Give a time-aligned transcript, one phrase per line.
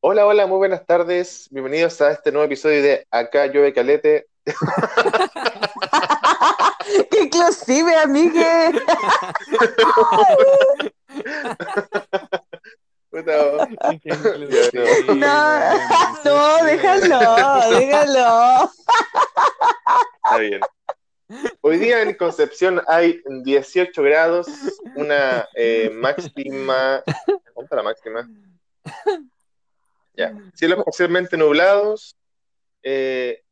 [0.00, 1.48] Hola, hola, muy buenas tardes.
[1.50, 4.26] Bienvenidos a este nuevo episodio de Acá llueve calete.
[7.10, 8.72] ¡Qué inclusive, amigue!
[13.10, 13.68] Puta,
[15.14, 15.60] No,
[16.24, 17.20] no, déjalo,
[17.70, 18.70] déjalo.
[20.24, 20.60] Está bien.
[21.62, 24.46] Hoy día en Concepción hay 18 grados,
[24.94, 27.02] una eh, máxima.
[27.54, 28.28] ¿Cuánto está la máxima?
[30.16, 30.34] Ya.
[30.54, 32.16] Cielos parcialmente nublados
[32.82, 33.42] eh,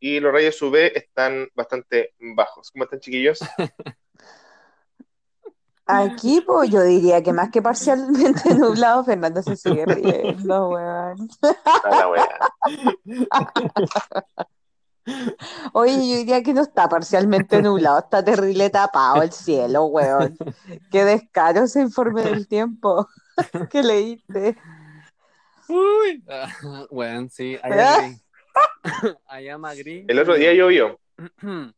[0.00, 2.70] y los rayos UV están bastante bajos.
[2.70, 3.40] ¿Cómo están, chiquillos?
[5.86, 11.28] Aquí, pues, yo diría que más que parcialmente nublado, Fernando se sigue riendo, weón.
[11.30, 12.38] Está la wea.
[15.74, 20.38] Oye, yo diría que no está parcialmente nublado, está terrible tapado el cielo, weón.
[20.90, 23.06] Qué descaro ese informe del tiempo
[23.70, 24.56] que leíste.
[25.68, 26.22] Uy.
[26.90, 28.16] Bueno, sí, allá.
[29.26, 30.04] Allá más gris.
[30.08, 31.00] El otro día llovió.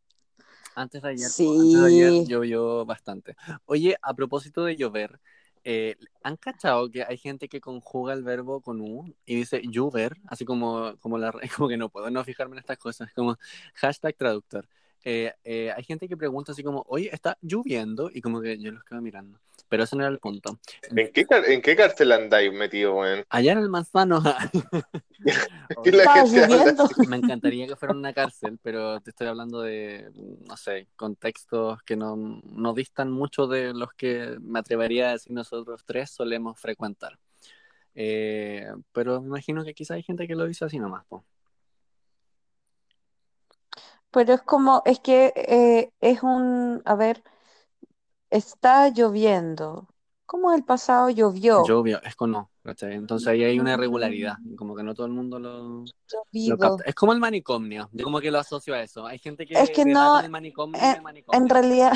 [0.75, 1.47] Antes de ayer, Sí.
[1.49, 3.35] antes de ayer llovió bastante.
[3.65, 5.21] Oye, a propósito de llover,
[5.65, 10.19] eh, ¿han cachado que hay gente que conjuga el verbo con U y dice llover?
[10.27, 13.39] Así como, como, la, como que no puedo no fijarme en estas cosas, como
[13.75, 14.69] hashtag traductor.
[15.03, 18.11] Eh, eh, hay gente que pregunta así como, oye, ¿está lloviendo?
[18.13, 19.41] Y como que yo los quedo mirando.
[19.69, 20.59] Pero ese no era el punto.
[20.95, 23.25] ¿En qué, en qué cárcel andáis metido, weón?
[23.29, 24.23] Allá en el manzano.
[27.09, 30.11] Me encantaría que fuera una cárcel, pero te estoy hablando de,
[30.47, 35.33] no sé, contextos que no, no distan mucho de los que me atrevería a decir
[35.33, 37.19] nosotros tres solemos frecuentar.
[37.95, 41.25] Eh, pero me imagino que quizá hay gente que lo dice así nomás, po.
[44.11, 47.23] Pero es como, es que eh, es un, a ver,
[48.37, 49.89] está lloviendo.
[50.27, 51.65] ¿Cómo el pasado llovió?
[51.65, 52.95] Llovió, es con no, ¿cachai?
[52.95, 55.85] Entonces ahí hay una irregularidad, como que no todo el mundo lo,
[56.33, 56.83] lo capta.
[56.85, 59.07] Es como el manicomio, yo como que lo asocio a eso.
[59.07, 61.41] Hay gente que Es que no, el manicomio de manicomio.
[61.41, 61.93] En realidad,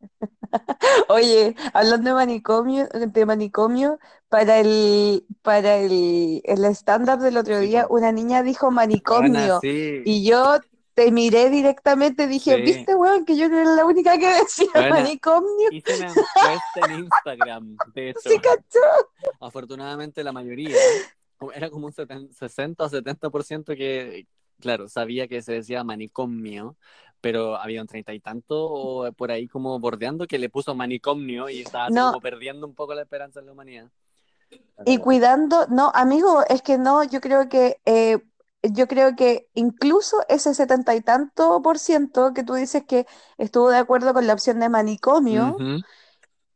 [1.08, 3.98] oye, hablando de manicomio, de manicomio,
[4.28, 9.58] para el, para el, el stand-up del otro día, una niña dijo manicomio.
[9.60, 10.02] sí.
[10.04, 10.60] Y yo
[10.96, 12.62] te miré directamente, dije, Sí.
[12.62, 13.26] ¿viste, weón?
[13.26, 14.88] Que yo no era la única que decía Buena.
[14.96, 15.68] manicomio.
[15.70, 18.30] Hice una encuesta en Instagram, de hecho.
[18.30, 18.80] ¿Sí cachó?
[19.40, 20.74] Afortunadamente la mayoría,
[21.54, 24.26] era como un 70 60 o 70% que,
[24.58, 26.76] claro, sabía que se decía manicomio,
[27.20, 31.50] pero había un treinta y tanto o por ahí como bordeando que le puso manicomio
[31.50, 32.08] y estaba No.
[32.08, 33.90] como perdiendo un poco la esperanza en la humanidad.
[34.86, 38.18] Y cuidando, no, amigo, es que no, yo creo que, eh,
[38.72, 43.06] yo creo que incluso ese setenta y tanto por ciento que tú dices que
[43.38, 45.56] estuvo de acuerdo con la opción de manicomio,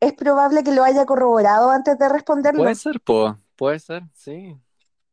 [0.00, 2.62] es probable que lo haya corroborado antes de responderlo.
[2.62, 4.56] Puede ser, po, puede ser, sí.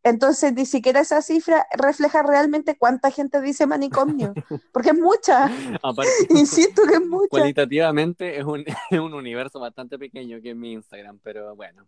[0.03, 4.33] Entonces, ni siquiera esa cifra refleja realmente cuánta gente dice manicomio,
[4.71, 5.49] porque es mucha,
[5.83, 7.27] Aparte, insisto que es mucha.
[7.29, 11.87] cualitativamente es un, es un universo bastante pequeño que es mi Instagram, pero bueno.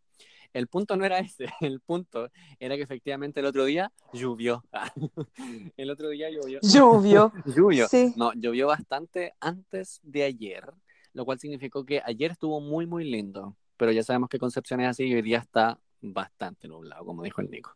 [0.54, 2.30] El punto no era ese, el punto
[2.60, 4.64] era que efectivamente el otro día llovió.
[5.78, 6.60] El otro día llovió.
[6.62, 7.88] Lluvio, Llovió.
[7.88, 8.14] sí.
[8.16, 10.72] No, llovió bastante antes de ayer,
[11.14, 13.56] lo cual significó que ayer estuvo muy, muy lindo.
[13.78, 17.42] Pero ya sabemos que Concepción es así y hoy día está bastante nublado, como dijo
[17.42, 17.72] el Nico.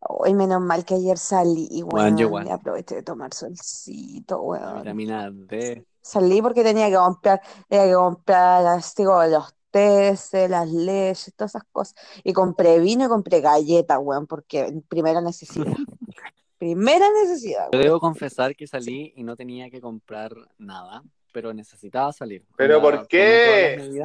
[0.00, 4.78] Hoy menos mal que ayer salí, Bueno, yo y aproveché de tomar solcito, weón.
[4.78, 5.86] vitamina D.
[6.00, 11.52] Salí porque tenía que comprar, tenía que comprar así como los teces, las leches, todas
[11.56, 11.96] esas cosas.
[12.22, 15.66] Y compré vino y compré galletas, weón, porque primera necesidad.
[16.58, 17.82] Primera necesidad, Yo weón.
[17.82, 21.02] debo confesar que salí y no tenía que comprar nada,
[21.32, 22.46] pero necesitaba salir.
[22.56, 24.04] ¿Pero Onda, por qué?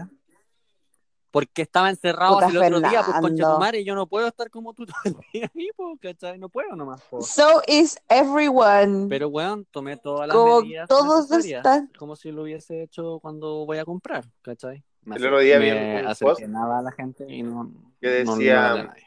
[1.30, 3.60] Porque estaba encerrado Puta, el otro día, pues concha tu Fernando.
[3.60, 6.40] madre, y yo no puedo estar como tú todo el día ahí, pues, ¿cachai?
[6.40, 7.22] No puedo nomás, po.
[7.22, 9.08] So is everyone.
[9.08, 11.92] Pero, weón, tomé todas las Como medidas todos están.
[12.00, 14.84] como si lo hubiese hecho cuando voy a comprar, ¿cachai?
[15.08, 18.32] Me, El otro día vi un post nada a la gente y no, que no-
[18.32, 19.06] no decía- a nadie.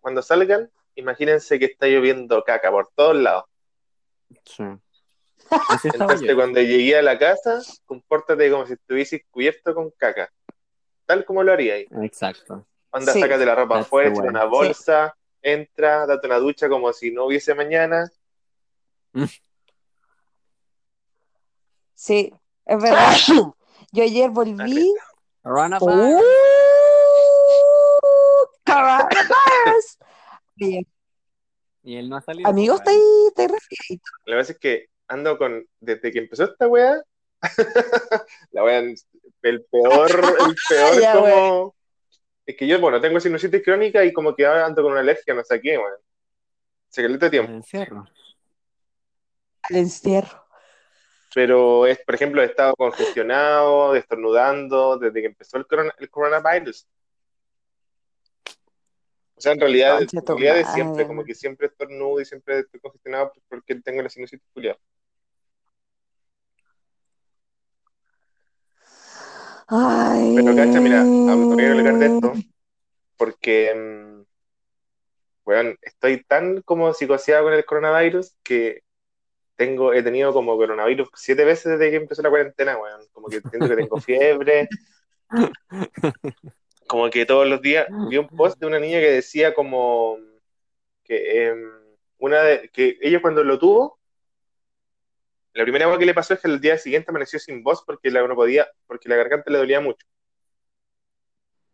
[0.00, 3.44] Cuando salgan, imagínense que está lloviendo caca por todos lados.
[4.44, 4.64] Sí.
[5.84, 6.34] Entonces, yo.
[6.36, 10.32] cuando llegué a la casa, compórtate como si estuvieses cubierto con caca.
[11.04, 11.86] Tal como lo haría ahí.
[12.02, 12.66] Exacto.
[12.92, 13.20] Anda, Sí.
[13.20, 14.28] sácate la ropa afuera, way.
[14.28, 18.10] una bolsa, entra, date una ducha como si no hubiese mañana.
[21.94, 22.32] Sí,
[22.64, 23.12] es verdad.
[23.92, 24.94] Yo ayer volví.
[25.42, 26.22] Coronavirus.
[26.22, 26.22] ¡Uh!
[28.64, 29.98] Coronavirus.
[30.54, 30.86] Bien.
[31.82, 32.48] Y él no ha salido.
[32.48, 34.10] Amigo, está ahí, está ahí resfriadito.
[34.24, 37.02] La verdad es que ando con, desde que empezó esta wea,
[38.52, 41.74] la wea, el peor, el peor Ya, como,
[42.46, 45.34] Es que yo, bueno, tengo sinusitis crónica y como que ahora ando con una alergia,
[45.34, 45.92] no sé qué, weón.
[46.88, 47.52] Se caleta El tiempo.
[47.52, 48.06] encierro.
[49.62, 50.41] Al encierro.
[51.34, 56.86] Pero, es, por ejemplo, he estado congestionado, estornudando desde que empezó el, corona- el coronavirus.
[59.34, 60.74] O sea, en realidad, Concha en realidad de madre.
[60.74, 64.78] siempre, como que siempre estornudo y siempre estoy congestionado porque tengo la sinusitis culiada.
[69.68, 70.34] Ay.
[70.36, 72.32] Pero cacha, mira, a- voy a hablar de esto
[73.16, 74.22] porque, mm,
[75.44, 78.82] weón, estoy tan como psicoseado con el coronavirus que
[79.66, 83.06] tengo, he tenido como coronavirus siete veces desde que empezó la cuarentena, weón.
[83.12, 84.68] Como que siento que tengo fiebre.
[86.88, 90.18] Como que todos los días vi un post de una niña que decía como
[91.04, 91.70] que em,
[92.18, 93.98] una de, que ella cuando lo tuvo,
[95.54, 98.10] la primera cosa que le pasó es que el día siguiente amaneció sin voz porque
[98.10, 100.06] la no podía, porque la garganta le dolía mucho.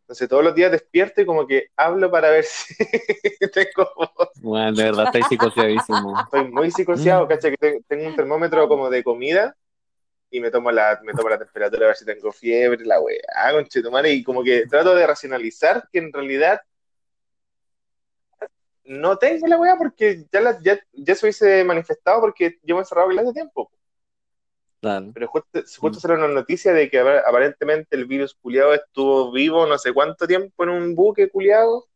[0.08, 2.75] Entonces todos los días despierto y como que hablo para ver si
[3.52, 3.90] tengo.
[4.37, 6.19] Bueno, de verdad estáis psicoseadísimo.
[6.20, 7.28] Estoy muy psicoseado, Mm.
[7.28, 7.50] ¿cachai?
[7.50, 9.55] Que te- tengo un termómetro como de comida
[10.31, 13.19] y me tomo la, me tomo la temperatura a ver si tengo fiebre, la weá,
[13.52, 16.58] conchetumare, y como que trato de racionalizar que en realidad
[18.84, 23.08] no tengo la weá porque ya, la, ya, ya se hubiese manifestado porque llevo encerrado
[23.10, 23.70] clase de tiempo.
[24.80, 29.66] Pero justo, justo salió una noticia de que apa- aparentemente el virus culiado estuvo vivo
[29.66, 31.86] no sé cuánto tiempo en un buque culiado.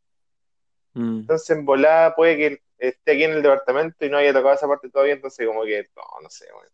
[0.93, 1.19] Mm.
[1.19, 4.67] Entonces en volada puede que esté aquí en el departamento y no haya tocado esa
[4.67, 5.13] parte todavía.
[5.13, 6.67] Entonces como que, no, no sé, weón.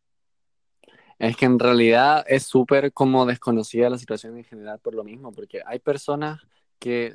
[1.19, 5.33] Es que en realidad es súper como desconocida la situación en general por lo mismo,
[5.33, 6.39] porque hay personas
[6.79, 7.13] que,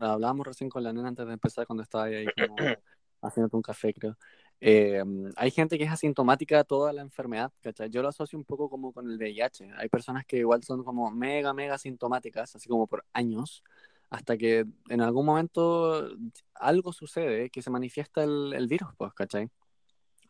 [0.00, 2.56] hablábamos recién con la nena antes de empezar cuando estaba ahí como
[3.22, 4.16] haciéndote un café, creo.
[4.60, 5.02] Eh,
[5.36, 7.90] hay gente que es asintomática toda la enfermedad, ¿cachai?
[7.90, 9.72] Yo lo asocio un poco como con el VIH.
[9.76, 13.62] Hay personas que igual son como mega, mega asintomáticas, así como por años,
[14.10, 16.08] hasta que en algún momento
[16.54, 19.48] algo sucede que se manifiesta el, el virus, pues, ¿cachai?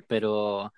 [0.09, 0.73] Pero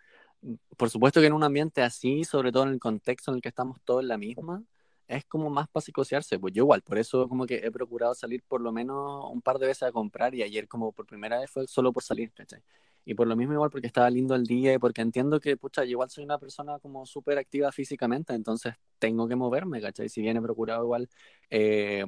[0.76, 3.48] por supuesto que en un ambiente así, sobre todo en el contexto en el que
[3.50, 4.62] estamos todos en la misma,
[5.08, 6.38] es como más para psicosearse.
[6.38, 9.58] Pues yo igual, por eso como que he procurado salir por lo menos un par
[9.58, 12.62] de veces a comprar y ayer como por primera vez fue solo por salir, ¿cachai?
[13.04, 15.84] Y por lo mismo igual porque estaba lindo el día y porque entiendo que, pucha,
[15.84, 20.08] yo igual soy una persona como súper activa físicamente, entonces tengo que moverme, ¿cachai?
[20.08, 21.08] Si bien he procurado igual
[21.50, 22.04] eh,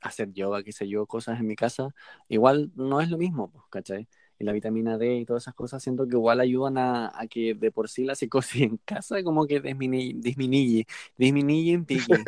[0.00, 1.88] hacer yoga, qué sé yo, cosas en mi casa,
[2.28, 4.08] igual no es lo mismo, pues, ¿cachai?
[4.38, 7.54] y la vitamina D y todas esas cosas siento que igual ayudan a, a que
[7.54, 10.86] de por sí la psicosis en casa como que disminuye, disminuye,
[11.16, 12.24] disminuye un pique.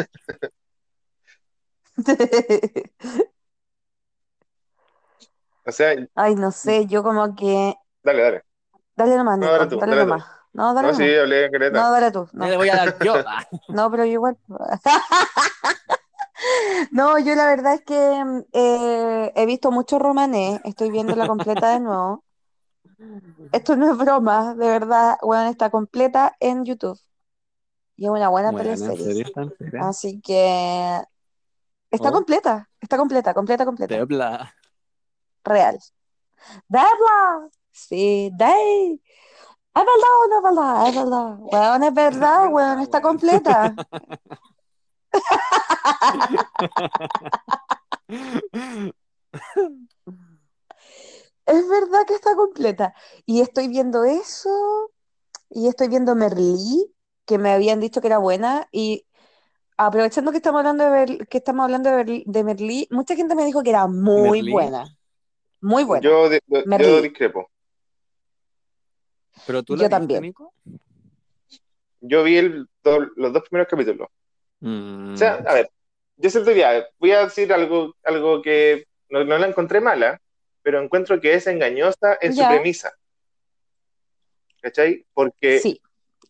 [5.68, 7.74] O sea, Ay, no sé, yo como que.
[8.06, 8.42] Dale, dale.
[8.96, 10.08] Dale nomás, No, dale tú, dale dale tú.
[10.10, 10.26] nomás.
[10.52, 11.20] No, dale No, sí, nomás.
[11.20, 12.26] hablé en No, dale tú.
[12.26, 13.14] ¿Qué No, le voy a dar yo?
[13.68, 14.38] No, pero yo igual.
[16.92, 21.72] No, yo la verdad es que mm, eh, he visto mucho romané, estoy viéndola completa
[21.72, 22.24] de nuevo.
[23.52, 26.98] Esto no es broma, de verdad, bueno, está completa en YouTube.
[27.96, 29.24] Y es una buena Bueno, ¿en teleserie.
[29.80, 31.00] Así que
[31.90, 32.12] está Oh.
[32.12, 33.94] completa, está completa, completa, completa.
[33.96, 34.54] Tebla.
[35.44, 35.78] Real.
[36.68, 37.48] ¡Debla!
[37.76, 39.00] Sí, Day.
[39.74, 41.36] Es verdad o no es verdad.
[41.40, 43.74] Weón, es verdad, weón, está completa.
[51.44, 52.94] Es verdad que está completa.
[53.26, 54.90] Y estoy viendo eso,
[55.50, 56.92] y estoy viendo Merlí,
[57.26, 59.06] que me habían dicho que era buena, y
[59.76, 63.34] aprovechando que estamos hablando de, Ber- que estamos hablando de, Berl- de Merlí, mucha gente
[63.34, 64.52] me dijo que era muy ¿Merlí?
[64.52, 64.96] buena.
[65.60, 66.08] Muy buena.
[66.08, 67.02] Yo, de- yo Merlí.
[67.02, 67.48] discrepo.
[69.46, 70.22] ¿Pero tú Yo la viste, también.
[70.22, 70.52] Nico?
[72.00, 74.08] Yo vi el- do- los dos primeros capítulos.
[74.60, 75.70] Mm, O sea, a ver,
[76.16, 80.20] yo siento ya, voy a decir algo, algo que no, no la encontré mala,
[80.62, 82.92] pero encuentro que es engañosa en su premisa.
[84.60, 85.04] ¿Cachai?
[85.12, 85.80] Porque Sí,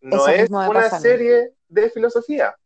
[0.01, 2.57] no eso es una serie de filosofía.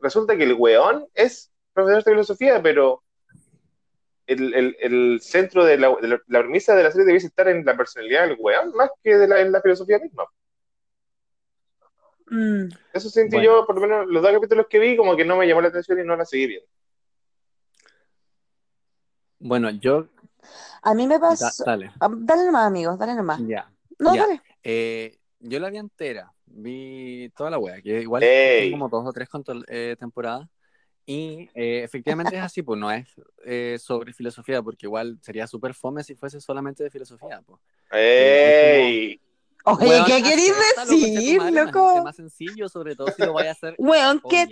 [0.00, 3.02] Resulta que el weón es profesor de filosofía, pero
[4.28, 7.48] el, el- el centro de la, de la- la premisa de la serie debiese estar
[7.48, 10.24] en la personalidad del weón más que de la, en la filosofía misma.
[12.30, 13.44] Mm, Eso sentí Bueno.
[13.60, 15.68] yo, por lo menos los dos capítulos que vi, como que no me llamó la
[15.68, 16.68] atención y no la seguí viendo.
[19.38, 20.08] Bueno, yo...
[20.82, 21.64] A mí me da- pasó.
[21.64, 21.90] dale.
[22.00, 23.40] Ah, Dale nomás, amigos, dale nomás.
[23.46, 23.70] Ya.
[23.98, 24.22] No, Ya.
[24.26, 24.42] dale.
[24.62, 28.70] Eh, yo la vi entera, vi toda la wea, que igual Ey.
[28.72, 29.28] como dos o tres
[29.68, 30.48] eh, temporadas.
[31.08, 33.08] Y eh, efectivamente es así, pues no es
[33.46, 37.40] eh, sobre filosofía, porque igual sería súper fome si fuese solamente de filosofía.
[37.46, 37.58] Pues.
[37.90, 39.18] ¡Ey!
[39.76, 41.94] Oye, Weón, ¿qué acéptalo, decir, madre, no Es loco?
[41.94, 43.74] tema sencillo, sobre todo si lo vaya a hacer.
[43.78, 44.48] Weón, que,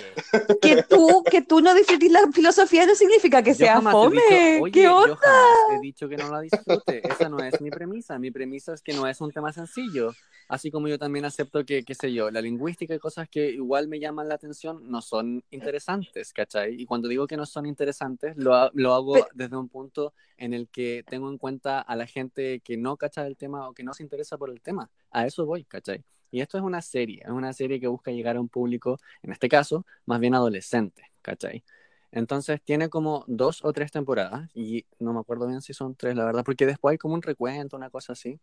[0.61, 4.17] que tú, que tú no disfrutís la filosofía no significa que yo sea fome.
[4.21, 5.17] dicho, oye, ¿Qué yo onda?
[5.17, 7.07] jamás he dicho que no la disfrute.
[7.09, 8.19] Esa no es mi premisa.
[8.19, 10.13] Mi premisa es que no es un tema sencillo.
[10.49, 13.89] Así como yo también acepto que, qué sé yo, la lingüística y cosas que igual
[13.89, 16.81] me llaman la atención no son interesantes, ¿cachai?
[16.81, 20.15] Y cuando digo que no son interesantes, lo, ha- lo hago Pero- desde un punto
[20.39, 23.73] en el que tengo en cuenta a la gente que no cacha del tema o
[23.73, 24.89] que no se interesa por el tema.
[25.17, 26.05] A eso voy, ¿cachai?
[26.31, 29.33] Y esto es una serie, es una serie que busca llegar a un público, en
[29.33, 31.65] este caso, más bien adolescente, ¿cachai?
[32.13, 36.17] Entonces tiene como dos o tres temporadas, y no me acuerdo bien si son tres,
[36.17, 38.39] la verdad, porque después hay como un recuento, una cosa así.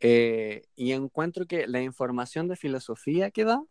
[0.00, 3.62] Eh, y encuentro que la información de filosofía que da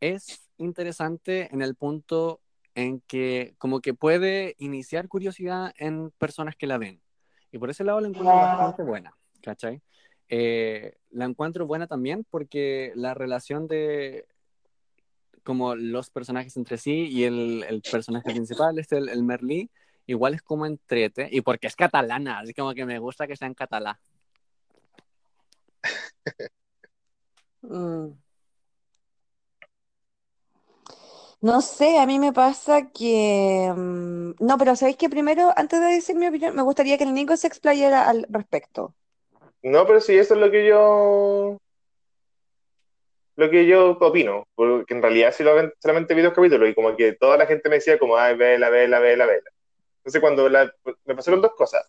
[0.00, 2.40] es interesante en el punto
[2.74, 7.00] en que como que puede iniciar curiosidad en personas que la ven.
[7.52, 9.80] Y por ese lado la encuentro bastante buena, ¿cachai?
[10.28, 14.26] Eh, la encuentro buena también porque la relación de
[15.42, 19.70] como los personajes entre sí y el, personaje principal, este, el, el Merlí,
[20.06, 23.48] igual es como entrete, y porque es catalana, así como que me gusta que sea
[23.48, 23.96] en catalán.
[27.62, 28.12] Mm.
[31.40, 33.72] No sé, a mí me pasa que...
[33.74, 37.14] mm, No, pero ¿sabéis que primero, antes de decir mi opinión, me gustaría que el
[37.14, 38.94] Nico se explayara al respecto?
[39.62, 41.58] No, pero sí, eso es lo que yo.
[43.36, 44.44] Lo que yo opino.
[44.54, 47.76] Porque en realidad ven- solamente vi dos capítulos y como que toda la gente me
[47.76, 49.50] decía, como, ay, vela, vela, vela, vela.
[49.98, 50.72] Entonces, cuando la-
[51.04, 51.88] me pasaron dos cosas.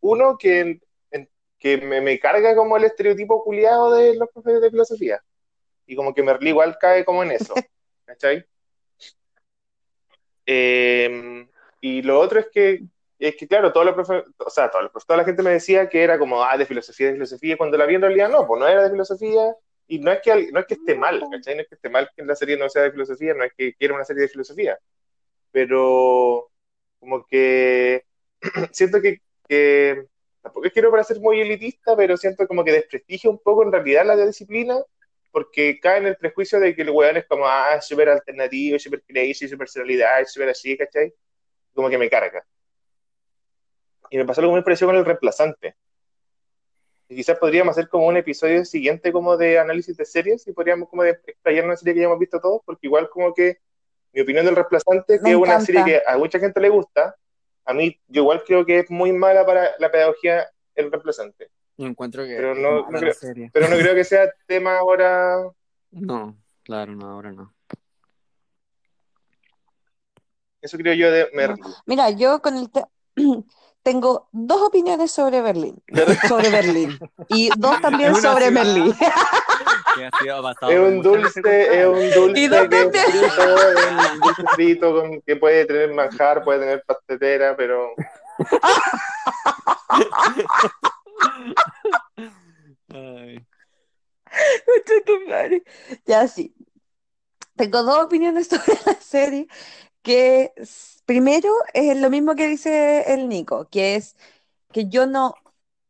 [0.00, 0.80] Uno, que,
[1.58, 5.20] que me, me carga como el estereotipo culiado de los profesores de filosofía.
[5.86, 7.54] Y como que Merlí igual cae como en eso.
[8.06, 8.44] ¿Cachai?
[10.46, 11.46] Eh,
[11.80, 12.80] y lo otro es que,
[13.28, 15.88] es que claro, todos los profe- o sea, los profe- toda la gente me decía
[15.88, 18.60] que era como, ah, de filosofía, de filosofía, cuando la vi en realidad no, pues
[18.60, 19.54] no era de filosofía,
[19.86, 21.54] y no es que, no es que esté mal, ¿cachai?
[21.56, 23.74] No es que esté mal que la serie no sea de filosofía, no es que
[23.74, 24.78] quiera una serie de filosofía,
[25.52, 26.50] pero
[27.00, 28.04] como que
[28.72, 30.06] siento que, que
[30.42, 34.06] tampoco quiero para ser muy elitista, pero siento como que desprestigia un poco en realidad
[34.06, 34.76] la disciplina,
[35.30, 39.02] porque cae en el prejuicio de que el weón es como, ah, súper alternativo, súper
[39.06, 41.12] crazy, su personalidad, súper así, ¿cachai?
[41.74, 42.44] Como que me carga.
[44.14, 45.74] Y me pasó algo muy parecido con el reemplazante.
[47.08, 50.88] Y quizás podríamos hacer como un episodio siguiente como de análisis de series y podríamos
[50.88, 53.58] como de explayar una serie que ya hemos visto todos, porque igual como que
[54.12, 57.16] mi opinión del reemplazante, que es una serie que a mucha gente le gusta,
[57.64, 61.50] a mí yo igual creo que es muy mala para la pedagogía el reemplazante.
[61.76, 63.50] Y encuentro que Pero es no- mala no la creo- serie.
[63.52, 65.42] Pero no creo que sea tema ahora.
[65.90, 67.52] No, claro, no, ahora no.
[70.60, 71.28] Eso creo yo de.
[71.86, 72.84] Mira, yo con el te-
[73.84, 75.80] tengo dos opiniones sobre Berlín,
[76.28, 76.98] sobre Berlín
[77.28, 78.50] y dos también sobre
[80.18, 80.42] ciudad.
[80.42, 85.20] Basado Es un dulce, es un dulce ¿Y es frito, es un dulce frito con,
[85.20, 87.94] que puede tener manjar, puede tener pastetera, pero
[92.88, 93.44] Ay.
[96.06, 96.54] Ya sí.
[97.56, 99.46] Tengo dos opiniones sobre la serie,
[100.04, 100.54] que
[101.06, 104.16] primero es lo mismo que dice el Nico, que es
[104.72, 105.34] que yo no,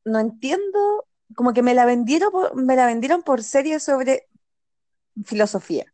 [0.04, 1.06] no entiendo,
[1.36, 4.28] como que me la vendieron por, me la vendieron por serie sobre
[5.26, 5.86] filosofía.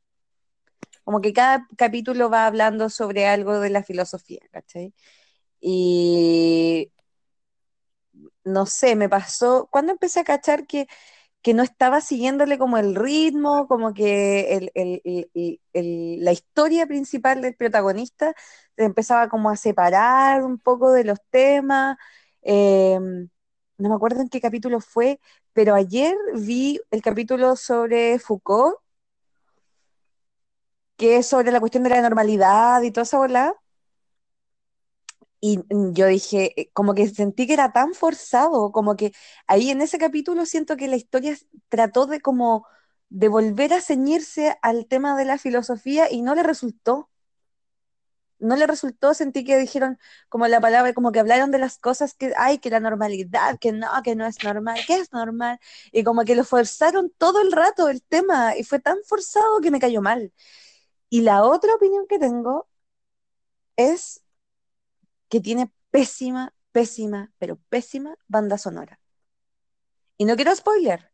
[1.04, 4.94] Como que cada capítulo va hablando sobre algo de la filosofía, ¿cachai?
[5.60, 6.92] Y
[8.44, 10.86] no sé, me pasó, cuando empecé a cachar que
[11.42, 14.70] que no estaba siguiéndole como el ritmo, como que
[15.74, 18.34] la historia principal del protagonista
[18.76, 21.96] empezaba como a separar un poco de los temas.
[22.42, 22.98] eh,
[23.78, 25.20] no me acuerdo en qué capítulo fue,
[25.52, 28.76] pero ayer vi el capítulo sobre Foucault,
[30.96, 33.54] que es sobre la cuestión de la normalidad y toda esa bola.
[35.40, 39.12] Y mm, yo dije, eh, como que sentí que era tan forzado, como que
[39.46, 41.36] ahí en ese capítulo siento que la historia
[41.68, 42.66] trató de como
[43.08, 47.10] de volver a ceñirse al tema de la filosofía y no le resultó.
[48.38, 49.98] No le resultó, sentí que dijeron
[50.30, 53.70] como la palabra, como que hablaron de las cosas que hay, que la normalidad, que
[53.72, 55.58] no, que no es normal, que es normal,
[55.92, 59.70] y como que lo forzaron todo el rato el tema, y fue tan forzado que
[59.70, 60.32] me cayó mal.
[61.10, 62.68] Y la otra opinión que tengo
[63.76, 64.22] es
[65.30, 69.00] que tiene pésima, pésima, pero pésima banda sonora.
[70.18, 71.10] Y no quiero spoiler,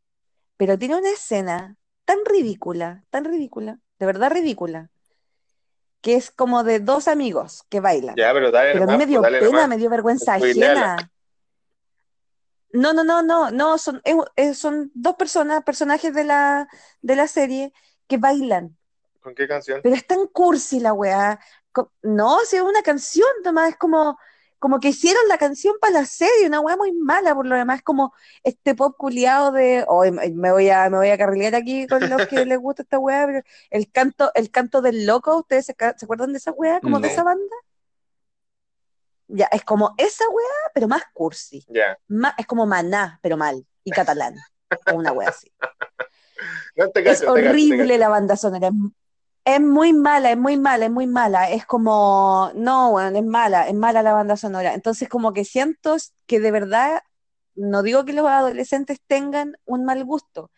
[0.56, 4.90] pero tiene una escena tan ridícula, tan ridícula, de verdad ridícula,
[6.00, 8.16] que es como de dos amigos que bailan.
[8.16, 9.68] ya, pero dale Pero a mí me dio pues, pena, nomás.
[9.68, 11.11] me dio vergüenza ajena.
[12.73, 16.68] No, no, no, no, no, son, es- es- son dos personas, personajes de la,
[17.00, 17.73] de la serie
[18.06, 18.76] que bailan.
[19.20, 19.80] ¿Con qué canción?
[19.82, 21.40] Pero es tan cursi la weá.
[22.02, 24.18] No, si es una canción nomás, es como,
[24.59, 27.78] como que hicieron la canción para la serie, una weá muy mala, por lo demás,
[27.78, 31.87] es como este pop culiado de, hoy me voy a, me voy a carrilear aquí
[31.87, 35.66] con los que les gusta esta weá, pero el canto, el canto del loco, ¿ustedes
[35.66, 36.80] se, acuerdan de esa weá?
[36.80, 37.56] Como de esa banda.
[39.28, 41.66] Ya, es como esa weá, pero más cursi.
[42.09, 44.37] Ma- es como maná, pero mal, y catalán,
[44.87, 45.52] o una wea así.
[46.76, 47.99] No te Es cacho, te cacho, te horrible cacho.
[47.99, 48.71] la banda sonora.
[49.47, 51.50] Es, muy mala, es muy mala, es muy mala.
[51.50, 54.75] Es como, no, es mala, es mala la banda sonora.
[54.75, 57.00] Entonces, como que siento que de verdad,
[57.55, 60.50] no digo que los adolescentes tengan un mal gusto,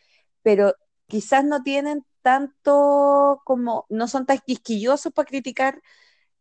[0.42, 0.75] pero
[1.07, 5.83] quizás no tienen tanto como, no son tan quisquillosos para criticar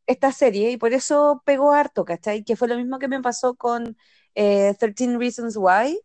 [0.07, 2.43] esta serie y por eso pegó harto, ¿cachai?
[2.45, 3.97] Que fue lo mismo que me pasó con
[4.35, 5.99] eh, 13 Reasons Why,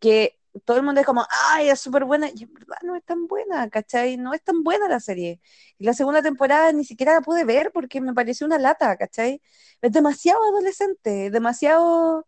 [0.00, 3.04] que todo el mundo es como, ay, es súper buena, y en verdad no es
[3.04, 4.16] tan buena, ¿cachai?
[4.16, 5.40] No es tan buena la serie.
[5.78, 9.40] Y la segunda temporada ni siquiera la pude ver porque me pareció una lata, ¿cachai?
[9.80, 12.26] Es demasiado adolescente, demasiado...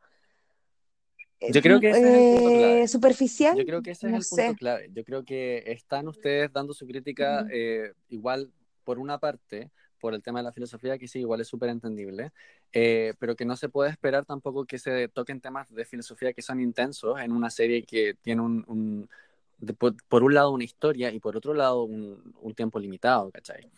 [1.40, 2.88] eh, Yo creo que ese es el punto eh, clave.
[2.88, 3.56] superficial.
[3.58, 4.46] Yo creo que ese es el sé.
[4.46, 4.88] punto clave.
[4.92, 8.50] Yo creo que están ustedes dando su crítica eh, igual
[8.84, 9.70] por una parte,
[10.04, 12.30] por el tema de la filosofía, que sí, igual es súper entendible,
[12.74, 16.42] eh, pero que no se puede esperar tampoco que se toquen temas de filosofía que
[16.42, 19.08] son intensos en una serie que tiene un, un-
[19.56, 23.30] de- por, por un lado una historia y por otro lado un, un tiempo limitado,
[23.30, 23.70] ¿cachai?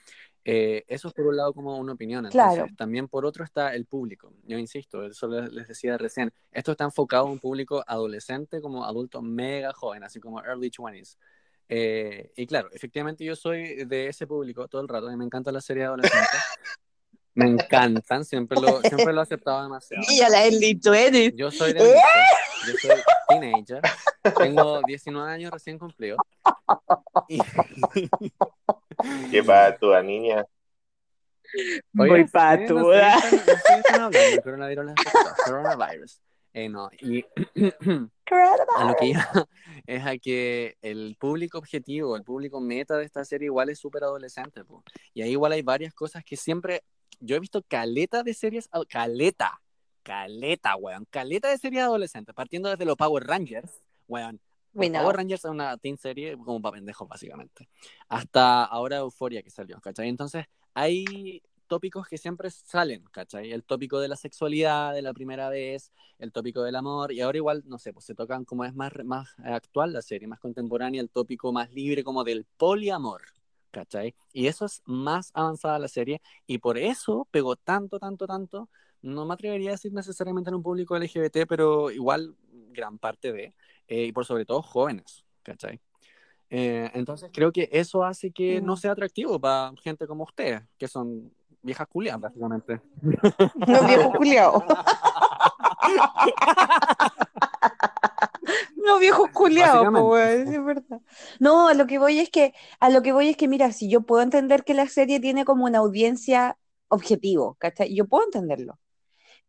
[0.45, 2.25] Eh, eso es por un lado como una opinión.
[2.26, 2.75] Entonces, Claro.
[2.76, 4.33] también por otro está el público.
[4.49, 6.33] Yo insisto, eso les, les decía recién.
[6.50, 11.18] Esto está enfocado a un público adolescente como adulto mega joven, así como early 20s.
[11.69, 15.51] Eh, y claro, efectivamente yo soy de ese público todo el rato y me encanta
[15.51, 16.27] la serie adolescente.
[17.35, 20.03] Me encantan, siempre lo, siempre lo he aceptado demasiado.
[20.09, 21.33] Y a la Early 20.
[21.37, 22.01] Yo soy de nicho,
[22.67, 23.83] yo soy teenager,
[24.39, 26.17] tengo 19 años recién cumplido.
[27.29, 27.39] Y-
[29.31, 30.47] ¿Qué pasa, tu niña?
[31.93, 33.15] Muy Oigan, patuda.
[33.15, 36.21] No sé, no sé, están hablando, el coronavirus les afectó, coronavirus.
[36.57, 37.23] Eh, no, y
[38.79, 39.21] a lo que iba
[39.87, 44.04] es a que el público objetivo, el público meta de esta serie igual es súper
[44.04, 44.83] adolescente, po.
[45.13, 46.83] y ahí igual hay varias cosas que siempre,
[47.21, 49.61] yo he visto caleta de series, caleta,
[50.02, 54.41] caleta, weón, caleta de series adolescentes, partiendo desde los Power Rangers, weón,
[54.73, 54.91] We.
[54.91, 57.69] Power Rangers es una teen serie como para pendejos, básicamente.
[58.09, 60.09] Hasta ahora Euforia que salió, ¿cachai?
[60.09, 63.52] Entonces, hay tópicos que siempre salen, ¿cachai?
[63.52, 67.39] El tópico de la sexualidad de la primera vez, el tópico del amor, y ahora
[67.39, 71.00] igual, no sé, pues se tocan como es más, más actual la serie, más contemporánea,
[71.00, 73.23] el tópico más libre como del poliamor,
[73.71, 74.15] ¿cachai?
[74.33, 78.69] Y eso es más avanzada la serie, y por eso pegó tanto, tanto, tanto,
[79.02, 82.37] no me atrevería a decir necesariamente en un público LGBT, pero igual
[82.71, 83.55] gran parte de,
[83.89, 85.81] eh, y por sobre todo jóvenes, ¿cachai?
[86.49, 90.87] Eh, entonces creo que eso hace que no sea atractivo para gente como ustedes, que
[90.87, 91.33] son
[91.67, 92.81] viejas culias, básicamente.
[93.67, 94.65] No, viejo culiao.
[98.85, 100.11] No, viejo culiao, po, Básicamente.
[100.11, 101.00] weón, sí, es verdad.
[101.41, 103.91] No, a lo que voy es que, a lo que voy es que, mira, si
[103.91, 107.95] yo puedo entender que la serie tiene como una audiencia objetivo, ¿cachai?
[107.95, 108.79] Yo puedo entenderlo.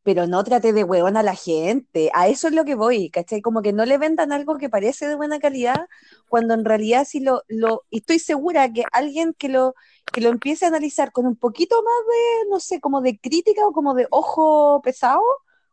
[0.03, 2.10] Pero no trate de huevón a la gente.
[2.13, 3.41] A eso es lo que voy, ¿cachai?
[3.41, 5.88] Como que no le vendan algo que parece de buena calidad,
[6.29, 9.75] cuando en realidad si lo, lo, y estoy segura que alguien que lo,
[10.13, 13.65] que lo empiece a analizar con un poquito más de, no sé, como de crítica
[13.67, 15.21] o como de ojo pesado,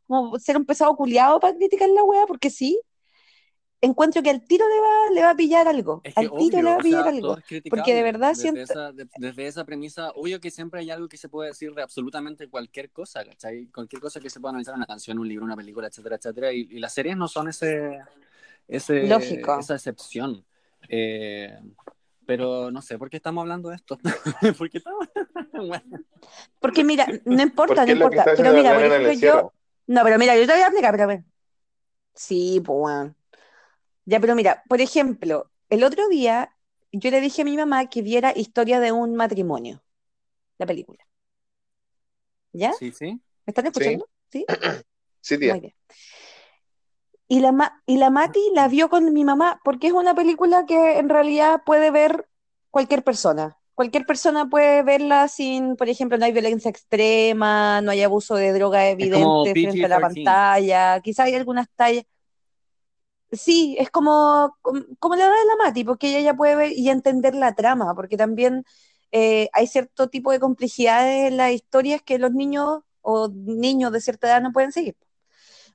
[0.06, 2.80] como ser un pesado culiado para criticar la wea, porque sí,
[3.84, 6.00] encuentro que al tiro le va, le va a pillar algo.
[6.04, 7.36] Es que al tiro le va a o pillar sea, algo.
[7.70, 11.08] Porque de verdad desde siento- Esa, de- desde esa premisa, obvio que siempre hay algo
[11.08, 13.66] que se puede decir de absolutamente cualquier cosa, ¿cachai?
[13.66, 16.52] Cualquier cosa que se pueda analizar en una canción, un libro, una película, etcétera, etcétera.
[16.52, 18.00] Y, y las series no son ese,
[18.68, 19.58] ese Lógico.
[19.58, 20.44] esa excepción.
[20.88, 21.58] Eh,
[22.26, 23.98] pero no sé por qué estamos hablando de esto.
[24.58, 25.06] ¿Por qué estamos?
[25.52, 25.82] Bueno,
[26.58, 28.24] Porque mira, no importa, no importa.
[28.36, 29.52] Pero mira, por ejemplo, yo.
[29.86, 31.24] No, pero mira, yo te voy a explicar, pero a ver.
[32.14, 33.14] Sí, pues bueno.
[34.06, 36.54] Ya, pero mira, por ejemplo, el otro día
[36.92, 39.82] yo le dije a mi mamá que viera Historia de un matrimonio,
[40.58, 41.04] la película.
[42.52, 42.72] ¿Ya?
[42.72, 43.06] sí, sí.
[43.46, 44.08] ¿Me están escuchando?
[44.30, 44.46] ¿Sí?
[45.20, 45.52] Sí, tía.
[45.52, 45.74] Muy bien.
[47.26, 50.66] Y la, Ma- y la Mati la vio con mi mamá porque es una película
[50.66, 52.28] que en realidad puede ver
[52.70, 53.58] cualquier persona.
[53.74, 58.52] Cualquier persona puede verla sin, por ejemplo, no hay violencia extrema, no hay abuso de
[58.52, 60.00] droga evidente frente a la PG-13.
[60.00, 62.04] pantalla, quizás hay algunas tallas.
[63.36, 64.56] Sí, es como,
[64.98, 67.94] como, la edad de la Mati, porque ella ya puede ver y entender la trama,
[67.94, 68.64] porque también
[69.12, 74.00] eh, hay cierto tipo de complejidades en las historias que los niños o niños de
[74.00, 74.96] cierta edad no pueden seguir.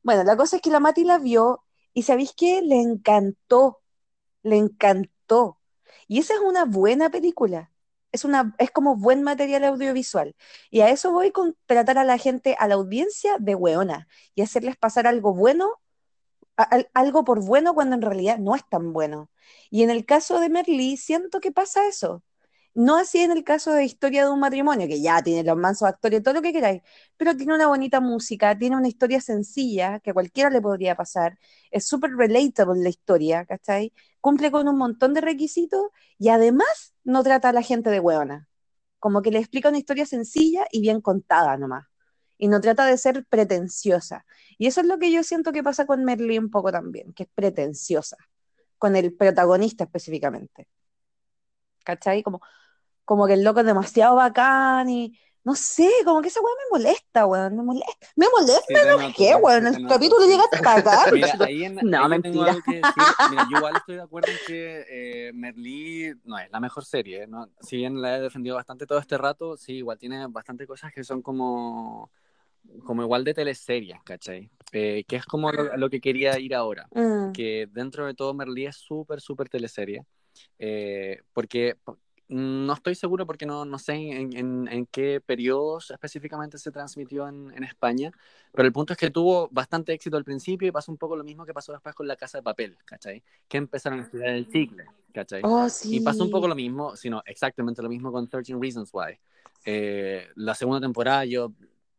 [0.03, 2.61] Bueno, la cosa es que la Mati la vio y ¿sabéis qué?
[2.61, 3.81] Le encantó,
[4.43, 5.59] le encantó.
[6.07, 7.71] Y esa es una buena película.
[8.11, 10.35] Es, una, es como buen material audiovisual.
[10.71, 14.41] Y a eso voy con tratar a la gente, a la audiencia de hueona y
[14.41, 15.79] hacerles pasar algo bueno,
[16.93, 19.29] algo por bueno cuando en realidad no es tan bueno.
[19.69, 22.23] Y en el caso de Merlí, siento que pasa eso.
[22.75, 25.87] No así en el caso de Historia de un matrimonio, que ya tiene los mansos
[25.89, 26.81] actores, todo lo que queráis,
[27.17, 31.37] pero tiene una bonita música, tiene una historia sencilla que cualquiera le podría pasar,
[31.71, 33.91] es súper relatable la historia, ¿cachai?
[34.21, 38.47] Cumple con un montón de requisitos y además no trata a la gente de hueona.
[38.99, 41.85] Como que le explica una historia sencilla y bien contada nomás.
[42.39, 44.25] Y no trata de ser pretenciosa.
[44.58, 47.23] Y eso es lo que yo siento que pasa con Merlí un poco también, que
[47.23, 48.17] es pretenciosa,
[48.80, 50.67] con el protagonista específicamente.
[51.84, 52.23] ¿Cachai?
[52.23, 52.41] Como,
[53.06, 56.78] como que el loco es demasiado bacán y no sé, como que esa weá me
[56.80, 58.97] molesta, weón, me molesta, me molesta, Sí, ¿no?
[58.97, 59.67] noto, ¿Qué, weón?
[59.67, 61.12] El capítulo llega a cagar.
[61.13, 62.52] Mira, ahí en, No, ahí tengo mentira.
[62.52, 63.04] algo que decir.
[63.32, 67.25] Mira, yo igual estoy de acuerdo en que eh, Merlí no es la mejor serie,
[67.25, 67.49] ¿no?
[67.62, 71.04] Si bien la he defendido bastante todo este rato, sí, igual tiene bastante cosas que
[71.04, 72.12] son como,
[72.83, 74.49] como igual de teleseries, ¿cachai?
[74.71, 76.87] Eh, que es como lo, lo que quería ir ahora.
[76.91, 80.05] Mm, Que dentro de todo Merlí es súper, súper teleserie.
[80.57, 85.89] Eh, porque po- no estoy seguro porque no, no sé en, en- en qué periodos
[85.89, 88.11] específicamente se transmitió en, en España,
[88.53, 91.23] pero el punto es que tuvo bastante éxito al principio y pasó un poco lo
[91.23, 93.23] mismo que pasó después con La Casa de Papel, ¿cachai?
[93.47, 95.41] Que empezaron a estudiar el chicle, ¿cachai?
[95.43, 96.49] Oh, Y pasó un poco sí.
[96.49, 99.17] lo mismo, sino exactamente lo mismo con 13 Reasons Why.
[99.65, 101.51] Eh, la segunda temporada yo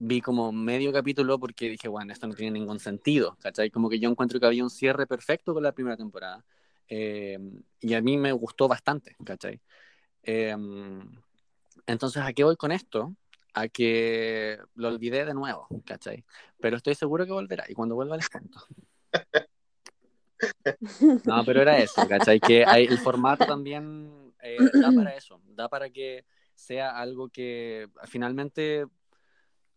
[0.03, 3.71] vi como medio capítulo porque dije, bueno, esto no tiene ningún sentido, ¿cachai?
[3.71, 6.43] Como que yo encuentro que había un cierre perfecto con la primera temporada.
[6.89, 7.39] Eh,
[7.81, 9.61] y a mí me gustó bastante, ¿cachai?
[10.23, 10.57] Eh,
[11.87, 13.15] entonces, ¿a qué voy con esto?
[13.53, 16.25] A que lo olvidé de nuevo, ¿cachai?
[16.61, 18.59] Pero estoy seguro que volverá y cuando vuelva les cuento.
[21.25, 22.41] No, pero era eso, ¿cachai?
[22.41, 27.89] Que hay- el formato también eh, da para eso, da para que sea algo que
[28.07, 28.87] finalmente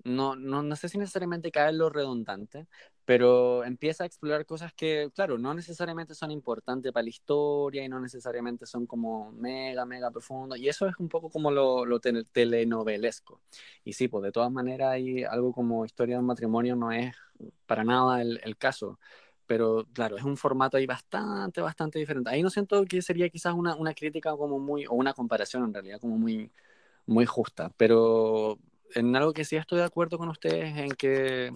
[0.04, 2.68] no, no, no sé si necesariamente cae en lo redundante,
[3.06, 7.90] pero empieza a explorar cosas que, claro, no necesariamente son importantes para la historia y
[7.90, 10.58] no necesariamente son como mega, mega profundos.
[10.60, 13.42] Y eso es un poco como lo, lo tele- telenovelesco.
[13.84, 17.14] Y sí, pues de todas maneras hay algo como historia de un matrimonio no es
[17.66, 19.00] para nada el, el caso.
[19.46, 22.30] Pero claro, es un formato ahí bastante, bastante diferente.
[22.30, 25.74] Ahí no siento que sería quizás una, una crítica como muy, o una comparación en
[25.74, 26.52] realidad como muy,
[27.06, 27.72] muy justa.
[27.78, 28.60] Pero
[28.96, 31.52] en algo que sí estoy de acuerdo con ustedes en que,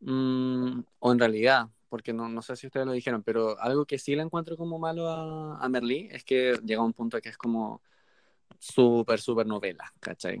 [0.00, 3.98] mm, o en realidad, porque no, no sé si ustedes lo dijeron, pero algo que
[3.98, 7.28] sí le encuentro como malo a, a Merlí es que llega a un punto que
[7.30, 7.80] es como
[8.58, 10.40] súper, súper novela, ¿cachai?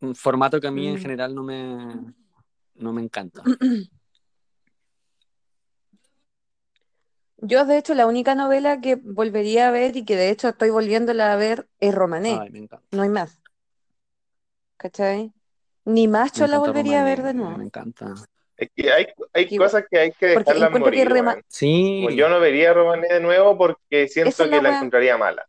[0.00, 0.98] Un formato que a mí en Mm.
[0.98, 2.14] general no me,
[2.76, 3.42] no me encanta.
[7.42, 10.70] Yo, de hecho, la única novela que volvería a ver y que de hecho estoy
[10.70, 12.38] volviéndola a ver es Romané.
[12.38, 12.86] Ay, me encanta.
[12.92, 13.40] No hay más.
[14.80, 15.30] ¿Cachai?
[15.84, 17.58] Ni Macho Me la volvería a ver de nuevo.
[17.58, 18.14] Me encanta.
[18.56, 21.06] Es que hay, hay Que- cosas que hay que dejarlas que morir.
[21.08, 21.44] rema- weón.
[21.48, 22.06] Sí.
[22.16, 25.46] Yo no vería a Romané de nuevo porque siento la que la encontraría mala.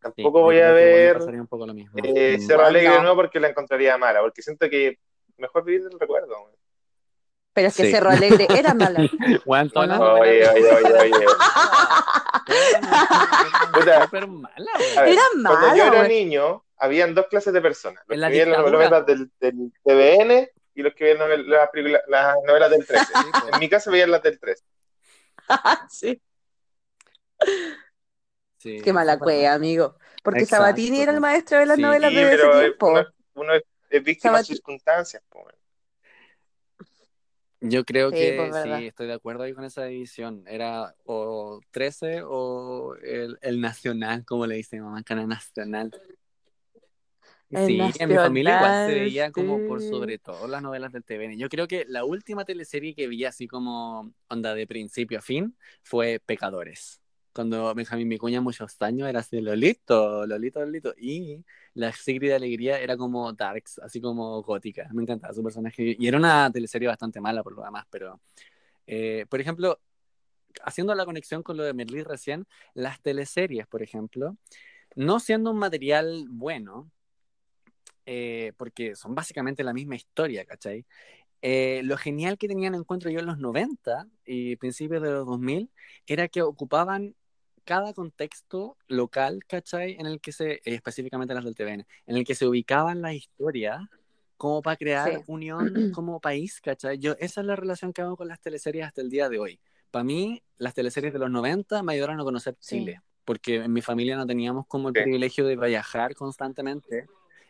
[0.00, 1.92] Tampoco yo voy a que ver pasaría un poco lo mismo.
[2.04, 2.46] eh, Mm.
[2.46, 2.94] Cerro Alegre no.
[2.94, 4.96] de nuevo porque la encontraría mala, porque siento que
[5.38, 6.36] mejor vivir del recuerdo.
[7.52, 7.90] Pero es que Sí.
[7.90, 9.00] Cerro Alegre era mala.
[10.20, 11.26] Oye, oye, oye, oye.
[12.46, 13.70] Puta.
[13.74, 14.04] Puta.
[14.04, 18.02] Súper mala, ver, Era Cuando yo era niño, habían dos clases de personas.
[18.06, 21.18] Los que veían las novelas del, del TVN y los que veían
[22.08, 23.04] las, novelas del 13.
[23.04, 23.48] Sí, po.
[23.52, 24.64] En mi caso veían las del 13.
[25.90, 26.22] Sí.
[28.58, 29.96] Sí, Qué mala cueva, amigo.
[30.24, 32.64] Porque Exacto, Sabatini era el maestro de las Sí, novelas Sí, de ese pero eh,
[32.64, 32.90] tiempo.
[32.90, 35.22] uno, uno es, es víctima de circunstancias.
[35.28, 35.54] po, weón.
[37.60, 40.44] Yo creo Sí, que pues, sí, estoy de acuerdo ahí con esa división.
[40.46, 45.90] Era o 13 o el, el nacional, como le dice mi mamá, canal nacional.
[47.50, 51.38] Sí, en mi familia igual se veía como por sobre todo las novelas del TVN.
[51.38, 55.56] Yo creo que la última teleserie que vi así como onda de principio a fin
[55.82, 57.00] fue Pecadores.
[57.32, 60.94] Cuando Benjamín Vicuña muchos años era así Lolito, Lolito, Lolito.
[60.98, 64.88] Y la Sigrid de Alegría era como Darks, así como gótica.
[64.92, 65.96] Me encantaba su personaje.
[65.98, 68.20] Y era una teleserie bastante mala por lo demás, pero...
[68.86, 69.80] eh, por ejemplo,
[70.64, 74.36] haciendo la conexión con lo de Merlí recién, las teleseries, por ejemplo,
[74.96, 76.90] no siendo un material bueno,
[78.10, 80.86] eh, porque son básicamente la misma historia, ¿cachai?
[81.42, 85.70] Eh, lo genial que tenían encuentro yo en los 90 y principios de los 2000
[86.06, 87.14] era que ocupaban
[87.64, 89.96] cada contexto local, ¿cachai?
[90.00, 93.12] En el que se, eh, específicamente las del TVN, en el que se ubicaban las
[93.14, 93.82] historias
[94.38, 95.24] como para crear Sí.
[95.26, 96.98] unión como país, ¿cachai?
[96.98, 99.60] Yo, esa es la relación que hago con las teleseries hasta el día de hoy.
[99.90, 102.78] Para mí, las teleseries de los 90 me ayudaron a conocer Sí.
[102.78, 105.02] Chile, porque en mi familia no teníamos como el Sí.
[105.02, 107.06] privilegio de viajar constantemente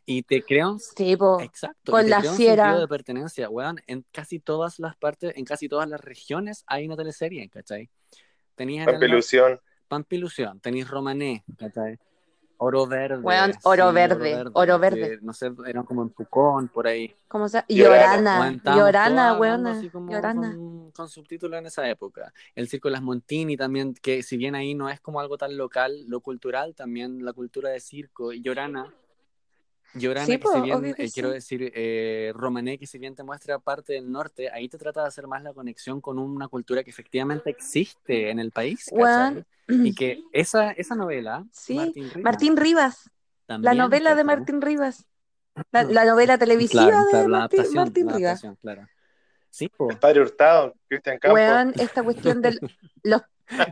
[0.08, 1.38] y te crean Sí, po.
[1.38, 1.92] Exacto.
[1.92, 3.78] Con la sentido de pertenencia, weón.
[3.86, 7.90] En casi todas las partes, en casi todas las regiones hay una teleserie, ¿cachai?
[8.54, 9.60] Tenías Pampilusión.
[9.86, 11.98] Pampilusión, tenéis Romané, ¿cachai?
[12.56, 13.18] Oro Verde.
[13.18, 15.18] Weón, Oro Verde, Oro que, Verde.
[15.20, 17.14] no sé, eran como en Pucón, por ahí.
[17.28, 17.66] ¿Cómo se llama?
[17.68, 18.60] Llorana.
[18.64, 19.38] Llorana.
[19.38, 20.54] Weón, Llorana.
[20.54, 22.32] Con, con subtítulos en esa época.
[22.54, 25.56] El Circo de las Montini también, que si bien ahí no es como algo tan
[25.58, 28.32] local, lo cultural, también la cultura de circo.
[28.32, 28.92] Y Llorana,
[29.94, 33.22] Llorana, Sí, que po, si bien, eh, quiero decir, eh, Romané, que si bien te
[33.22, 36.84] muestra parte del norte, ahí te trata de hacer más la conexión con una cultura
[36.84, 38.90] que efectivamente existe en el país.
[39.68, 43.10] Y que esa, esa novela, Sí, Martín Rivas, Martín Rivas.
[43.46, 44.24] La novela de.
[44.24, 45.06] Martín Rivas.
[45.72, 48.42] La, la novela televisiva Claro, de claro, Martín, adaptación, Martín la Rivas.
[48.60, 48.86] claro.
[49.50, 51.80] Sí, po, El padre Hurtado, Cristian Campos.
[51.80, 52.60] Esta cuestión del
[53.02, 53.22] los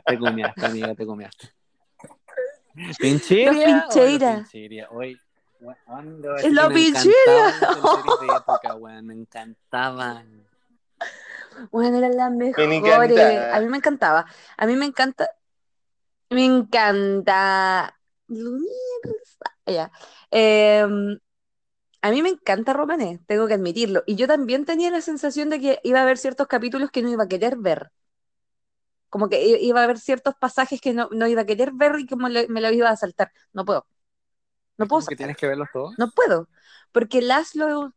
[0.07, 1.49] te comiaste, amiga, te comiaste.
[2.99, 3.87] Pincheira.
[3.91, 4.89] pincheira.
[4.91, 5.19] Hoy,
[6.43, 7.55] Es la me encantaban.
[11.71, 12.77] Bueno, eran las Me mejores.
[13.13, 13.57] encanta.
[13.57, 14.27] A mí me encantaba.
[14.57, 15.31] A mí me encanta.
[16.31, 17.99] Me encanta.
[19.67, 19.91] Ya.
[20.31, 21.19] Em,
[22.03, 24.03] a mí me encanta Romané, tengo que admitirlo.
[24.07, 27.11] Y yo también tenía la sensación de que iba a haber ciertos capítulos que no
[27.11, 27.91] iba a querer ver.
[29.09, 31.99] Como que i- iba a haber ciertos pasajes que no, no iba a querer ver
[32.01, 33.33] y como le- me los iba a saltar.
[33.53, 33.87] No puedo.
[34.79, 35.17] No puedo como que saltar.
[35.17, 35.95] tienes que verlos todos.
[35.99, 36.49] No puedo,
[36.93, 37.95] porque Laszlo es un-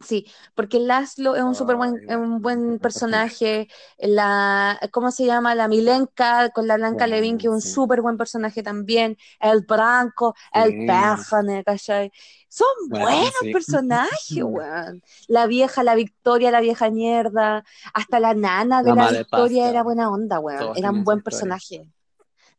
[0.00, 5.54] sí, porque Laszlo es un súper buen, un buen personaje, la, ¿cómo se llama?
[5.54, 7.68] La Milenka con la Blanca Bueno, Levin, que es un sí.
[7.70, 10.86] súper buen personaje también, el Branco, el Sí.
[10.86, 12.12] Péjane, ¿cachai?
[12.48, 13.50] Son Bueno, buenos sí.
[13.52, 15.02] personajes, weón.
[15.26, 20.10] La vieja, la Victoria, la vieja mierda, hasta la nana de La Victoria era buena
[20.10, 21.24] onda, weón, Todos era un buen historia.
[21.24, 21.88] personaje.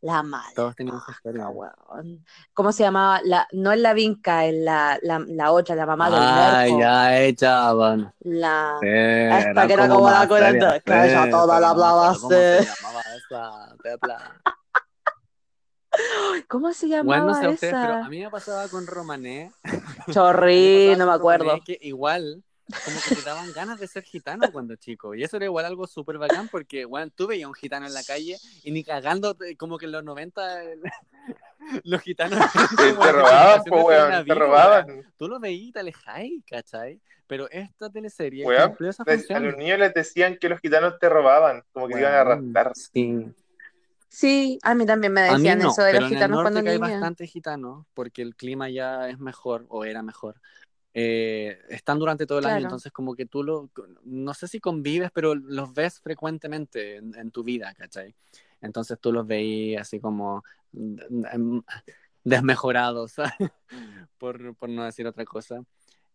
[0.01, 0.53] La madre.
[0.55, 1.43] Todos tenían su historia.
[1.45, 2.25] Ah, weón.
[2.53, 3.19] ¿Cómo se llamaba?
[3.25, 6.79] La, no es la Vinca, es la, la, la otra, la mamá del Ay, Merco.
[6.79, 8.13] ya echaban.
[8.21, 8.77] La...
[8.81, 12.69] Esta que era como la cuarenta, que ella toda la hablaba ¿Cómo se así.
[12.81, 14.41] llamaba esa tepla?
[16.47, 18.05] ¿Cómo se Bueno, llamaba no sé ustedes, pero esa?
[18.05, 19.51] a mí me pasaba con Romané.
[20.11, 21.43] Chorri, me no me acuerdo.
[21.45, 22.41] Romané que igual,
[22.85, 25.15] como que te daban ganas de ser gitano cuando chico.
[25.15, 28.03] Y eso era igual algo súper bacán porque, bueno, tú veías un gitano en la
[28.03, 30.81] calle y ni cagando, como que en los 90 el-
[31.83, 32.39] los gitanos...
[32.77, 34.25] Te, como te robaban, de weón.
[34.25, 35.13] Te robaban.
[35.17, 36.99] Tú lo veías y te alejáis, ¿cachai?
[37.27, 39.43] Pero esta teleserie Weón, cumplió esa les- a función.
[39.45, 42.71] los niños les decían que los gitanos te robaban, como que te iban a raptar.
[42.75, 43.27] Sí.
[44.11, 46.59] Sí, a mí también me decían no, eso de pero los en el gitanos cuando
[46.61, 46.91] norte hay niña.
[46.93, 50.41] bastantes gitanos, porque el clima ya es mejor, o era mejor.
[50.93, 53.69] Eh, están durante todo el año, entonces como que tú lo,
[54.03, 58.15] no sé si convives, pero los ves frecuentemente en, en tu vida, ¿cachai?
[58.61, 61.59] Entonces tú los veías así como mm,
[62.23, 63.13] desmejorados,
[64.17, 65.63] por, por no decir otra cosa.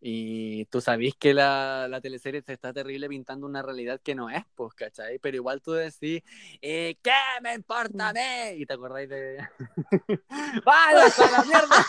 [0.01, 4.29] Y tú sabís que la, la teleserie te está terrible pintando una realidad que no
[4.29, 5.19] es, pues, ¿cachai?
[5.19, 6.21] Pero igual tú decís,
[6.61, 8.61] eh, ¿qué me importa a mí?
[8.61, 9.37] Y te acordáis de...
[10.65, 11.85] ¡Vaya a la mierda!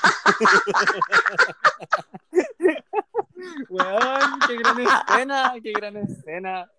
[3.69, 6.71] Weón, qué gran escena, qué gran escena.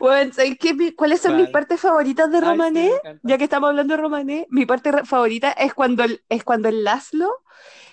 [0.00, 0.74] Bueno, ¿sabes qué?
[0.74, 2.90] Mi- ¿Cuáles son mis partes favoritas de Ay, sí, Romané?
[3.22, 6.84] Ya que estamos hablando de Romané, mi parte favorita es cuando el, es cuando el
[6.84, 7.30] Laszlo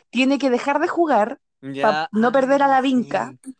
[0.09, 3.33] tiene que dejar de jugar Ya, no perder a la ah, vinca.
[3.41, 3.51] sí.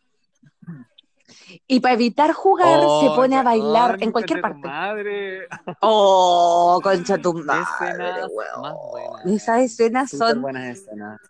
[1.66, 4.68] y para evitar jugar se Oh, pone a bailar en cualquier parte.
[4.68, 5.48] Madre.
[5.80, 8.62] Oh, concha tu Qué madre, escenas weón.
[8.62, 9.26] más buenas.
[9.26, 11.20] Esas escenas Súper son buenas escenas.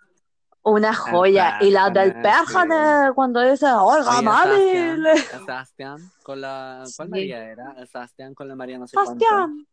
[0.63, 1.59] Una joya.
[1.61, 4.57] Y la del Pérjane, Pérjane, cuando dice, oiga, Oye, mami.
[4.57, 6.85] Sebastián, Sebastián con la.
[6.97, 7.11] ¿Cuál Sí.
[7.11, 7.87] María era?
[7.87, 8.91] Sebastián con la María no sé.
[8.93, 9.67] Sebastián.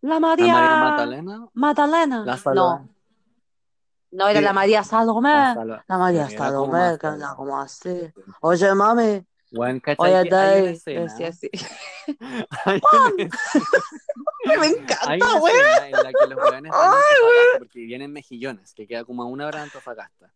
[0.00, 0.52] La La María.
[0.52, 1.46] María Magdalena.
[1.54, 2.24] Magdalena.
[2.24, 2.38] La.
[2.54, 2.88] No,
[4.12, 4.44] no era Sí.
[4.44, 5.28] la María Salomé.
[5.30, 8.12] La La María Sí, Salomé, que era como así.
[8.40, 9.24] Oye, mami.
[9.82, 11.02] ¿cachai Oye, escena?
[11.02, 11.50] Decía así.
[14.58, 16.72] Me encanta, escena en la que los weones
[17.58, 20.32] porque vienen Mejillones, que queda como a una hora de Antofagasta.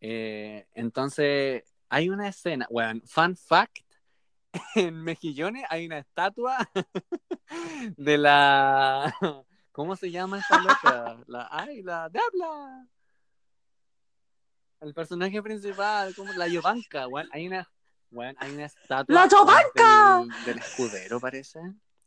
[0.00, 3.78] Eh, entonces, hay una escena, weón, fun fact,
[4.74, 6.58] en Mejillones hay una estatua
[7.96, 9.14] de la...
[9.72, 11.18] ¿Cómo se llama esta loca?
[11.26, 12.86] La, ay, la Diabla.
[14.80, 17.70] El personaje principal, como la Yovanka, weón, hay una...
[18.10, 20.18] weón, hay una estatua ¡La Yovanka!
[20.20, 21.60] del, del escudero, parece.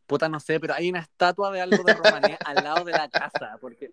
[0.05, 3.09] Puta, no sé, pero hay una estatua de algo de Romané al lado de la
[3.09, 3.91] casa, porque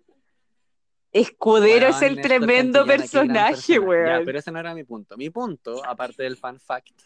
[1.11, 3.73] Escudero es Weón, el Néstor tremendo personaje, personaje.
[3.73, 4.25] Ya, weón.
[4.25, 5.15] pero ese no era mi punto.
[5.15, 7.01] Mi punto, aparte del fan fact,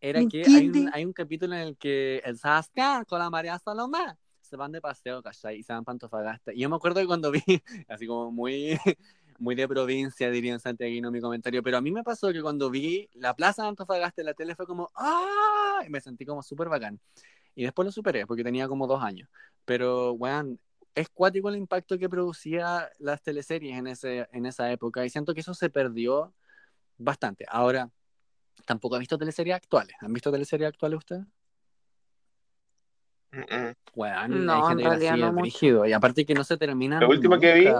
[0.00, 3.28] era ¿Me que hay un, hay un capítulo en el que el Saskia con la
[3.28, 4.16] María Salomé
[4.50, 5.58] se van de paseo, ¿cachai?
[5.58, 6.52] Y se van para Antofagasta.
[6.52, 7.42] Y yo me acuerdo que cuando vi,
[7.88, 8.78] así como muy,
[9.38, 12.68] muy de provincia, diría en Santiago mi comentario, pero a mí me pasó que cuando
[12.68, 15.82] vi la plaza de Antofagasta en la tele fue como, ¡ah!
[15.86, 16.98] Y me sentí como súper bacán.
[17.54, 19.28] Y después lo superé porque tenía como dos años.
[19.64, 20.58] Pero, weón,
[20.94, 25.34] es cuático el impacto que producía las teleseries en, ese, en esa época y siento
[25.34, 26.34] que eso se perdió
[26.98, 27.44] bastante.
[27.48, 27.90] Ahora,
[28.66, 29.96] tampoco he visto teleseries actuales.
[30.00, 31.26] ¿Han visto teleseries actuales ustedes?
[33.32, 33.74] Mm, mm.
[33.94, 35.86] Weón, No, hay en gente que la realidad no mucho.
[35.86, 37.72] Y aparte que no se termina Lo último que vi-.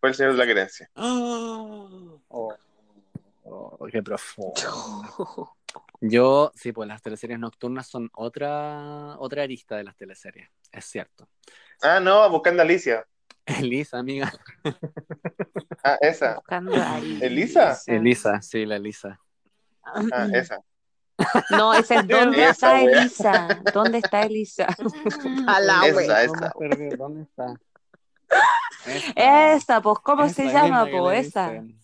[0.00, 0.88] Fue el señor de la querencia.
[0.94, 4.54] Oh, oh, qué profundo.
[6.00, 11.28] Yo, sí, pues las teleseries nocturnas son otra, otra arista de las teleseries, es cierto.
[11.82, 13.04] Ah, no, buscando a Alicia.
[13.46, 14.32] Elisa, amiga.
[15.82, 16.36] Ah, esa.
[16.36, 17.78] Buscando a ¿Elisa?
[17.86, 19.20] Elisa, sí, la Elisa.
[19.84, 20.60] Ah, esa.
[21.50, 23.00] No, esa es ¿Dónde Esa, está wea.
[23.00, 23.48] Elisa?
[23.74, 24.68] ¿Dónde está Elisa?
[25.48, 26.52] A la Esa, esa.
[26.96, 27.54] ¿Dónde está?
[28.86, 31.50] Esa, Esa, pues, ¿cómo esa se llama, le Esa.
[31.50, 31.80] dicen.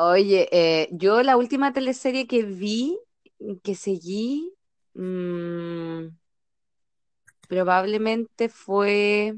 [0.00, 2.96] Oye, eh, yo la última teleserie que vi,
[3.64, 4.52] que seguí,
[4.94, 6.06] mm,
[7.48, 9.34] probablemente fue...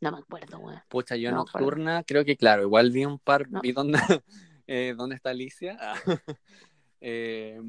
[0.00, 0.80] No me acuerdo, weón.
[0.88, 3.60] Pucha, yo No, nocturna, creo que claro, igual vi un par, No.
[3.60, 3.98] vi dónde,
[4.66, 5.78] eh, dónde está Alicia.
[7.08, 7.60] Eh,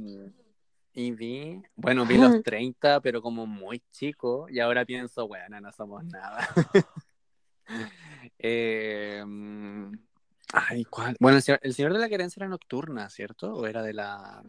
[0.93, 5.71] y vi, bueno, vi los 30, pero como muy chico, y ahora pienso, bueno, no
[5.73, 6.47] somos nada.
[8.39, 9.23] Eh,
[10.53, 11.15] ay, ¿cuál?
[11.19, 13.53] Bueno, el señor, el Señor de la Querencia era nocturna, ¿cierto?
[13.53, 14.43] ¿O era de la,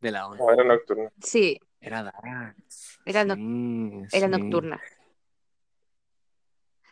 [0.00, 0.42] de la once?
[0.42, 1.10] No, era nocturno.
[1.22, 2.98] Sí, Era Dax.
[3.04, 3.34] Era no-
[4.08, 4.32] Sí, era sí.
[4.32, 4.80] nocturna.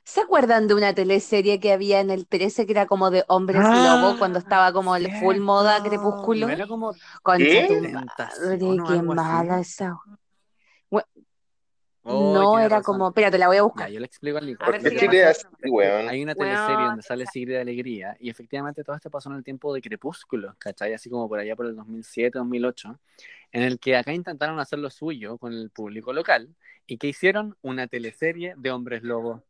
[0.05, 3.61] ¿Se acuerdan de una teleserie que había en el 13 que era como de hombres
[3.65, 6.47] Ah, lobo cuando estaba como el full moda crepúsculo?
[6.47, 7.67] No era como Concha ¿Qué?
[7.67, 9.99] Tentación qué mala esa.
[12.09, 12.83] Oh, no, era razón.
[12.95, 13.91] como, espérate, la voy a Ya, buscar.
[13.91, 14.65] yo le explico al Nico.
[14.65, 19.37] Hay una Weón, teleserie donde sale Sigrid de Alegría y efectivamente todo esto pasó en
[19.37, 20.95] el tiempo de Crepúsculo, ¿cachai?
[20.95, 23.01] Así como por allá por el 2007, 2008,
[23.53, 26.55] en el que acá intentaron hacer lo suyo con el público local
[26.87, 29.43] y que hicieron una teleserie de hombres lobo.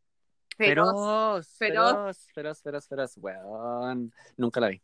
[0.57, 1.47] Feroz.
[1.47, 2.19] Feroz, feroz.
[2.33, 4.13] feroz, feroz, feroz, feroz, weón.
[4.39, 4.81] Nunca la vi.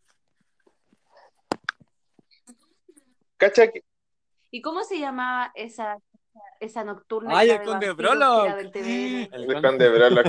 [3.39, 3.83] ¿Cacha que
[4.51, 5.97] ¿Y cómo se llamaba esa,
[6.61, 7.39] esa nocturna?
[7.39, 8.47] ¡Ay, el Conde Brolock!
[8.75, 10.27] El conde- Brolock?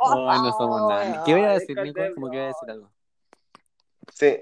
[0.00, 1.22] Ay, no somos nada.
[1.24, 2.00] ¿Qué voy a decir, Nico?
[2.14, 2.90] Como que voy a decir algo.
[4.12, 4.40] Sí.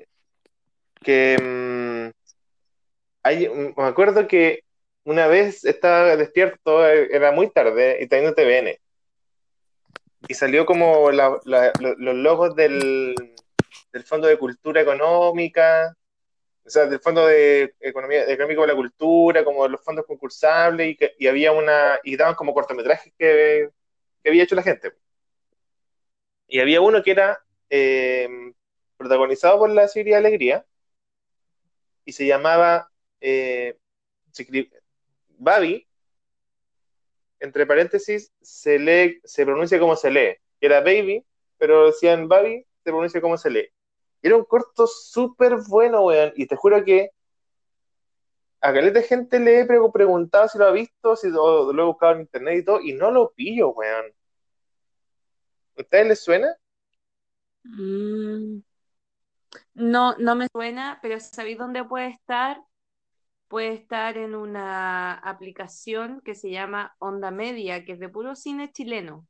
[1.03, 2.11] Que mm,
[3.23, 4.61] hay, me acuerdo que
[5.05, 8.79] una vez estaba despierto, era muy tarde, y teniendo TVN.
[10.29, 13.15] Y salió como la- la- lo- los logos del,
[13.93, 15.95] del Fondo de Cultura Económica,
[16.65, 20.97] o sea, del Fondo de Economía Económica para la Cultura, como los fondos concursables, y,
[20.97, 23.71] que, y había una, y daban como cortometrajes que,
[24.23, 24.93] que había hecho la gente.
[26.47, 27.39] Y había uno que era
[27.71, 28.29] eh,
[28.97, 30.67] protagonizado por la Sigrid Alegría,
[32.05, 33.77] y se llamaba eh,
[35.39, 35.87] Babi,
[37.39, 41.25] entre paréntesis, se lee, se pronuncia como se lee, que era baby,
[41.57, 43.69] pero decían Babi, se pronuncia como se lee.
[44.23, 47.11] Era un corto súper bueno, weón, y te juro que
[48.63, 51.87] a caleta gente le he pre- preguntado si lo ha visto, si lo, lo he
[51.87, 54.07] buscado en internet y todo, y no lo pillo, weón.
[55.77, 56.57] ¿A ustedes les suena?
[57.67, 58.61] Mm,
[59.75, 62.63] No, no me suena, pero ¿sabéis dónde puede estar?
[63.49, 68.73] Puede estar en una aplicación que se llama Onda Media, que es de puro cine
[68.73, 69.29] chileno.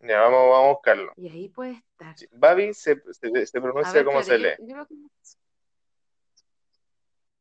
[0.00, 1.12] Ya, vamos, vamos a buscarlo.
[1.16, 2.14] Y ahí puede estar.
[2.32, 4.48] Babi se, se, se A pronuncia ver, como se lee.
[4.48, 5.08] espérate, yo- yo creo que-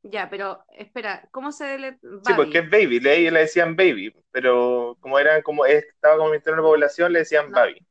[0.09, 1.97] Ya, pero espera, ¿cómo se lee?
[2.25, 6.61] Sí, porque es baby, le, le decían baby, pero como eran como estaba como interno
[6.61, 7.57] de población, le decían No.
[7.57, 7.85] baby.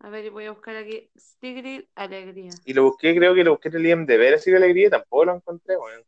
[0.00, 2.50] A ver, voy a buscar aquí Sigrid Alegría.
[2.66, 5.78] Y lo busqué, creo que lo busqué en el IMDb, de alegría, tampoco lo encontré,
[5.78, 6.04] weón.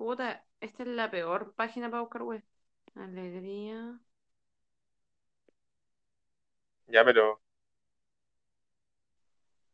[0.00, 2.42] Puta, esta es la peor página para buscar web.
[2.94, 4.00] Alegría.
[6.88, 7.38] Ya, pero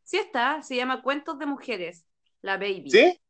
[0.03, 2.05] Sí está, se llama Cuentos de Mujeres,
[2.41, 2.91] La Baby.
[2.91, 3.21] ¿sí?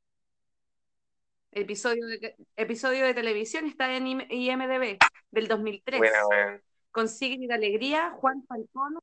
[1.51, 4.97] Episodio de, episodio de televisión está en IM- IMDb
[5.29, 5.99] del 2003.
[5.99, 6.63] Buena, weón.
[6.89, 8.97] Con Sigrid Alegría, Juan Falcón.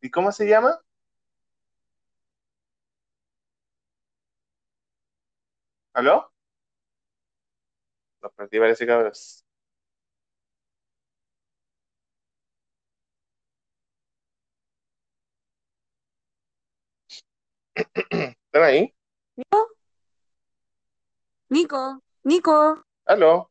[0.00, 0.80] ¿Y cómo se llama?
[6.00, 6.32] ¿Aló?
[8.22, 9.44] Los perdí, parece cabros.
[18.10, 18.94] ¿Están ahí?
[21.50, 22.86] Nico, Nico.
[23.04, 23.50] ¿Aló?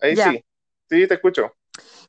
[0.00, 0.32] Ahí Ya.
[0.32, 0.44] sí.
[0.90, 1.54] Sí, te escucho.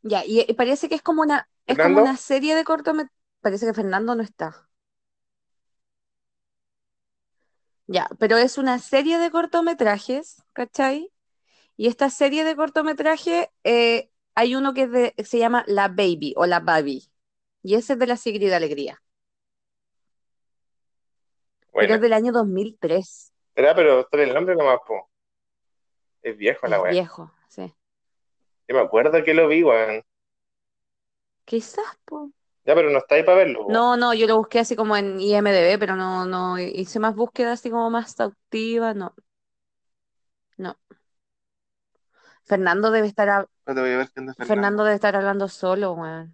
[0.01, 2.01] Ya, y, y parece que es como una, es como ¿Fernando?
[2.01, 3.15] una serie de cortometrajes.
[3.41, 4.68] Parece que Fernando no está.
[7.91, 11.11] Ya, pero es una serie de cortometrajes, ¿cachai?
[11.75, 16.35] Y esta serie de cortometrajes, eh, hay uno que es de- se llama La Baby
[16.37, 17.09] o La Baby.
[17.63, 19.01] Y ese es de la Sigrid Alegría.
[21.59, 23.33] Pero Bueno, es del año 2003.
[23.55, 25.09] será, pero está el nombre nomás, po.
[26.21, 26.91] Es viejo la weá.
[26.91, 27.73] viejo, sí.
[28.67, 30.03] Yo me acuerdo que lo vi, weón.
[31.43, 32.31] Quizás, po.
[32.69, 33.65] Ya, pero no está ahí para verlo.
[33.67, 37.59] No, no, yo lo busqué así como en IMDb, pero no, no hice más búsquedas
[37.59, 39.15] así como más exhaustivas, no.
[40.57, 40.77] No.
[42.43, 44.53] Fernando debe estar, hab- Espérate, voy a ver qué anda Fernando.
[44.53, 46.31] Fernando debe estar hablando solo, weón.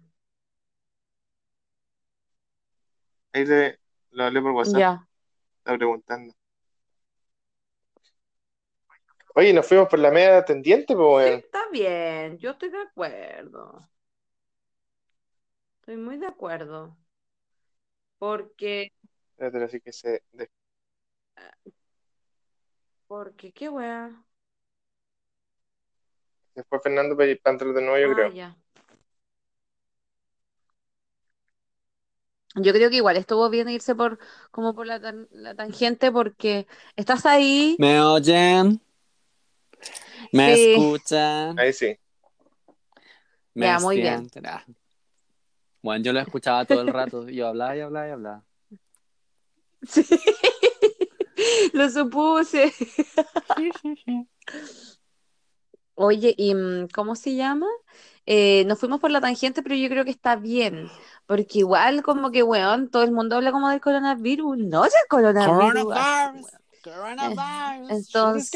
[3.32, 3.80] Ahí le,
[4.10, 5.08] lo hablé por WhatsApp, Ya.
[5.60, 6.34] estaba preguntando.
[9.34, 13.80] Oye, nos fuimos por la media tendiente, pues, Sí, está bien, yo estoy de acuerdo.
[15.86, 16.96] Estoy muy de acuerdo.
[18.18, 18.90] Porque,
[19.64, 20.22] así que se...
[20.32, 20.50] de-
[23.08, 23.68] porque, qué
[26.54, 27.14] se fue Fernando
[27.50, 28.34] entrar de nuevo, yo Ah, creo.
[28.34, 28.56] ya.
[32.54, 34.18] Yo creo que igual estuvo bien irse por
[34.50, 36.66] como por la, tan- la tangente porque
[36.96, 37.76] estás ahí.
[37.78, 38.80] ¿Me oyen?
[40.32, 40.74] ¿Me Sí.
[40.76, 41.58] escuchan?
[41.58, 41.98] Ahí sí.
[43.54, 44.30] ¿Me Ya, muy bien.
[45.86, 45.88] Ah.
[45.88, 47.28] Bueno, yo lo escuchaba todo el rato.
[47.28, 48.44] Yo hablaba y hablaba y hablaba.
[49.86, 50.04] Sí.
[51.74, 52.72] Lo supuse.
[55.94, 57.66] Oye, ¿y mm, cómo se llama?
[58.26, 60.88] Eh, nos fuimos por la tangente, pero yo creo que está bien,
[61.26, 65.08] porque igual como que, weón, todo el mundo habla como del coronavirus, no es el
[65.08, 66.46] coronavirus, así, Coronavirus.
[66.82, 67.90] Coronavirus.
[67.90, 68.50] Entonces,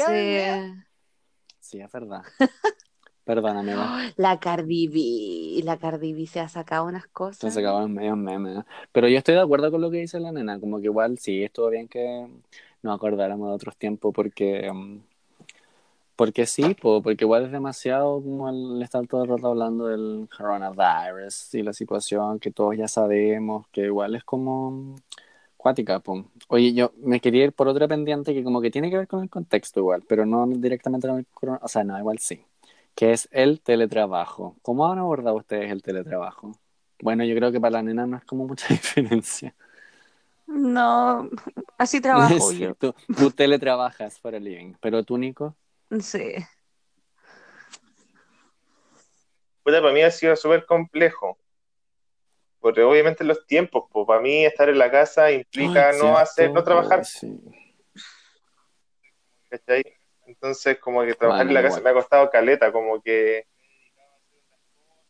[1.60, 2.22] Sí, es verdad.
[3.34, 4.10] Perdóname, va.
[4.16, 7.54] la Cardi B, la Cardi B se ha sacado unas cosas.
[7.54, 8.58] Se acabaron medio meme.
[8.58, 8.62] ¿eh?
[8.90, 10.58] Pero yo estoy de acuerdo con lo que dice la nena.
[10.58, 12.26] Como que igual sí, estuvo bien que
[12.82, 14.68] nos acordáramos de otros tiempos porque.
[14.72, 14.98] mm,
[16.16, 20.28] porque sí, po, porque igual es demasiado como el estar todo el rato hablando del
[20.36, 24.96] coronavirus y la situación que todos ya sabemos, que igual es como
[25.56, 26.24] cuática, po.
[26.48, 29.22] Oye, yo me quería ir por otra pendiente que como que tiene que ver con
[29.22, 32.44] el contexto igual, pero no directamente con el corona, o sea, no, igual sí,
[33.00, 34.58] que es el teletrabajo.
[34.60, 36.52] ¿Cómo han abordado ustedes el teletrabajo?
[37.00, 39.56] Bueno, yo creo que para la nena no es como mucha diferencia.
[40.46, 41.30] No,
[41.78, 42.74] así trabajo Sí, yo.
[42.74, 45.56] tú, tú teletrabajas para el living, pero tú, Nico,
[45.98, 46.34] Sí.
[49.62, 51.38] Puta, para mí ha sido súper complejo.
[52.58, 56.18] Porque obviamente los tiempos, pues para mí estar en la casa implica Ay, no cierto.
[56.18, 57.40] hacer, no trabajar, sí.
[59.48, 59.84] ¿cachai?
[60.30, 63.46] Entonces, como que trabajar en la casa me ha costado caleta, como que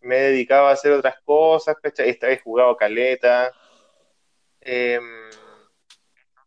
[0.00, 2.08] me he dedicado a hacer otras cosas, ¿cachai?
[2.08, 3.52] Esta vez he jugado caleta,
[4.62, 4.98] eh,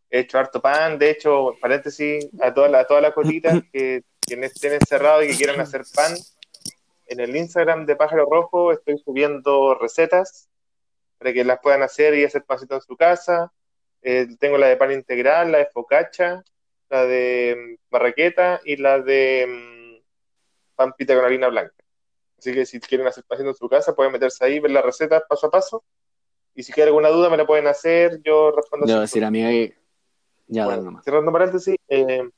[0.09, 4.01] he hecho harto pan, de hecho, paréntesis, a todas las a todas las colitas que,
[4.27, 6.15] que estén encerrados y que quieran hacer pan,
[7.05, 10.49] en el Instagram de Pájaro Rojo estoy subiendo recetas
[11.19, 13.53] para que las puedan hacer y hacer pancito en su casa.
[14.01, 16.43] Eh, tengo la de pan integral, la de focaccia,
[16.93, 21.73] la de mm, barraqueta y la de mm, pan pita con harina blanca.
[22.37, 25.23] Así que si quieren hacer pancito en su casa, pueden meterse ahí, ver las recetas
[25.27, 25.83] paso a paso.
[26.53, 28.21] Y si quieren alguna duda, me la pueden hacer.
[28.21, 29.75] Yo respondo sin decir, amiga, que...
[30.45, 31.05] Ya, bueno, dale nomás.
[31.05, 32.29] cerrando paréntesis, eh,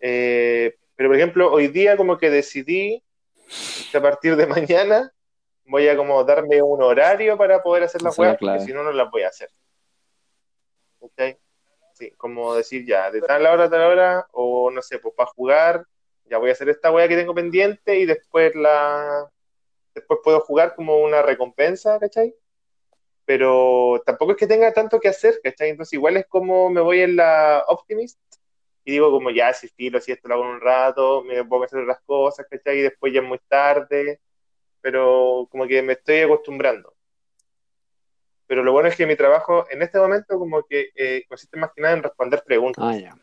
[0.00, 3.02] eh, pero por ejemplo, hoy día como que decidí
[3.90, 5.12] que a partir de mañana
[5.64, 8.66] voy a como darme un horario para poder hacer las Esa es la weas, porque
[8.66, 9.48] si no, no las voy a hacer.
[11.96, 15.30] Sí, como decir ya, de tal hora a tal hora, o no sé, pues para
[15.30, 15.86] jugar,
[16.26, 19.30] ya voy a hacer esta wea que tengo pendiente y después la
[19.94, 22.34] después puedo jugar como una recompensa, ¿cachai?
[23.24, 25.70] Pero tampoco es que tenga tanto que hacer, ¿cachai?
[25.70, 28.20] Entonces igual es como me voy en la Optimist
[28.84, 31.66] y digo como ya, si filo, si esto lo hago un rato, me pongo a
[31.66, 32.80] hacer otras cosas, ¿cachai?
[32.80, 34.20] Y después ya es muy tarde,
[34.82, 36.95] pero como que me estoy acostumbrando.
[38.46, 41.72] Pero lo bueno es que mi trabajo en este momento como que eh, consiste más
[41.74, 42.84] que nada en responder preguntas.
[42.86, 43.16] Ah, ya.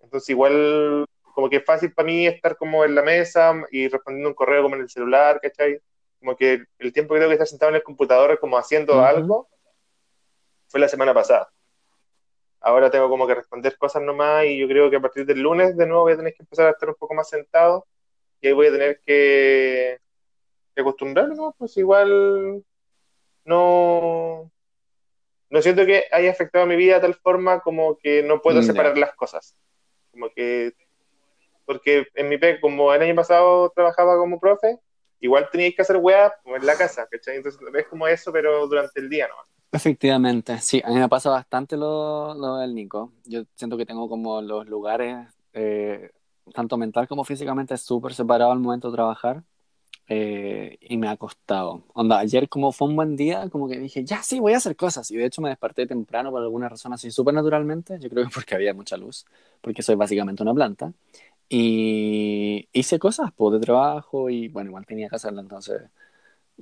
[0.00, 1.04] Entonces igual
[1.34, 4.62] como que es fácil para mí estar como en la mesa y respondiendo un correo
[4.62, 5.80] como en el celular, ¿cachai?
[6.20, 9.02] Como que el tiempo que tengo que estar sentado en el computador como haciendo Ujú.
[9.02, 9.48] algo
[10.68, 11.50] fue la semana pasada.
[12.60, 15.76] ahora tengo como que responder cosas nomás y yo creo que a partir del lunes
[15.76, 17.86] de nuevo voy a tener que empezar a estar un poco más sentado
[18.40, 19.98] y ahí voy a tener que,
[20.74, 21.54] que acostumbrarme, ¿no?
[21.58, 22.62] Pues igual
[23.44, 24.50] no,
[25.50, 28.96] no siento que haya afectado mi vida de tal forma como que no puedo separar
[28.96, 29.56] las cosas.
[30.10, 30.72] Como que,
[31.66, 34.78] porque en mi pe, como el año pasado trabajaba como profe,
[35.20, 37.36] igual teníais que hacer weas como en la casa, ¿cachai?
[37.36, 39.34] Entonces es como eso, pero durante el día, ¿no?
[39.74, 43.12] Efectivamente, sí, a mí me pasa bastante lo, lo del Nico.
[43.24, 46.10] Yo siento que tengo como los lugares, eh,
[46.54, 49.42] tanto mental como físicamente, súper separados al momento de trabajar
[50.14, 51.84] eh, y me ha costado.
[51.94, 54.76] Onda, ayer como fue un buen día, como que dije, ya sí, voy a hacer
[54.76, 55.10] cosas.
[55.10, 57.98] Y de hecho me desperté temprano por alguna razón así, súper naturalmente.
[57.98, 59.24] Yo creo que porque había mucha luz,
[59.62, 60.92] porque soy básicamente una planta.
[61.48, 65.82] Y hice cosas, pues, de trabajo y bueno, igual tenía que hacerlo, entonces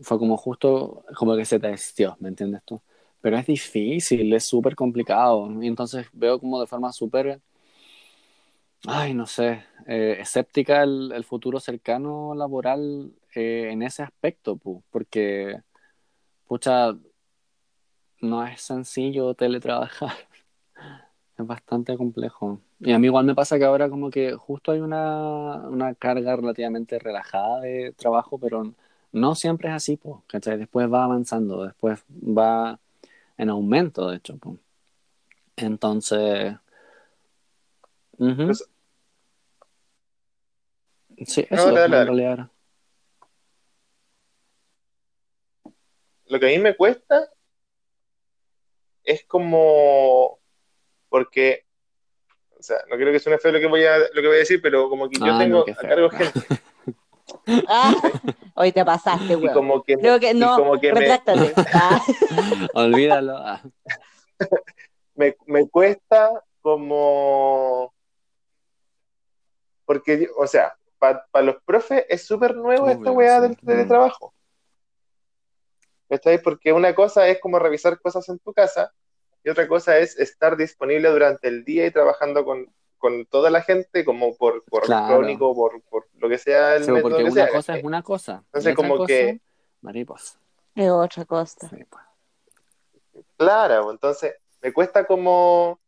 [0.02, 2.80] fue como justo, como que se testió, ¿me entiendes tú?
[3.20, 5.50] Pero es difícil, es súper complicado.
[5.62, 7.40] Y entonces veo como de forma súper,
[8.86, 14.82] ay, no sé, eh, escéptica el, el futuro cercano laboral eh, en ese aspecto, pu,
[14.90, 15.60] porque,
[16.46, 16.94] pucha,
[18.20, 20.12] no es sencillo teletrabajar.
[21.38, 22.60] Es bastante complejo.
[22.80, 26.36] Y a mí igual me pasa que ahora como que justo hay una, una carga
[26.36, 28.74] relativamente relajada de trabajo, pero
[29.12, 30.58] no siempre es así, pues, ¿cachai?
[30.58, 32.78] Después va avanzando, después va
[33.38, 34.58] en aumento, de hecho, pues.
[35.56, 36.56] Entonces...
[38.18, 38.68] Pues-
[41.26, 42.50] Sí, No, eso dale, en realidad.
[46.30, 47.28] Lo que a mí me cuesta
[49.02, 50.38] es como,
[51.08, 51.66] porque,
[52.58, 54.40] o sea, no quiero que suene feo lo que voy a, lo que voy a
[54.40, 56.40] decir, pero como que yo Ah, tengo no, a cargo gente
[57.66, 57.92] Ah,
[58.54, 59.52] hoy te pasaste, y weón.
[59.54, 61.08] como que, Creo que no, como que me.
[61.72, 62.00] Ah,
[62.74, 63.36] Olvídalo.
[63.36, 63.60] Ah,
[65.16, 67.92] me, me cuesta como,
[69.84, 73.42] porque, yo- o sea, para los profes es súper nuevo esta weá sí.
[73.48, 74.34] del teletrabajo.
[76.10, 76.42] ¿Cachai?
[76.42, 78.92] Porque una cosa es como revisar cosas en tu casa
[79.44, 82.66] y otra cosa es estar disponible durante el día y trabajando con,
[82.98, 85.04] con toda la gente como por correo Claro.
[85.06, 87.78] electrónico, por, por lo que sea el Sí, método porque que una sea, cosa ¿cachai?
[87.78, 88.32] es una cosa.
[88.32, 89.40] y Entonces, otra como cosa, que-
[89.82, 90.38] mariposa.
[90.74, 91.68] es otra cosa.
[91.68, 92.04] Sí, pues.
[93.36, 95.80] Claro, pues, entonces me cuesta como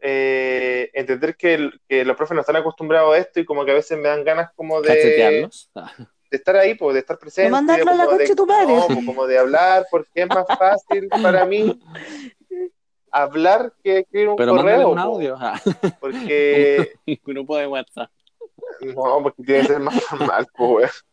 [0.00, 3.72] eh, entender que, el- que los profes no están acostumbrados a esto y como que
[3.72, 5.70] a veces me dan ganas como de, Cachetearlos.
[6.30, 8.46] De estar ahí, pues, de estar presente, mandarlo a la como de, concha de tu
[8.46, 8.74] madre.
[8.76, 11.80] no, pues, como de hablar, porque es más fácil para mí
[13.10, 15.36] hablar que escribir un Pero correo, un pues, audio.
[15.38, 15.60] Ah,
[16.00, 18.10] porque un grupo de WhatsApp.
[18.80, 21.04] no, porque tiene que ser más formal, pues.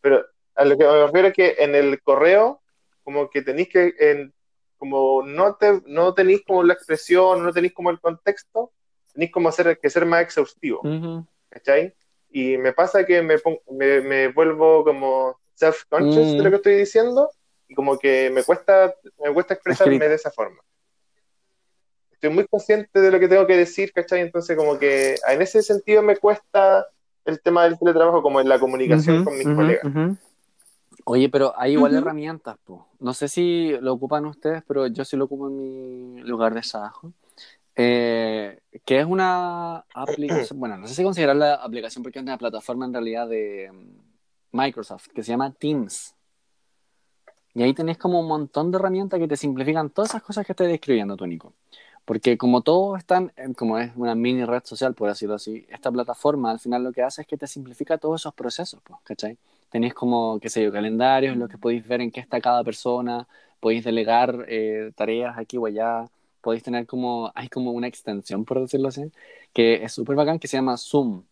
[0.00, 2.60] Pero a lo que me refiero es que en el correo,
[3.02, 4.32] como que tenéis que, en-
[4.76, 8.72] como no te, no tenéis como la expresión, no tenéis como el contexto,
[9.12, 10.80] tenéis como ser, que ser más exhaustivo.
[10.82, 11.26] Ujú.
[11.48, 11.94] ¿cachai?
[12.32, 13.36] Y me pasa que me,
[13.70, 16.36] me, me vuelvo como self-conscious Mm.
[16.38, 17.30] de lo que estoy diciendo
[17.68, 20.08] y como que me cuesta, me cuesta expresarme Escrito.
[20.10, 20.60] de esa forma.
[22.12, 24.20] Estoy muy consciente de lo que tengo que decir, ¿cachai?
[24.20, 26.86] Entonces como que en ese sentido me cuesta
[27.24, 29.82] el tema del teletrabajo como en la comunicación con mis colegas.
[31.04, 32.86] Oye, pero hay igual herramientas, po.
[33.00, 35.56] No sé si lo ocupan ustedes, pero yo sí lo ocupo en
[36.14, 37.12] mi lugar de trabajo.
[37.74, 42.36] Eh, que es una aplicación, bueno, no sé si considerar la aplicación porque es una
[42.36, 46.14] plataforma en realidad de mm, Microsoft que se llama Teams.
[47.54, 50.52] Y ahí tenés como un montón de herramientas que te simplifican todas esas cosas que
[50.52, 51.52] estoy describiendo tú, Nico.
[52.04, 56.50] Porque como todos están, como es una mini red social, por decirlo así, esta plataforma
[56.50, 59.38] al final lo que hace es que te simplifica todos esos procesos, pues, ¿cachai?
[59.70, 62.64] Tenéis como, qué sé yo, calendarios en los que podéis ver en qué está cada
[62.64, 63.26] persona,
[63.60, 66.06] podéis delegar eh, tareas aquí o allá,
[66.42, 69.10] podéis tener como, hay como una extensión, por decirlo así,
[69.54, 71.22] que es súper bacán, que se llama Zoom,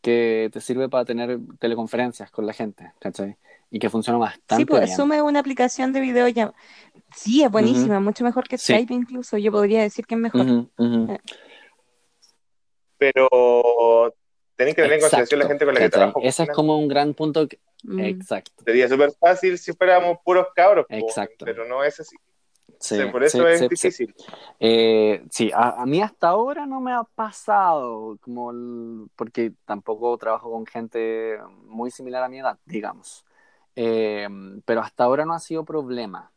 [0.00, 3.36] que te sirve para tener teleconferencias con la gente, ¿cachai?
[3.70, 4.96] Y que funciona bastante Sí, pues bien.
[4.96, 6.54] Zoom es una aplicación de videollamada.
[7.14, 8.72] Sí, es buenísima, mucho mejor que Sí.
[8.72, 9.36] Skype incluso.
[9.36, 10.42] Yo podría decir que es mejor.
[10.42, 11.12] Ujú, ujú.
[11.12, 11.20] Eh.
[12.98, 14.14] Pero
[14.56, 16.20] tenéis que tener en consideración la gente con la que trabajo.
[16.22, 17.46] Ese es como un gran punto.
[17.48, 18.00] que- Mm.
[18.00, 18.64] Exacto.
[18.64, 21.44] Sería súper fácil si fuéramos puros cabros, po, Exacto.
[21.44, 22.16] pero no es así.
[22.80, 23.90] Sí, por eso sí, es sí, sí.
[23.90, 24.14] difícil.
[24.60, 30.16] Eh, sí, a, a mí hasta ahora no me ha pasado, como el- porque tampoco
[30.18, 33.24] trabajo con gente muy similar a mi edad, digamos.
[33.76, 34.28] Eh,
[34.64, 36.32] pero hasta ahora no ha sido problema.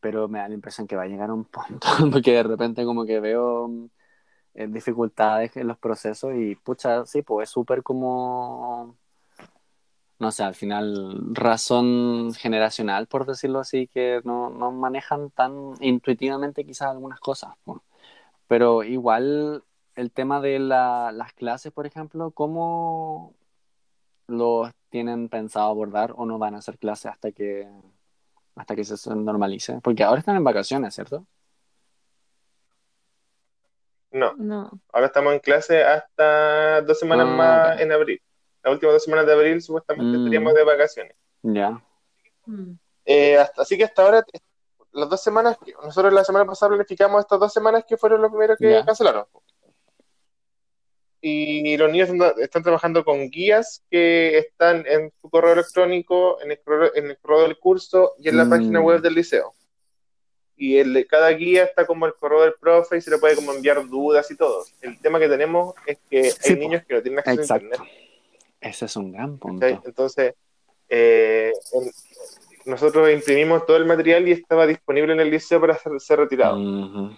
[0.00, 3.06] Pero me da la impresión que va a llegar un punto, porque de repente como
[3.06, 3.70] que veo
[4.54, 8.96] eh, dificultades en los procesos y pucha, sí, pues es súper como,
[10.20, 16.64] no sé, al final razón generacional, por decirlo así, que no, no manejan tan intuitivamente
[16.64, 17.54] quizás algunas cosas.
[18.48, 19.64] Pero igual
[19.96, 23.34] el tema de la- las clases, por ejemplo, ¿cómo
[24.28, 27.68] los tienen pensado abordar o no van a hacer clases hasta que
[28.56, 29.80] hasta que se normalice?
[29.82, 31.26] Porque ahora están en vacaciones, ¿cierto?
[34.12, 34.70] No, No.
[34.92, 38.20] ahora estamos en clase hasta dos semanas Ah, más en abril.
[38.62, 40.20] Las últimas dos semanas de abril supuestamente Mm.
[40.22, 41.16] estaríamos de vacaciones.
[41.42, 41.82] Ya.
[42.46, 42.72] Mm.
[43.06, 44.24] Eh, así que hasta ahora,
[44.92, 48.30] las dos semanas, que nosotros la semana pasada planificamos estas dos semanas que fueron los
[48.30, 49.24] primeros que cancelaron.
[51.22, 52.08] Y los niños
[52.38, 57.18] están, trabajando con guías que están en su correo electrónico, en el correo, en el
[57.18, 58.50] correo del curso y en la Mm.
[58.50, 59.52] página web del liceo.
[60.56, 63.34] Y el de cada guía está como el correo del profe y se le puede
[63.36, 64.64] como enviar dudas y todo.
[64.80, 66.60] El tema que tenemos es que Sí, hay po.
[66.60, 67.80] niños que no tienen acceso a internet.
[68.60, 69.60] Ese es un gran punto.
[69.66, 69.80] ¿cachai?
[69.84, 70.34] Entonces,
[70.88, 71.90] eh, en-
[72.66, 76.56] nosotros imprimimos todo el material y estaba disponible en el liceo para ser, ser retirado.
[76.58, 77.16] Ujú.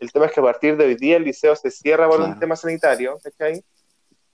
[0.00, 2.32] El tema es que a partir de hoy día el liceo se cierra por Claro.
[2.32, 3.62] un tema sanitario, ¿cachai?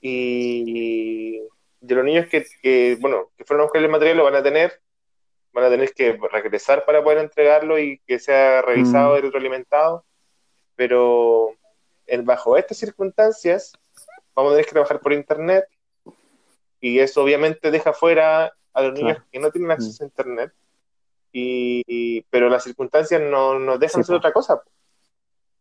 [0.00, 1.40] Y
[1.80, 4.42] de los niños que, que, bueno, que fueron a buscar el material lo van a
[4.42, 4.80] tener,
[5.52, 9.18] van a tener que regresar para poder entregarlo y que sea revisado Mm.
[9.18, 10.04] y retroalimentado.
[10.76, 11.50] Pero
[12.06, 13.72] en, bajo estas circunstancias
[14.34, 15.64] vamos a tener que trabajar por internet
[16.86, 19.28] y eso obviamente deja fuera a los niños Claro.
[19.32, 20.52] que no tienen acceso a internet.
[21.32, 24.62] Y, y- pero las circunstancias no nos dejan Sí, hacer otra cosa.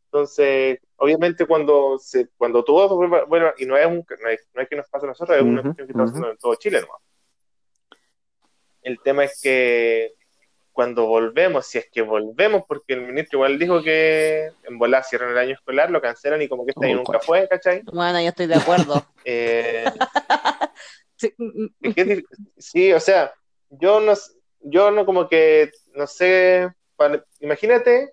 [0.06, 4.68] Entonces, obviamente cuando se, cuando todo vuelva- y no es, un, no, es, no es
[4.70, 6.12] que nos pase a nosotros, es una cuestión que está ujú.
[6.12, 7.02] pasando en todo Chile nomás.
[8.84, 10.14] El tema es que
[10.72, 15.32] cuando volvemos, si es que volvemos, porque el ministro igual dijo que en volar cierran
[15.32, 17.82] el año escolar, lo cancelan y como que este año Oh, nunca fue, ¿cachai?
[17.94, 19.06] Bueno, yo estoy de acuerdo.
[19.26, 19.86] Eh,
[21.24, 22.26] Sí, mm, Es que es dif-
[22.58, 23.34] sí, o sea,
[23.70, 24.14] yo no,
[24.60, 28.12] yo no como que, no sé, para- imagínate,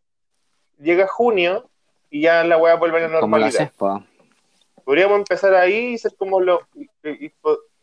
[0.78, 1.68] llega junio
[2.08, 3.58] y ya la weá vuelve a la Como la normalidad.
[3.70, 4.06] CESPA.
[4.84, 6.88] Podríamos empezar ahí y ser como los, y-
[7.26, 7.32] y-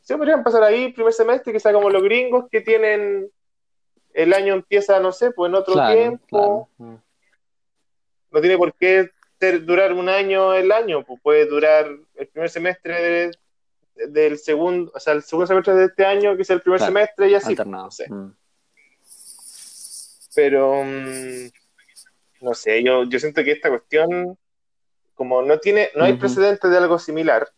[0.01, 3.30] sí, podríamos empezar ahí primer semestre, que sea como los gringos que tienen,
[4.13, 6.67] el año empieza, no sé, pues en otro Claro, tiempo, claro.
[6.78, 6.95] Mm.
[8.32, 9.09] no tiene por qué
[9.39, 13.32] ser- durar un año el año, pues puede durar el primer semestre de-
[14.10, 16.93] del segundo, o sea, el segundo semestre de este año, que es el primer Claro,
[16.93, 17.48] semestre y así.
[17.50, 17.86] Alternado.
[17.86, 18.10] no sé.
[18.12, 18.36] Mm.
[20.36, 21.50] Pero mm,
[22.41, 24.38] no sé, yo, yo siento que esta cuestión,
[25.16, 26.22] como no tiene, no hay Ujú.
[26.22, 27.50] precedentes de algo similar,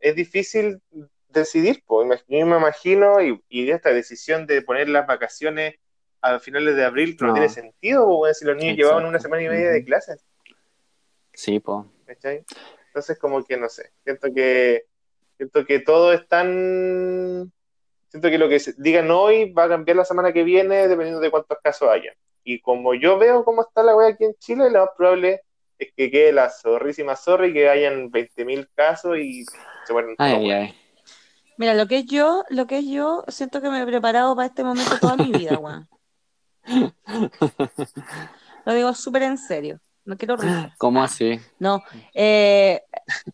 [0.00, 0.80] es difícil
[1.28, 2.24] decidir, pues.
[2.28, 5.74] Yo me imagino, y, y esta decisión de poner las vacaciones
[6.20, 7.32] a finales de abril no, No.
[7.34, 10.24] tiene sentido, pues, si los niños llevaban una semana y media de clases,
[11.34, 11.86] Sí, po.
[12.88, 14.84] Entonces, como que no sé, siento que
[15.36, 17.52] siento que todo es tan
[18.08, 21.20] siento que lo que se digan hoy va a cambiar la semana que viene dependiendo
[21.20, 22.12] de cuántos casos haya.
[22.42, 25.42] Y como yo veo cómo está la wea aquí en Chile, lo más probable
[25.78, 30.74] es que quede la zorrísima zorra y que hayan 20.000 casos y se mueran todos.
[31.56, 34.46] Mira, lo que es yo, lo que es yo, siento que me he preparado para
[34.46, 35.88] este momento toda mi vida, weón.
[38.64, 39.80] Lo digo súper en serio.
[40.08, 40.36] No quiero.
[40.78, 41.38] ¿Cómo así?
[41.58, 41.82] No,
[42.14, 42.82] eh...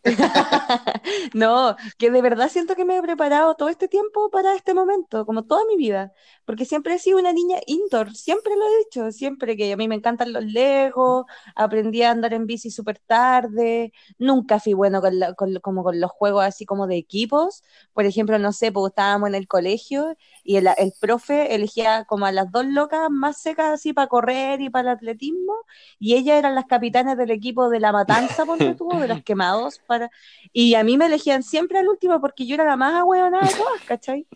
[1.35, 5.25] no, que de verdad siento que me he preparado todo este tiempo para este momento,
[5.27, 6.13] como toda mi vida,
[6.45, 9.89] porque siempre he sido una niña indoor, siempre lo he dicho, siempre que a mí
[9.89, 15.19] me encantan los legos, aprendí a andar en bici súper tarde, nunca fui bueno con,
[15.19, 17.63] la- con- como con los juegos así como de equipos,
[17.93, 22.27] por ejemplo, no sé, pues estábamos en el colegio y el, el profe elegía como
[22.27, 25.55] a las dos locas más secas así para correr y para el atletismo,
[25.99, 29.81] y ellas eran las capitanes del equipo de la matanza, ponte tú, de los quemados,
[29.87, 30.11] para...
[30.53, 33.55] y a mí me elegían siempre al último porque yo era la más ahueonada de
[33.55, 34.27] todas, ¿cachai?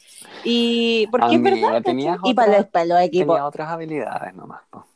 [0.43, 4.35] Y porque es verdad, tenías Y para otra- los, para los equipos, Tenía otras habilidades
[4.35, 4.87] nomás, po.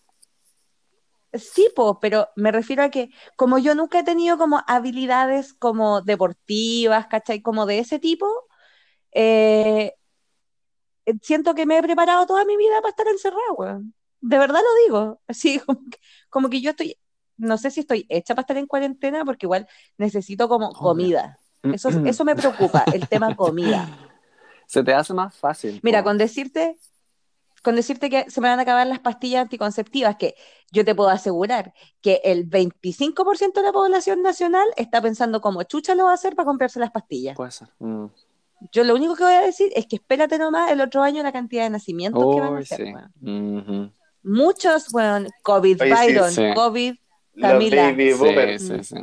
[1.32, 6.02] Sí, po, pero me refiero a que como yo nunca he tenido como habilidades como
[6.02, 7.40] deportivas, ¿cachai?
[7.40, 8.26] Como de ese tipo,
[9.12, 9.94] eh,
[11.06, 13.94] eh, siento que me he preparado toda mi vida para estar encerrada, weón.
[14.20, 15.20] De verdad lo digo.
[15.28, 15.98] Así como que,
[16.30, 16.96] como que yo estoy,
[17.42, 19.66] no sé si estoy hecha para estar en cuarentena porque igual
[19.98, 21.38] necesito como comida.
[21.62, 23.88] Eso, eso me preocupa, el tema comida.
[24.66, 25.80] Se te hace más fácil.
[25.82, 26.78] Mira, con decirte,
[27.62, 30.34] con decirte que se me van a acabar las pastillas anticonceptivas, que
[30.70, 35.94] yo te puedo asegurar que el 25% de la población nacional está pensando cómo chucha
[35.94, 37.36] lo va a hacer para comprarse las pastillas.
[37.36, 37.68] Puede ser.
[37.80, 38.06] Mm.
[38.70, 41.32] Yo lo único que voy a decir es que espérate nomás el otro año la
[41.32, 42.86] cantidad de nacimientos que van a hacer.
[43.20, 43.92] sí.
[44.24, 46.42] Muchos, bueno, COVID Oye, sí, Byron, sí.
[46.54, 46.94] COVID,
[47.34, 48.96] Los baby boomers, sí, sí.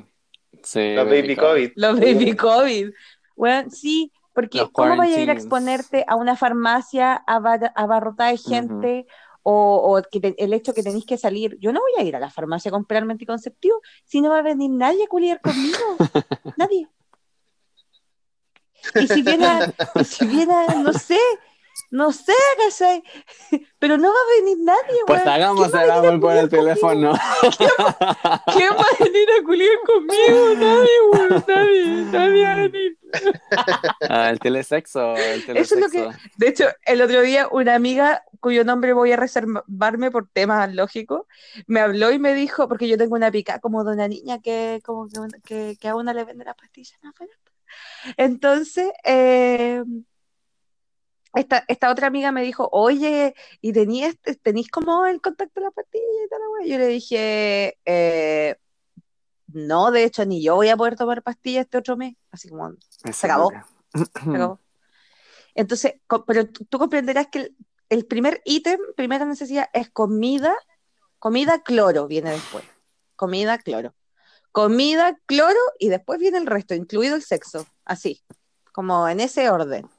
[0.63, 1.71] Sí, los baby COVID.
[1.75, 2.89] los baby COVID.
[3.35, 8.31] Bueno, sí, porque Los ¿cómo vaya a ir a exponerte a una farmacia abar- abarrotada
[8.31, 9.07] de gente
[9.43, 11.57] o, o que te- el hecho que tenéis que salir.
[11.59, 14.41] Yo no voy a ir a la farmacia a comprarme anticonceptivo si no va a
[14.43, 15.77] venir nadie a culiar conmigo.
[16.57, 16.87] Nadie.
[18.95, 21.19] Y si viene, a- y si viene, a- no sé,
[21.91, 23.03] no sé, ¿cachai?
[23.79, 25.33] Pero no va a venir nadie, Pues weón.
[25.33, 27.13] hagamos ¿Quién va el amor por el culiar conmigo?
[27.13, 27.19] teléfono.
[28.53, 30.55] ¿Quién va a venir a culiar conmigo?
[30.55, 32.97] Nadie, weón, nadie, nadie va a venir.
[34.09, 35.75] Ah, el telesexo, el telesexo.
[35.75, 39.17] Eso es lo que- De hecho, el otro día una amiga cuyo nombre voy a
[39.17, 41.23] reservarme por temas lógicos,
[41.67, 44.79] me habló y me dijo, porque yo tengo una pica como de una niña que
[44.85, 47.27] como que, que, que a una le vende las pastillas baratas.
[48.17, 49.83] Entonces, eh,
[51.33, 55.71] esta, esta otra amiga me dijo, oye, ¿y tenías, tenís como el contacto de la
[55.71, 56.39] pastilla y tal?
[56.39, 58.55] la wea?" Yo le dije, eh,
[59.47, 62.15] no, de hecho, ni yo voy a poder tomar pastillas este otro mes.
[62.31, 63.51] Así como, acabó.
[63.93, 64.59] se acabó.
[65.55, 65.95] Entonces,
[66.27, 67.55] pero tú, tú comprenderás que el,
[67.89, 70.55] el primer ítem, primera necesidad es comida,
[71.17, 72.63] comida, cloro viene después.
[73.15, 73.93] Comida, cloro.
[74.51, 77.67] Comida, cloro y después viene el resto, incluido el sexo.
[77.85, 78.23] Así,
[78.71, 79.89] como en ese orden.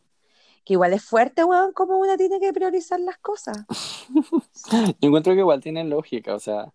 [0.65, 3.65] Que igual es fuerte, weón, como una tiene que priorizar las cosas.
[5.01, 6.73] Yo encuentro que igual tiene lógica, o sea,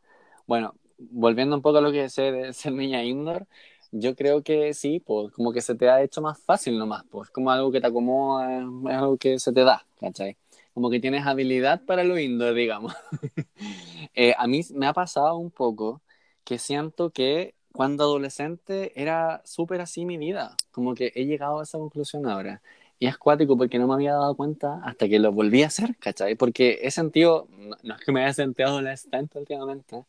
[0.48, 3.48] bueno, volviendo un poco a lo que sé de ser niña indoor,
[3.92, 7.30] yo creo que sí, pues como que se te ha hecho más fácil nomás, pues
[7.30, 10.38] como algo que te acomoda, es algo que se te da, ¿cachai?
[10.74, 12.94] Como que tienes habilidad para lo indoor, digamos.
[14.18, 16.02] Eh, a mí me ha pasado un poco
[16.46, 21.64] que siento que cuando adolescente era súper así mi vida, como que he llegado a
[21.64, 22.62] esa conclusión ahora.
[22.98, 25.96] Y es cuático porque no me había dado cuenta hasta que lo volví a hacer,
[25.98, 26.36] ¿cachai?
[26.36, 27.48] Porque he sentido,
[27.84, 30.06] no, es que me haya sentido adolescente últimamente,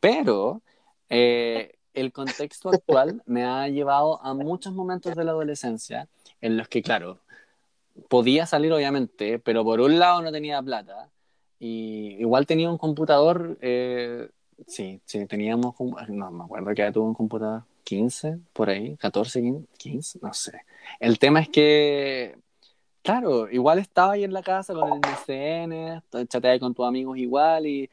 [0.00, 0.62] pero
[1.08, 6.08] eh, el contexto actual me ha llevado a muchos momentos de la adolescencia
[6.40, 7.18] en los que, claro,
[8.08, 11.08] podía salir obviamente, pero por un lado no tenía plata
[11.58, 14.28] y igual tenía un computador, eh,
[14.66, 15.74] sí, sí, teníamos,
[16.08, 20.52] no me acuerdo que tuvo un computador, 15, por ahí, 14, 15, 15, no sé.
[21.00, 22.36] El tema es que,
[23.02, 27.66] claro, igual estaba ahí en la casa con el MCN, chateaba con tus amigos igual
[27.66, 27.90] y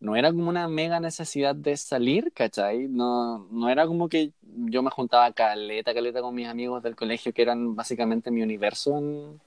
[0.00, 2.88] no era como una mega necesidad de salir, ¿cachai?
[2.88, 7.32] No, no era como que yo me juntaba caleta, caleta con mis amigos del colegio
[7.32, 9.40] que eran básicamente mi universo en...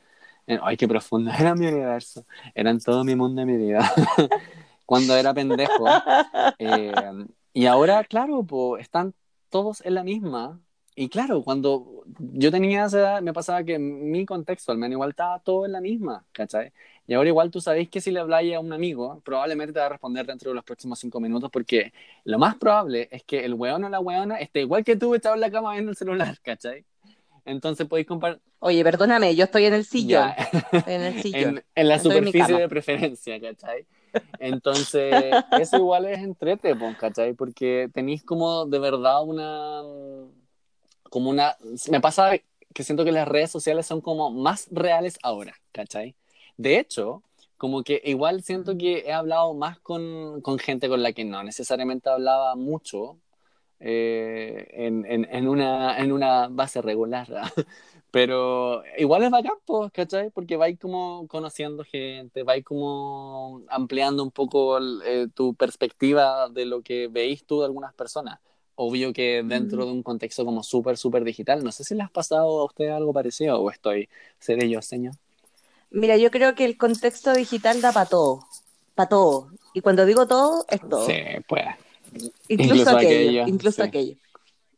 [0.48, 2.26] en- ay, qué profundo, era mi universo,
[2.56, 3.92] eran todo mi mundo y mi vida.
[4.86, 5.86] Cuando era pendejo.
[6.60, 7.12] Eh,
[7.54, 9.14] y ahora, claro, pues están
[9.52, 10.62] todos en la misma.
[10.96, 15.12] Y claro, cuando yo tenía esa edad, me pasaba que mi contexto, al menos igual
[15.12, 16.74] estaba todo en la misma, ¿cachai?
[17.08, 19.86] Y ahora igual tú sabéis que si le habláis a un amigo, probablemente te va
[19.88, 21.94] a responder dentro de los próximos cinco minutos, porque
[22.26, 25.36] lo más probable es que el weón o la weona esté igual que tú echado
[25.36, 26.86] en la cama viendo el celular, ¿cachai?
[27.46, 30.36] Entonces podéis compartir Oye, perdóname, yo estoy en el sillón.
[30.72, 31.56] Estoy en el sillón.
[31.58, 32.60] en, en la Estoy en superficie cama.
[32.60, 33.88] de preferencia, ¿cachai?
[34.40, 35.14] Entonces,
[35.60, 37.34] eso igual es entrete, ¿cachai?
[37.34, 39.82] Porque tenéis como de verdad una...
[41.04, 41.56] Como una...
[41.90, 42.32] Me pasa
[42.74, 46.16] que siento que las redes sociales son como más reales ahora, ¿cachai?
[46.58, 47.24] De hecho,
[47.58, 51.44] como que igual siento que he hablado más con, con gente con la que no
[51.44, 53.20] necesariamente hablaba mucho
[53.80, 57.28] eh, en, en, en, una, en una base regular.
[58.12, 60.30] Pero igual es bacán, pues, ¿cachai?
[60.32, 66.66] Porque vais como conociendo gente, vais como ampliando un poco el, eh, tu perspectiva de
[66.66, 68.40] lo que veis tú de algunas personas.
[68.76, 69.86] Obvio que dentro Mm.
[69.86, 71.64] de un contexto como súper, súper digital.
[71.64, 74.10] No sé si les ha pasado a ustedes algo parecido o estoy,
[74.40, 75.14] seré yo, señor.
[75.90, 78.42] Mira, yo creo que el contexto digital da para todo.
[78.96, 79.48] Para todo.
[79.74, 81.06] Y cuando digo todo, es todo.
[81.06, 81.14] Sí,
[81.48, 81.64] pues.
[82.14, 83.10] Incluso, Incluso aquello,
[83.42, 83.88] aquello, incluso sí.
[83.88, 84.16] aquello.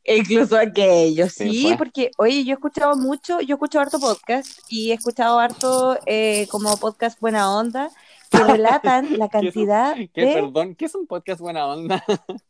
[0.05, 1.77] Incluso aquello, Sí, sí, pues.
[1.77, 6.47] porque, oye, yo he escuchado mucho, yo escucho harto podcast y he escuchado harto eh,
[6.51, 7.89] como podcast buena onda
[8.29, 10.33] que relatan la cantidad ¿Qué, de...
[10.33, 12.03] perdón, ¿qué es un podcast buena onda?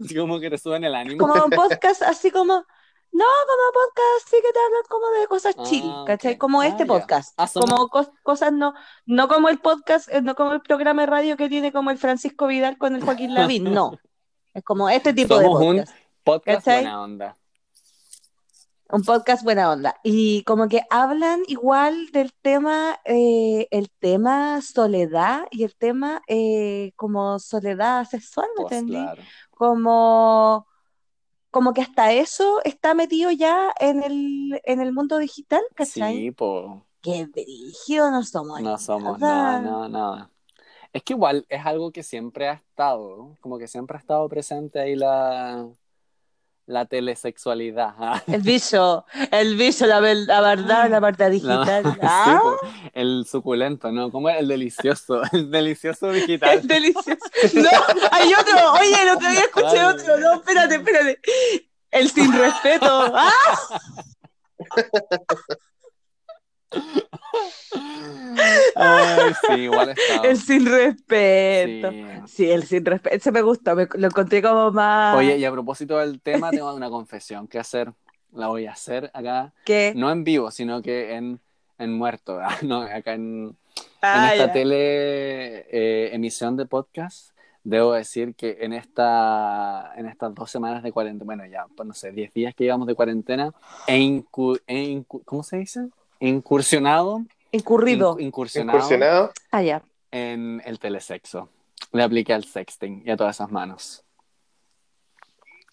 [0.00, 1.26] Así como que te suben el ánimo.
[1.26, 2.64] Como un podcast así como...
[3.12, 5.90] No, como podcast sí que te hablan como de cosas Ah, chill.
[6.06, 6.38] ¿cachai?
[6.38, 7.34] Como Ah, este podcast.
[7.38, 8.72] Ah, Como cos- cosas no,
[9.06, 11.98] no como el podcast, eh, no como el programa de radio que tiene como el
[11.98, 13.98] Francisco Vidal con el Joaquín Lavín, no.
[14.54, 15.84] Es como este tipo de un-
[16.24, 16.66] podcast.
[16.66, 17.36] Buena onda.
[18.92, 20.00] Un podcast buena onda.
[20.02, 26.92] Y como que hablan igual del tema, eh, el tema soledad y el tema eh,
[26.96, 28.94] como soledad sexual, ¿me Pues entendí?
[29.00, 29.22] claro.
[29.50, 30.66] Como,
[31.52, 36.16] como que hasta eso está metido ya en el, en el mundo digital, ¿cachai?
[36.16, 36.66] Sí, pues.
[37.02, 39.60] Qué brígido no somos No somos nada.
[39.60, 40.30] nada, nada, nada.
[40.92, 44.80] Es que igual es algo que siempre ha estado, como que siempre ha estado presente
[44.80, 45.68] ahí la,
[46.70, 48.22] la telesexualidad.
[48.26, 51.98] El bicho, el bicho, la, ver- la verdad, la verdad digital.
[52.02, 52.56] Ah, po,
[52.94, 54.10] el suculento, ¿no?
[54.10, 54.38] ¿Cómo es?
[54.38, 56.58] El delicioso, el delicioso digital.
[56.58, 57.18] es delicioso.
[57.54, 57.70] No,
[58.12, 58.72] hay otro.
[58.74, 60.18] Oye, el otro día escuché otro.
[60.18, 61.20] No, espérate, espérate.
[61.90, 63.12] El sin respeto.
[63.14, 63.32] ¡Ah!
[68.74, 69.94] Ay, sí, igual.
[70.24, 71.90] El sin respeto.
[71.90, 72.04] Sí.
[72.26, 73.16] Sí, el sin respeto.
[73.16, 73.74] Ese me gustó.
[73.74, 75.16] me- lo encontré como más.
[75.16, 77.92] Oye, y a propósito del tema, tengo una confesión que hacer.
[78.32, 79.92] La voy a hacer acá, ¿Qué?
[79.96, 81.40] no en vivo, sino que en,
[81.78, 82.56] en muerto, ¿verdad?
[82.62, 83.56] no, acá en, en
[84.02, 84.52] Ah, esta ya.
[84.52, 87.30] tele eh, emisión de podcast.
[87.64, 91.92] Debo decir que en esta en estas dos semanas de cuarentena, bueno, ya, pues no
[91.92, 93.52] sé, diez días que llevamos de cuarentena,
[93.86, 95.88] he, incu- he incu- ¿cómo se dice?
[96.20, 98.16] Incursionado, Incurrido.
[98.16, 99.32] inc- incursionado, Incursionado.
[99.50, 99.82] Ah, ya.
[100.10, 101.48] en el telesexo.
[101.92, 104.04] Le apliqué al sexting y a todas esas manos.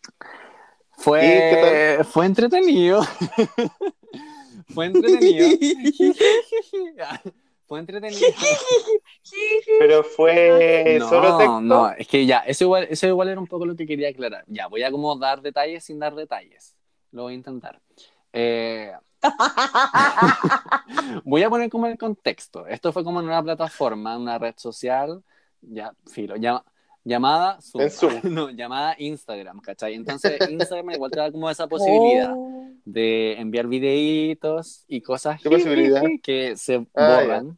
[0.03, 3.01] ¿Y Fue, fue entretenido.
[4.73, 5.47] fue entretenido.
[7.67, 8.27] fue entretenido.
[9.79, 11.61] Pero fue no, solo texto.
[11.61, 14.43] no, es que ya, eso igual, eso igual era un poco lo que quería aclarar.
[14.47, 16.75] Ya, voy a como dar detalles sin dar detalles.
[17.11, 17.79] Lo voy a intentar.
[18.33, 18.91] Eh,
[21.23, 22.65] voy a poner como el contexto.
[22.67, 25.23] Esto fue como en una plataforma, una red social,
[25.61, 26.63] ya, filo, ya,
[27.03, 27.83] llamada Zoom.
[27.83, 28.13] En Zoom.
[28.23, 29.95] No, llamada Instagram, ¿cachai?
[29.95, 32.67] Entonces Instagram igual te da como esa posibilidad Oh.
[32.85, 35.41] de enviar videitos y cosas
[36.23, 37.57] que se Ah, borran,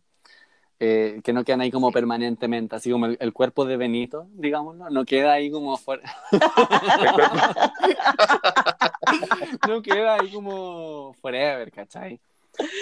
[0.80, 4.90] eh, que no quedan ahí como permanentemente, así como el, el cuerpo de Benito, digámoslo,
[4.90, 6.04] no queda ahí como fuera,
[9.68, 12.20] no queda ahí como forever, ¿cachai?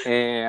[0.05, 0.47] Eh,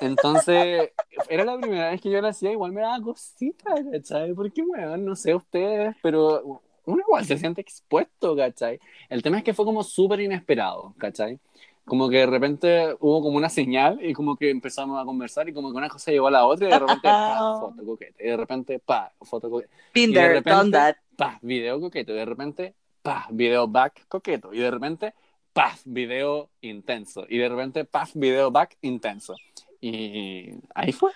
[0.00, 0.90] entonces,
[1.28, 4.34] era la primera vez que yo lo hacía, igual me daba cosita, ¿cachai?
[4.34, 8.78] Porque, bueno, no sé ustedes, pero uno igual se siente expuesto, ¿cachai?
[9.08, 11.38] El tema es que fue como súper inesperado, ¿cachai?
[11.86, 15.52] Como que de repente hubo como una señal y como que empezamos a conversar y
[15.54, 18.26] como que una cosa llevó a la otra y de repente, pa, foto coqueta, y
[18.26, 20.96] de repente, pa, foto coqueta, Been Y de there, repente- done that.
[21.16, 25.14] pa, video coqueto, y de repente, pa, video back coqueto, y de repente,
[25.52, 29.36] paf, video intenso, y de repente, paf, video back intenso.
[29.80, 31.12] Y ahí fue.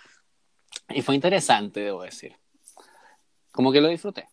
[0.88, 2.36] Y fue interesante, debo decir.
[3.50, 4.28] Como que lo disfruté.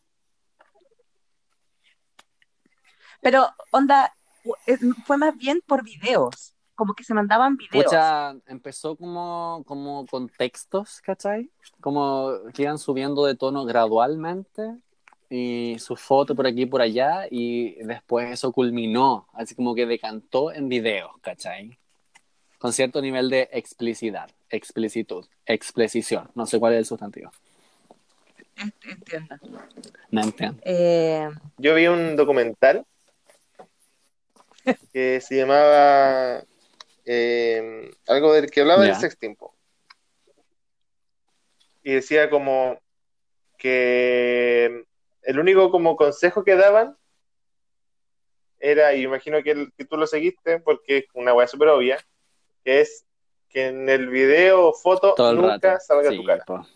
[3.21, 4.13] Pero, onda,
[5.05, 6.53] fue más bien por videos.
[6.75, 7.85] Como que se mandaban videos.
[7.85, 11.49] Pucha, empezó como, como con textos, ¿cachai?
[11.81, 14.75] Como que iban subiendo de tono gradualmente
[15.29, 19.85] y su foto por aquí y por allá y después eso culminó, así como que
[19.85, 21.77] decantó en videos, ¿cachai?
[22.59, 27.31] Con cierto nivel de explicidad, explicitud, explicición, no sé cuál es el sustantivo.
[28.57, 29.35] Entiendo.
[30.09, 30.59] No entiendo.
[30.63, 32.85] Eh, Yo vi un documental
[34.93, 36.43] que se llamaba
[37.05, 38.91] eh, algo del que hablaba Ya.
[38.93, 39.37] del sexting.
[41.83, 42.79] Y decía como
[43.57, 44.85] que
[45.23, 46.97] el único como consejo que daban
[48.59, 51.97] era, y imagino que, el- que tú lo seguiste porque es una weá súper obvia,
[52.63, 53.05] que es
[53.49, 55.83] que en el video o foto Todo nunca rato.
[55.85, 56.43] salga Sí, tu cara.
[56.45, 56.67] po.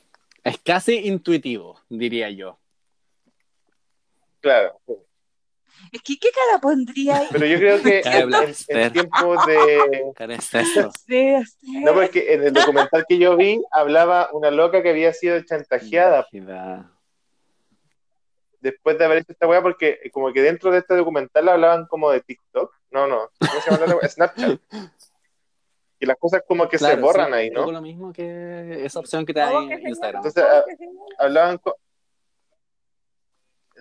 [0.43, 2.57] Es casi intuitivo, diría yo.
[4.39, 4.79] Claro.
[5.91, 7.27] Es que, ¿qué cara pondría ahí?
[7.31, 8.29] Pero yo creo que en,
[8.67, 10.11] en- tiempos de.
[11.63, 16.27] No, porque en el documental que yo vi hablaba una loca que había sido chantajeada
[18.61, 22.11] después de haber hecho esta weá, porque como que dentro de este documental hablaban como
[22.11, 22.73] de TikTok.
[22.91, 24.07] No, no, ¿cómo se llama la weá?
[24.09, 24.59] Snapchat.
[25.99, 27.71] Y las cosas como que se borran sí, ahí, ¿no?
[27.71, 30.25] lo mismo que esa opción que te da ¿Cómo que en Instagram.
[30.25, 30.63] Entonces ah,
[31.19, 31.77] hablaban, co-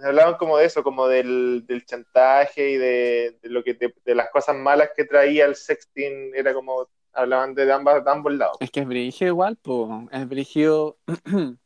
[0.03, 4.15] hablaban como de eso, como del, del chantaje y de, de lo que te- de
[4.15, 8.57] las cosas malas que traía el sexting, era como hablaban de ambas, de ambos lados.
[8.61, 10.09] Es que es brigio igual, po.
[10.13, 10.99] es brigio,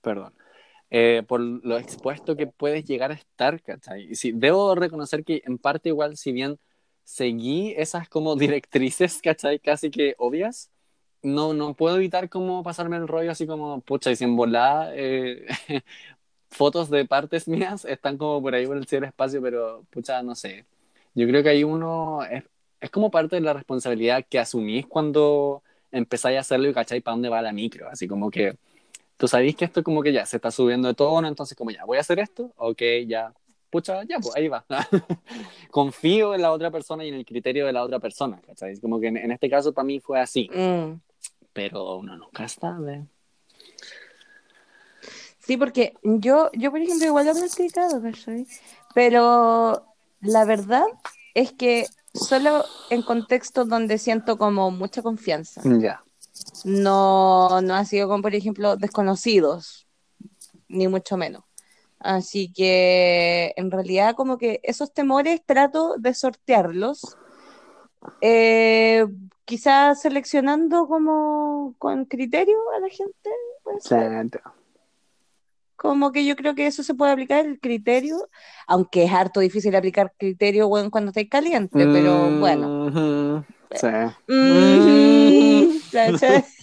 [0.00, 0.34] perdón,
[0.90, 4.12] eh, por lo expuesto que puedes llegar a estar, ¿cachai?
[4.12, 6.58] Y sí, debo reconocer que en parte igual, si bien
[7.04, 9.58] seguí esas como directrices, ¿cachai?
[9.60, 10.70] Casi que obvias,
[11.22, 14.92] no, no puedo evitar como pasarme el rollo así como, pucha, y si en volada,
[14.94, 15.46] eh,
[16.50, 20.64] fotos de partes mías están como por ahí por el ciberespacio, pero pucha, no sé.
[21.14, 22.44] Yo creo que ahí uno es,
[22.80, 27.14] es como parte de la responsabilidad que asumís cuando empezáis a hacerlo y cacháis para
[27.14, 27.88] dónde va la micro.
[27.88, 28.56] Así como que
[29.16, 31.84] tú sabéis que esto como que ya se está subiendo de tono, entonces como ya,
[31.84, 33.32] voy a hacer esto, ok, ya,
[33.70, 34.64] pucha, ya, pues ahí va.
[35.70, 38.78] Confío en la otra persona y en el criterio de la otra persona, ¿cachai?
[38.78, 41.00] Como que en, en este caso para mí fue así, Mm.
[41.52, 43.06] pero uno nunca sabe.
[45.48, 48.46] Sí, porque yo, yo por ejemplo, igual lo he practicado, ¿cachai?
[48.94, 49.82] Pero
[50.20, 50.84] la verdad
[51.32, 55.62] es que solo en contextos donde siento como mucha confianza.
[55.64, 56.02] Ya.
[56.64, 59.86] No, no ha sido como, por ejemplo, desconocidos,
[60.68, 61.44] ni mucho menos.
[61.98, 67.16] Así que en realidad como que esos temores trato de sortearlos,
[68.20, 69.06] eh,
[69.46, 73.30] quizás seleccionando como con criterio a la gente.
[73.64, 74.28] puede ser.
[74.28, 74.57] Claro.
[75.78, 78.28] Como que yo creo que eso se puede aplicar el criterio,
[78.66, 82.66] aunque es harto difícil aplicar criterio bueno, cuando estáis caliente, pero bueno.
[82.88, 83.86] Ujú, Sí.
[84.28, 86.44] Mm, ¿cachai?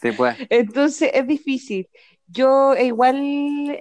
[0.00, 0.36] Sí, pues.
[0.50, 1.88] Entonces es difícil.
[2.28, 3.16] Yo igual,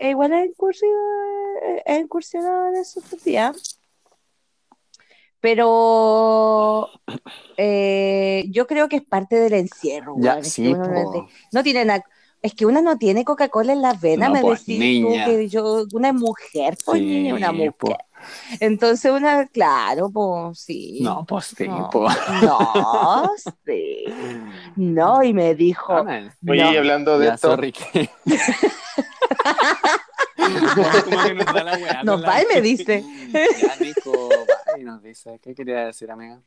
[0.01, 3.75] igual he incursionado, he incursionado en eso estos días.
[5.46, 6.89] Pero
[7.56, 10.16] eh, yo creo que es parte del encierro.
[10.18, 12.04] Ya, es que sí, no, no tiene na-
[12.41, 15.26] es que una no tiene Coca-Cola en las venas, No, me pues, decís tú niña.
[15.26, 17.74] que yo, una mujer, pues Sí, niña, una mujer.
[17.74, 17.96] po.
[18.60, 20.98] Entonces una, claro, pues sí.
[21.02, 21.91] No, pues sí, No.
[21.91, 22.08] po.
[22.41, 23.32] No,
[23.68, 24.06] sí.
[24.76, 26.32] No, y me dijo, Amén.
[26.50, 26.74] Oye, No.
[26.74, 27.72] y hablando de Ya, esto, sorry.
[27.72, 28.10] que-
[31.06, 33.04] Como que nos da la weá nos va y me dice.
[33.32, 33.93] Ya y
[34.86, 35.40] nos dice.
[35.42, 36.42] ¿Qué quería decir, amiga?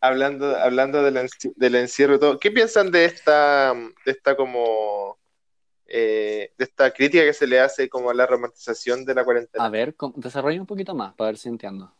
[0.00, 5.18] hablando, hablando del, enci- del encierro y todo, ¿qué piensan de esta, de esta como
[5.86, 9.64] eh, de esta crítica que se le hace como a la romantización de la cuarentena?
[9.64, 11.92] A ver, desarrolla un poquito más para ver si entiendo.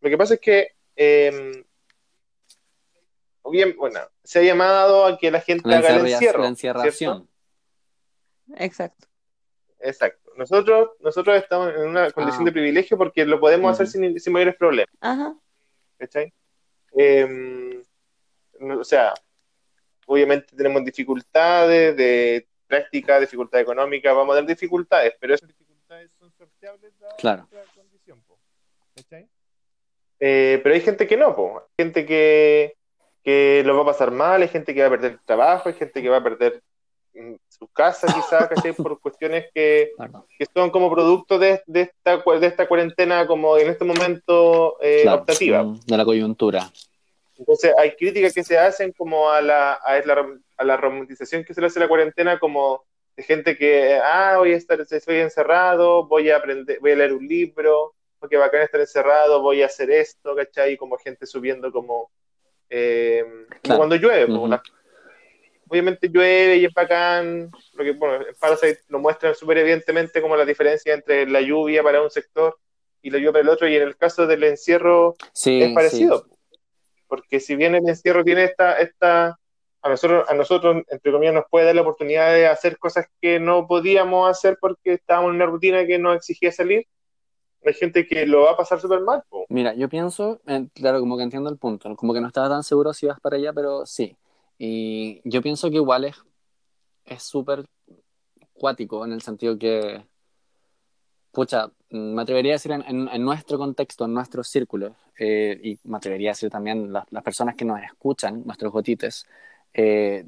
[0.00, 1.64] Lo que pasa es que eh,
[3.50, 7.28] bien, bueno, se ha llamado a que la gente La, haga el encierro, la encerración.
[8.56, 9.06] Exacto.
[9.80, 10.27] Exacto.
[10.38, 12.46] Nosotros, nosotros estamos en una condición Ah.
[12.46, 14.94] de privilegio porque lo podemos hacer sin, sin mayores problemas.
[15.00, 15.34] Ajá.
[15.98, 16.32] ¿cachai?
[16.96, 17.82] Eh,
[18.60, 19.12] no- o sea,
[20.06, 26.30] obviamente tenemos dificultades de práctica, dificultades económicas, vamos a tener dificultades, pero esas dificultades son
[26.32, 27.48] sorteables Claro.
[27.74, 28.38] condición, po,
[28.94, 29.28] ¿cachai?
[30.20, 31.60] Eh, pero hay gente que no, po.
[31.76, 32.76] hay gente que,
[33.24, 36.00] que lo va a pasar mal, hay gente que va a perder trabajo, hay gente
[36.00, 36.62] que va a perder
[37.48, 38.72] su casa quizás, ¿cachai?
[38.72, 39.92] Por cuestiones que,
[40.38, 45.00] que son como producto de, de esta, de esta cuarentena como en este momento eh,
[45.02, 45.62] Claro, optativa.
[45.62, 46.70] mm, De la coyuntura.
[47.36, 51.54] Entonces hay críticas que se hacen como a la, a la, a la romantización que
[51.54, 52.84] se le hace a la cuarentena como
[53.16, 57.12] de gente que, ah, voy a estar, estoy encerrado, voy a aprender, voy a leer
[57.12, 60.76] un libro, porque bacán estar encerrado, voy a hacer esto, ¿cachai?
[60.76, 62.10] Como gente subiendo como,
[62.70, 63.24] eh,
[63.62, 63.78] Claro.
[63.78, 64.48] cuando llueve, po, Ujú.
[65.68, 70.36] Obviamente llueve y es bacán, lo que, bueno, en Parasite lo muestran súper evidentemente como
[70.36, 72.58] la diferencia entre la lluvia para un sector
[73.02, 76.24] y la lluvia para el otro, y en el caso del encierro, Sí, es parecido.
[76.28, 76.56] sí.
[77.06, 79.38] Porque si bien el encierro tiene esta, esta
[79.80, 83.38] a nosotros, a nosotros, entre comillas, nos puede dar la oportunidad de hacer cosas que
[83.38, 86.84] no podíamos hacer porque estábamos en una rutina que nos exigía salir,
[87.64, 89.22] hay gente que lo va a pasar súper mal.
[89.28, 89.44] po.
[89.48, 92.62] Mira, yo pienso, eh, claro, como que entiendo el punto, como que no estaba tan
[92.62, 94.16] seguro si vas para allá, pero sí.
[94.58, 96.16] Y yo pienso que igual es
[97.04, 97.64] es súper
[98.52, 100.04] cuático en el sentido que,
[101.32, 105.78] pucha, me atrevería a decir en, en- en nuestro contexto, en nuestros círculos, eh, y
[105.88, 109.26] me atrevería a decir también las, las personas que nos escuchan, nuestros gotites,
[109.72, 110.26] eh,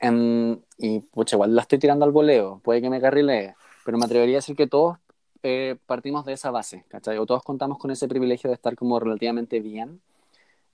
[0.00, 4.04] en- y pucha, igual la estoy tirando al voleo, puede que me carrilee, pero me
[4.06, 4.98] atrevería a decir que todos
[5.42, 7.18] eh, partimos de esa base, ¿cachai?
[7.18, 10.00] O todos contamos con ese privilegio de estar como relativamente bien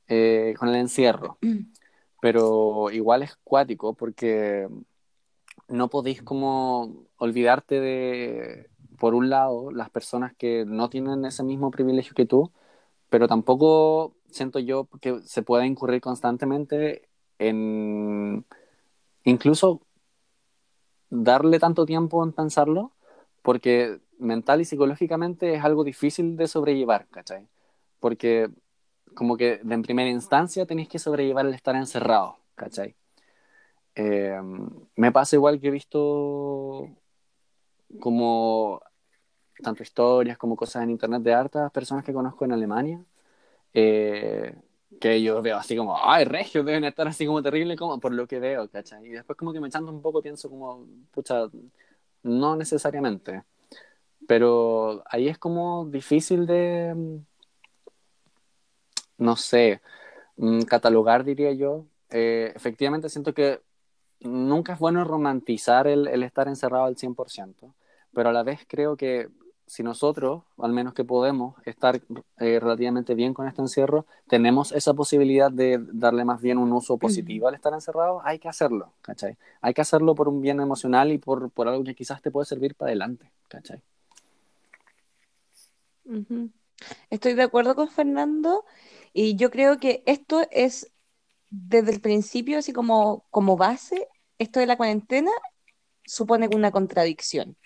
[0.08, 1.38] eh, con el encierro.
[2.22, 4.68] Pero igual es cuático porque
[5.66, 11.72] no podéis como olvidarte de, por un lado, las personas que no tienen ese mismo
[11.72, 12.52] privilegio que tú,
[13.08, 17.08] pero tampoco siento yo que se pueda incurrir constantemente
[17.40, 18.46] en
[19.24, 19.80] incluso
[21.10, 22.92] darle tanto tiempo en pensarlo,
[23.42, 27.48] porque mental y psicológicamente es algo difícil de sobrellevar, ¿cachai?
[27.98, 28.48] Porque
[29.14, 32.96] como que de en primera instancia tenéis que sobrellevar el estar encerrado, ¿cachai?
[33.94, 34.40] Eh,
[34.96, 36.88] me pasa igual que he visto
[38.00, 38.80] como
[39.62, 43.04] tanto historias como cosas en internet de hartas personas que conozco en Alemania,
[43.74, 44.54] eh,
[45.00, 48.26] que yo veo así como, ay, regios deben estar así como terrible como por lo
[48.26, 49.06] que veo, ¿cachai?
[49.06, 51.48] Y después como que me echando un poco pienso como, pucha,
[52.22, 53.44] no necesariamente.
[54.26, 56.94] Pero ahí es como difícil de,
[59.22, 59.80] no sé,
[60.36, 61.86] mm, catalogar, diría yo.
[62.10, 63.60] Eh, efectivamente siento que
[64.20, 67.74] nunca es bueno romantizar el, el estar encerrado al 100%,
[68.12, 69.28] pero a la vez creo que
[69.72, 72.02] si nosotros, al menos que podemos, estar
[72.38, 76.98] eh, relativamente bien con este encierro, tenemos esa posibilidad de darle más bien un uso
[76.98, 79.38] positivo al estar encerrado, hay que hacerlo, ¿cachai?
[79.62, 82.44] Hay que hacerlo por un bien emocional y por, por algo que quizás te puede
[82.44, 83.82] servir para adelante, ¿cachai?
[87.08, 88.66] Estoy de acuerdo con Fernando
[89.12, 90.92] y yo creo que esto es
[91.50, 94.08] desde el principio, así como, como base,
[94.38, 95.30] esto de la cuarentena
[96.04, 97.56] supone una contradicción.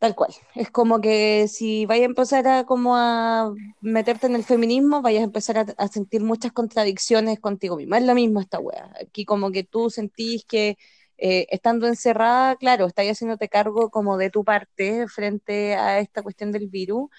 [0.00, 0.32] Tal cual.
[0.54, 3.52] Es como que si vayas a empezar a como a
[3.82, 7.98] meterte en el feminismo, vayas a empezar a, sentir muchas contradicciones contigo misma.
[7.98, 8.90] Es lo mismo esta wea.
[8.98, 10.78] Aquí como que tú sentís que
[11.18, 16.50] eh, estando encerrada, claro, estás haciéndote cargo como de tu parte frente a esta cuestión
[16.50, 17.10] del virus,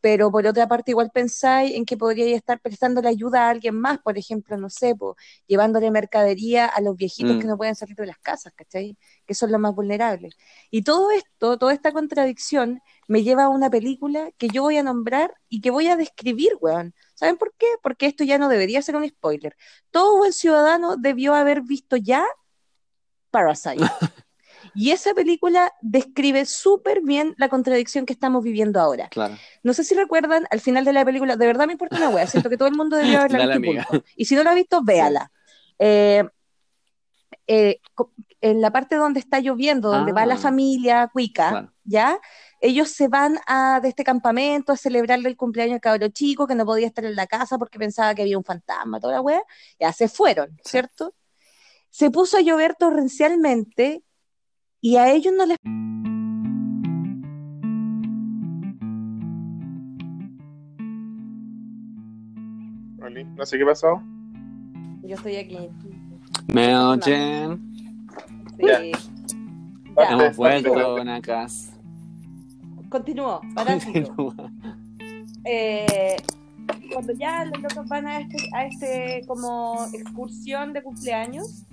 [0.00, 3.98] pero por otra parte igual pensáis en que podríais estar prestándole ayuda a alguien más,
[3.98, 5.16] por ejemplo, no sé, po,
[5.46, 7.40] llevándole mercadería a los viejitos Mm.
[7.40, 8.96] que no pueden salir de las casas, ¿cachai?
[9.26, 10.36] Que son los más vulnerables.
[10.70, 14.82] Y todo esto, toda esta contradicción me lleva a una película que yo voy a
[14.82, 16.94] nombrar y que voy a describir, weón.
[17.14, 17.66] ¿Saben por qué?
[17.82, 19.56] Porque esto ya no debería ser un spoiler.
[19.90, 22.24] Todo buen ciudadano debió haber visto ya
[23.30, 23.84] Parasite.
[24.76, 29.08] Y esa película describe súper bien la contradicción que estamos viviendo ahora.
[29.08, 29.36] Claro.
[29.62, 32.26] No sé si recuerdan, al final de la película, de verdad me importa una wea,
[32.26, 35.32] siento que todo el mundo debió haberla visto y si no la ha visto, véala.
[35.78, 36.24] Eh,
[37.46, 37.80] eh,
[38.40, 40.38] en la parte donde está lloviendo, donde va la Ah.
[40.38, 41.72] familia cuica, Claro.
[41.84, 42.20] ¿ya?
[42.60, 46.54] Ellos se van a, de este campamento a celebrarle el cumpleaños al cabro chico que
[46.54, 49.42] no podía estar en la casa porque pensaba que había un fantasma, toda la wea.
[49.80, 50.70] Ya se fueron, Sí.
[50.72, 51.14] ¿cierto?
[51.90, 54.02] Se puso a llover torrencialmente
[54.86, 55.56] y a ellos no les
[63.04, 64.00] Oli, No sé qué pasó.
[65.02, 65.58] Yo estoy aquí.
[66.46, 67.60] ¿Me oyen?
[68.58, 68.78] Ya.
[68.78, 68.92] Sí.
[69.92, 70.72] Parte, Hemos vuelto.
[72.88, 73.40] Continúo.
[75.48, 76.16] Eh,
[76.92, 81.64] cuando ya los locos van a este, a este como excursión de cumpleaños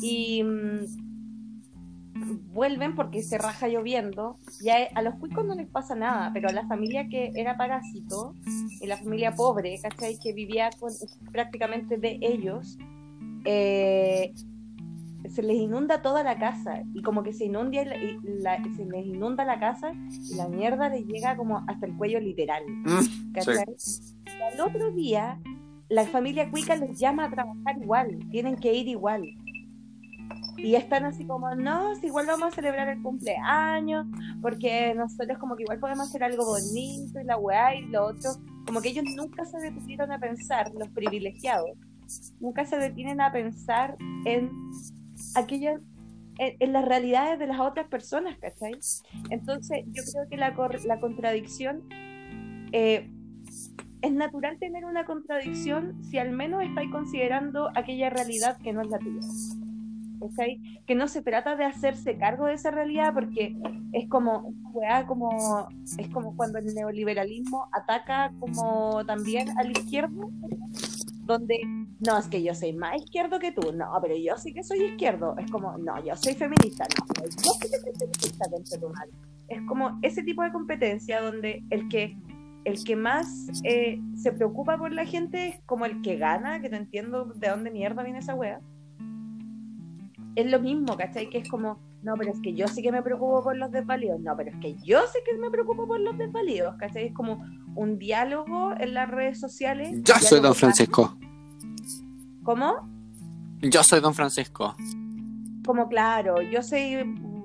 [0.00, 1.13] y mm,
[2.52, 6.52] vuelven porque se raja lloviendo, ya a los cuicos no les pasa nada, pero a
[6.52, 8.34] la familia que era parásito,
[8.80, 10.18] y la familia pobre, ¿cachai?
[10.18, 10.92] Que vivía con,
[11.32, 12.78] prácticamente de ellos,
[13.44, 14.32] eh,
[15.28, 18.84] se les inunda toda la casa y como que se inunda la, y la- se
[18.84, 19.92] les inunda la casa
[20.30, 22.62] y la mierda les llega como hasta el cuello literal.
[22.68, 23.64] Mm, ¿cachai?
[24.26, 25.40] Y al otro día,
[25.88, 29.24] la familia cuica les llama a trabajar igual, tienen que ir igual.
[30.56, 34.06] Y están así como, no, si igual vamos a celebrar el cumpleaños,
[34.40, 38.30] porque nosotros como que igual podemos hacer algo bonito y la weá y lo otro.
[38.66, 41.70] Como que ellos nunca se detuvieron a pensar, los privilegiados,
[42.40, 44.50] nunca se detienen a pensar en
[45.34, 45.80] aquellas,
[46.38, 48.72] en, las realidades de las otras personas, ¿cachai?
[49.30, 50.54] Entonces, yo creo que la,
[50.86, 51.88] la contradicción
[52.72, 53.10] eh,
[54.02, 58.88] es natural tener una contradicción si al menos estáis considerando aquella realidad que no es
[58.88, 59.20] la tuya.
[60.28, 60.60] ¿Cachai?
[60.86, 63.56] Que no se trata de hacerse cargo de esa realidad porque
[63.92, 64.52] es como,
[65.06, 65.68] como,
[65.98, 70.30] es como cuando el neoliberalismo ataca como también al izquierdo,
[71.26, 71.60] donde
[72.00, 74.82] no, es que yo soy más izquierdo que tú, no, pero yo sí que soy
[74.82, 79.10] izquierdo, es como, no, yo soy feminista, no, yo sí que soy feminista, tu madre.
[79.48, 82.16] Es como ese tipo de competencia donde el que
[82.64, 86.70] el que más eh, se preocupa por la gente es como el que gana, que
[86.70, 88.60] no entiendo de dónde mierda viene esa wea.
[90.36, 91.30] Es lo mismo, ¿cachai?
[91.30, 94.20] Que es como, no, pero es que yo sí que me preocupo por los desvalidos,
[94.20, 97.06] no, pero es que yo sí que me preocupo por los desvalidos, ¿cachai?
[97.06, 100.00] Es como un diálogo en las redes sociales.
[100.02, 101.16] Yo soy Don Francisco.
[102.42, 102.88] ¿Cómo?
[103.60, 104.76] Yo soy Don Francisco.
[105.64, 107.04] como claro, yo soy,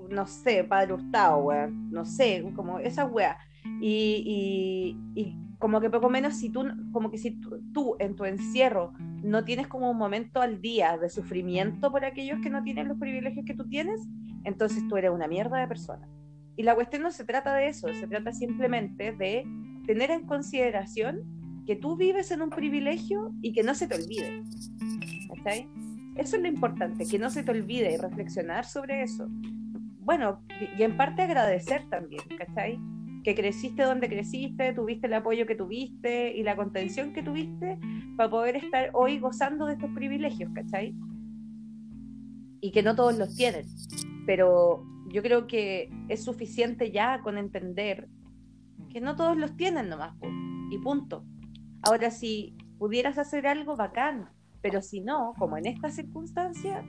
[0.10, 3.38] no sé, padre Hurtado, weón, no sé, como esa wea.
[3.82, 8.16] Y, y, y como que poco menos si tú, como que si tú, tú en
[8.16, 12.64] tu encierro no tienes como un momento al día de sufrimiento por aquellos que no
[12.64, 14.08] tienen los privilegios que tú tienes,
[14.46, 16.08] entonces tú eres una mierda de persona.
[16.56, 19.46] Y la cuestión no se trata de eso, se trata simplemente de
[19.86, 21.22] tener en consideración
[21.66, 24.44] que tú vives en un privilegio y que no se te olvide.
[25.36, 25.70] ¿Cachai?
[26.16, 29.28] Eso es lo importante, que no se te olvide y reflexionar sobre eso.
[30.00, 30.42] Bueno,
[30.78, 32.80] y en parte agradecer también, ¿cachai?
[33.24, 37.78] Que creciste donde creciste, tuviste el apoyo que tuviste y la contención que tuviste
[38.18, 40.96] para poder estar hoy gozando de estos privilegios, ¿cachai?
[42.62, 43.66] Y que no todos los tienen.
[44.26, 48.08] Pero yo creo que es suficiente ya con entender
[48.90, 50.16] que no todos los tienen nomás,
[50.72, 51.26] y punto.
[51.84, 54.30] Ahora, si pudieras hacer algo bacán,
[54.62, 56.84] pero si no, como en esta circunstancia,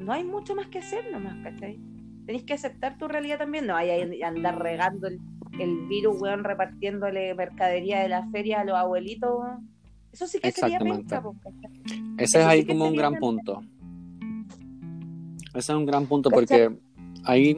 [0.00, 1.80] no hay mucho más que hacer nomás, ¿cachai?
[2.26, 5.20] tenés que aceptar tu realidad también, no hay andar regando el,
[5.58, 9.68] el virus, weón, repartiéndole mercadería de la feria a los abuelitos, weón.
[10.12, 11.22] Eso sí que sería penca.
[12.16, 13.20] Ese es ahí sí como un gran penca.
[13.26, 13.62] punto.
[15.54, 16.68] Ese es un gran punto ¿Cachai?
[16.68, 16.78] porque
[17.24, 17.56] ahí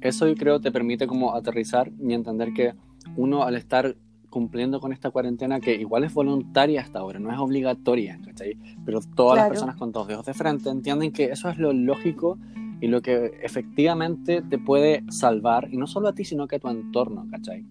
[0.00, 2.74] eso yo creo te permite como aterrizar y entender que
[3.16, 3.96] uno al estar
[4.30, 8.58] cumpliendo con esta cuarentena que igual es voluntaria hasta ahora, no es obligatoria, ¿cachai?
[8.84, 9.48] Pero todas las Claro.
[9.54, 12.38] personas con dos dedos de frente entienden que eso es lo lógico
[12.80, 16.58] y lo que efectivamente te puede salvar, y no solo a ti, sino que a
[16.58, 17.66] tu entorno, ¿cachai?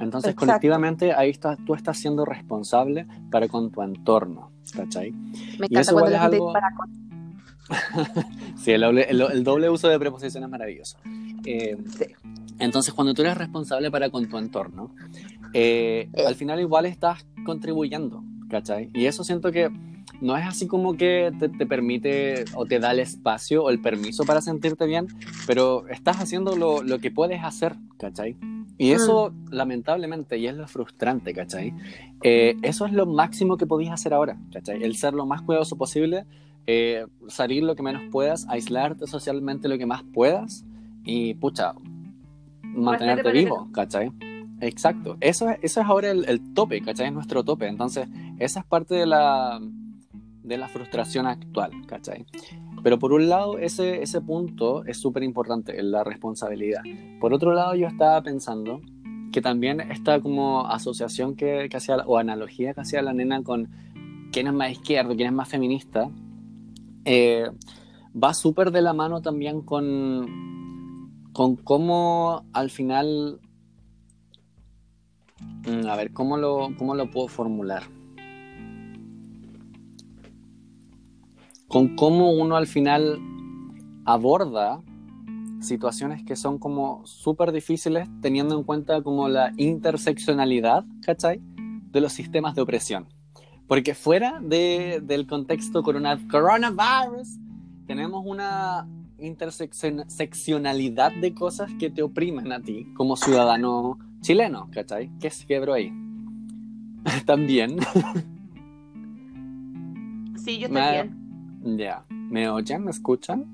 [0.00, 0.46] Entonces, Exacto.
[0.46, 5.12] colectivamente, ahí estás, tú estás siendo responsable para con tu entorno, ¿cachai?
[5.58, 7.04] Me Y eso cuando la es gente algo- dispara con-
[8.56, 10.98] Sí, el doble, el- el doble uso de preposiciones es maravilloso.
[11.46, 12.04] Eh, Sí.
[12.58, 14.94] entonces, cuando tú eres responsable para con tu entorno,
[15.54, 16.26] eh, Eh.
[16.26, 18.90] al final igual estás contribuyendo, ¿cachai?
[18.92, 19.70] Y eso siento que
[20.24, 23.78] no es así como que te, te permite o te da el espacio o el
[23.82, 25.06] permiso para sentirte bien,
[25.46, 28.38] pero estás haciendo lo, lo que puedes hacer, ¿cachai?
[28.78, 31.74] Y eso, lamentablemente, y es lo frustrante, ¿cachai?
[32.22, 34.82] Eh, eso es lo máximo que podías hacer ahora, ¿cachai?
[34.82, 36.24] El ser lo más cuidadoso posible,
[36.66, 40.64] eh, salir lo que menos puedas, aislarte socialmente lo que más puedas
[41.04, 41.74] y, pucha,
[42.62, 44.10] mantenerte vivo, ¿cachai?
[44.60, 45.18] Exacto.
[45.20, 47.08] Eso es, eso es ahora el, el tope, ¿cachai?
[47.08, 47.68] Es nuestro tope.
[47.68, 49.60] Entonces, esa es parte de la,
[50.44, 52.26] de la frustración actual, ¿cachai?
[52.82, 56.82] Pero por un lado, ese, ese punto es súper importante, la responsabilidad.
[57.18, 58.80] Por otro lado, yo estaba pensando
[59.32, 63.70] que también esta como asociación que, que hacía, o analogía que hacía la nena con
[64.30, 66.10] quién es más izquierdo, quién es más feminista,
[67.06, 67.50] eh,
[68.14, 73.40] va súper de la mano también con, con cómo al final...
[75.66, 77.82] Mm, A ver, ¿cómo lo, cómo lo puedo formular?
[81.74, 83.18] Con cómo uno al final
[84.04, 84.80] aborda
[85.60, 91.40] situaciones que son como súper difíciles teniendo en cuenta como la interseccionalidad, ¿cachai?
[91.90, 93.08] De los sistemas de opresión.
[93.66, 97.40] Porque fuera de- del contexto corona- coronavirus,
[97.88, 98.86] tenemos una
[99.18, 105.10] interseccionalidad de cosas que te oprimen a ti como ciudadano chileno, ¿cachai?
[105.18, 105.92] ¿Qué es quebro ahí?
[107.26, 107.78] También,
[110.36, 111.23] Sí, yo también.
[111.64, 112.04] Ya.
[112.08, 112.84] ¿Me oyen?
[112.84, 113.44] ¿Me escuchan?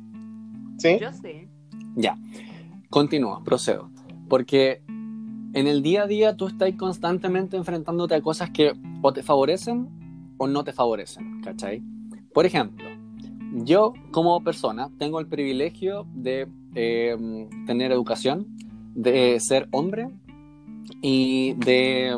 [0.78, 0.98] ¿Sí?
[1.00, 1.48] Yo sí.
[1.96, 2.18] Ya.
[2.88, 3.90] Continúo, procedo.
[4.28, 4.82] Porque
[5.52, 8.72] en el día a día tú estás constantemente enfrentándote a cosas que
[9.02, 9.88] o te favorecen
[10.38, 11.82] o no te favorecen, ¿cachai?
[12.32, 12.86] Por ejemplo,
[13.52, 18.46] yo como persona tengo el privilegio de eh, tener educación,
[18.94, 20.08] de ser hombre
[21.02, 22.16] y de,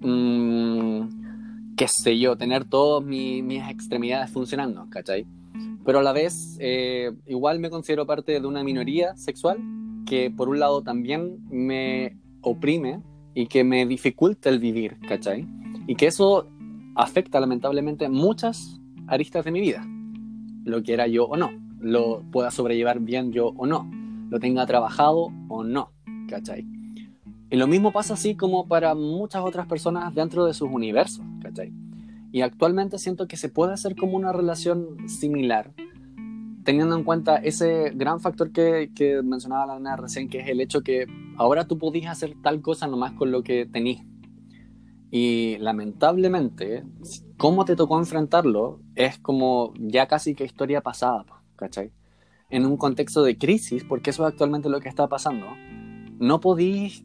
[0.00, 0.57] mm,
[1.78, 5.26] qué sé yo, tener todas mi- mis extremidades funcionando, ¿cachai?
[5.84, 9.58] Pero a la vez, eh, igual me considero parte de una minoría sexual
[10.04, 13.00] que por un lado también me oprime
[13.34, 15.46] y que me dificulta el vivir, ¿cachai?
[15.86, 16.48] Y que eso
[16.96, 19.86] afecta lamentablemente muchas aristas de mi vida,
[20.64, 21.50] lo quiera yo o no,
[21.80, 23.88] lo pueda sobrellevar bien yo o no,
[24.30, 25.92] lo tenga trabajado o no,
[26.28, 26.66] ¿cachai?
[27.50, 31.72] Y lo mismo pasa así como para muchas otras personas dentro de sus universos, ¿cachai?
[32.30, 35.72] Y actualmente siento que se puede hacer como una relación similar,
[36.64, 40.60] teniendo en cuenta ese gran factor que, que mencionaba la nena recién, que es el
[40.60, 41.06] hecho que
[41.38, 44.04] ahora tú podías hacer tal cosa nomás con lo que tenías.
[45.10, 46.84] Y lamentablemente,
[47.38, 51.24] cómo te tocó enfrentarlo es como ya casi que historia pasada,
[51.56, 51.92] ¿cachai?
[52.50, 55.46] En un contexto de crisis, porque eso es actualmente lo que está pasando,
[56.18, 57.04] no podís,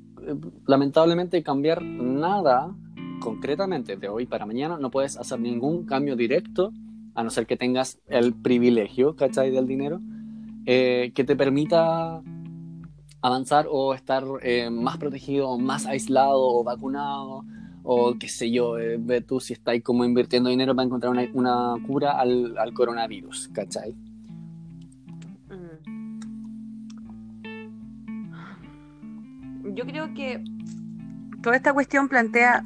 [0.66, 2.74] lamentablemente, cambiar nada
[3.20, 6.72] concretamente de hoy para mañana, no puedes hacer ningún cambio directo,
[7.16, 9.52] a no ser que tengas el privilegio, ¿cachai?
[9.52, 10.00] Del dinero,
[10.66, 12.22] eh, que te permita
[13.22, 17.46] avanzar o estar eh, más protegido, más aislado o vacunado,
[17.84, 21.76] o qué sé yo, eh, ve tú si estáis como invirtiendo dinero para encontrar una,
[21.86, 23.96] cura al, al coronavirus, ¿cachai?
[29.74, 30.44] Yo creo que
[31.42, 32.64] toda esta cuestión plantea,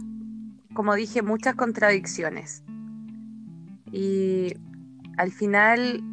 [0.73, 2.63] como dije, muchas contradicciones.
[3.91, 4.53] Y
[5.17, 6.03] al final,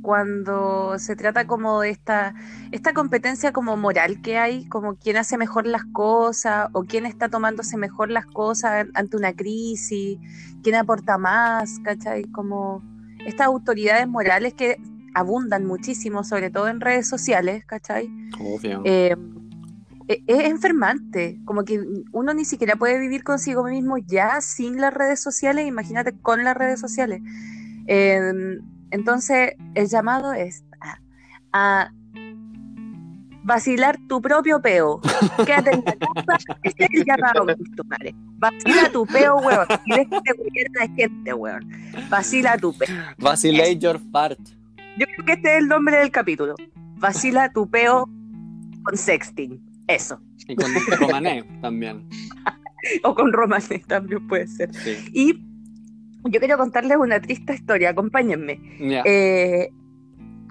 [0.00, 2.34] cuando se trata como de esta,
[2.70, 7.28] esta competencia como moral que hay, como quién hace mejor las cosas o quién está
[7.28, 10.18] tomándose mejor las cosas ante una crisis,
[10.62, 12.24] quién aporta más, ¿cachai?
[12.30, 12.82] Como
[13.26, 14.80] estas autoridades morales que
[15.14, 18.08] abundan muchísimo, sobre todo en redes sociales, ¿cachai?
[18.40, 18.82] Obvio.
[18.84, 19.16] Eh,
[20.08, 21.80] es enfermante, como que
[22.12, 26.56] uno ni siquiera puede vivir consigo mismo ya sin las redes sociales, imagínate con las
[26.56, 27.20] redes sociales.
[27.86, 28.58] Eh,
[28.90, 30.98] entonces, el llamado es a,
[31.52, 31.92] a
[33.42, 35.00] vacilar tu propio peo.
[35.46, 38.14] Quédate en la casa, ese es el llamado costumbre.
[38.38, 39.66] Vacila tu peo, weón.
[39.86, 41.68] Y déjate de gente, weón.
[42.08, 42.88] Vacila tu peo.
[43.18, 44.38] Vacilate your fart.
[44.98, 46.54] Yo creo que este es el nombre del capítulo.
[46.96, 48.08] Vacila tu peo
[48.84, 49.71] con sexting.
[49.86, 50.20] Eso.
[50.48, 52.08] Y con romané también.
[53.04, 54.74] O con romané también puede ser.
[54.74, 54.96] Sí.
[55.12, 55.34] Y
[56.28, 58.60] yo quiero contarles una triste historia, acompáñenme.
[58.80, 59.02] Ya.
[59.04, 59.70] Eh,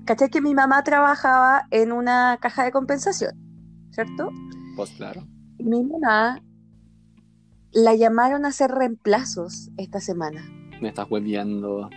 [0.05, 3.33] ¿Cachai que mi mamá trabajaba en una caja de compensación?
[3.91, 4.29] ¿Cierto?
[4.77, 5.27] Pues claro.
[5.59, 6.41] Mi mamá
[7.71, 10.43] la llamaron a hacer reemplazos esta semana.
[10.81, 11.89] Me estás hueviando.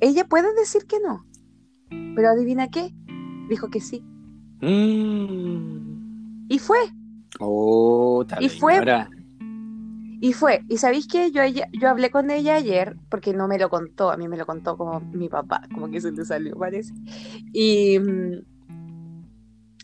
[0.00, 1.26] Ella puede decir que no,
[2.14, 2.92] pero adivina qué,
[3.48, 4.04] dijo que sí.
[4.60, 6.46] Mm.
[6.48, 6.78] Y fue,
[7.40, 9.10] Oh, Y fue- señora.
[10.20, 10.62] y fue.
[10.68, 14.16] Y sabéis que yo, yo hablé con ella ayer, porque no me lo contó, a
[14.16, 16.94] mí me lo contó como mi papá, como que se le salió, parece.
[17.52, 18.32] Y mm,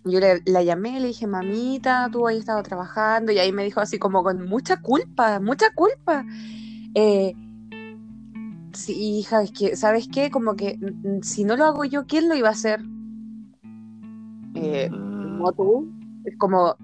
[0.05, 3.81] yo le- la llamé, le dije, mamita, tú ahí estado trabajando, y ahí me dijo
[3.81, 6.25] así como con mucha culpa, mucha culpa.
[6.95, 7.35] Eh,
[8.73, 10.31] sí, hija, es que, ¿sabes qué?
[10.31, 12.81] Como que mm, si no lo hago yo, ¿quién lo iba a hacer?
[14.55, 15.39] Eh, Mm.
[15.39, 15.93] no tú.
[16.25, 16.77] Es como,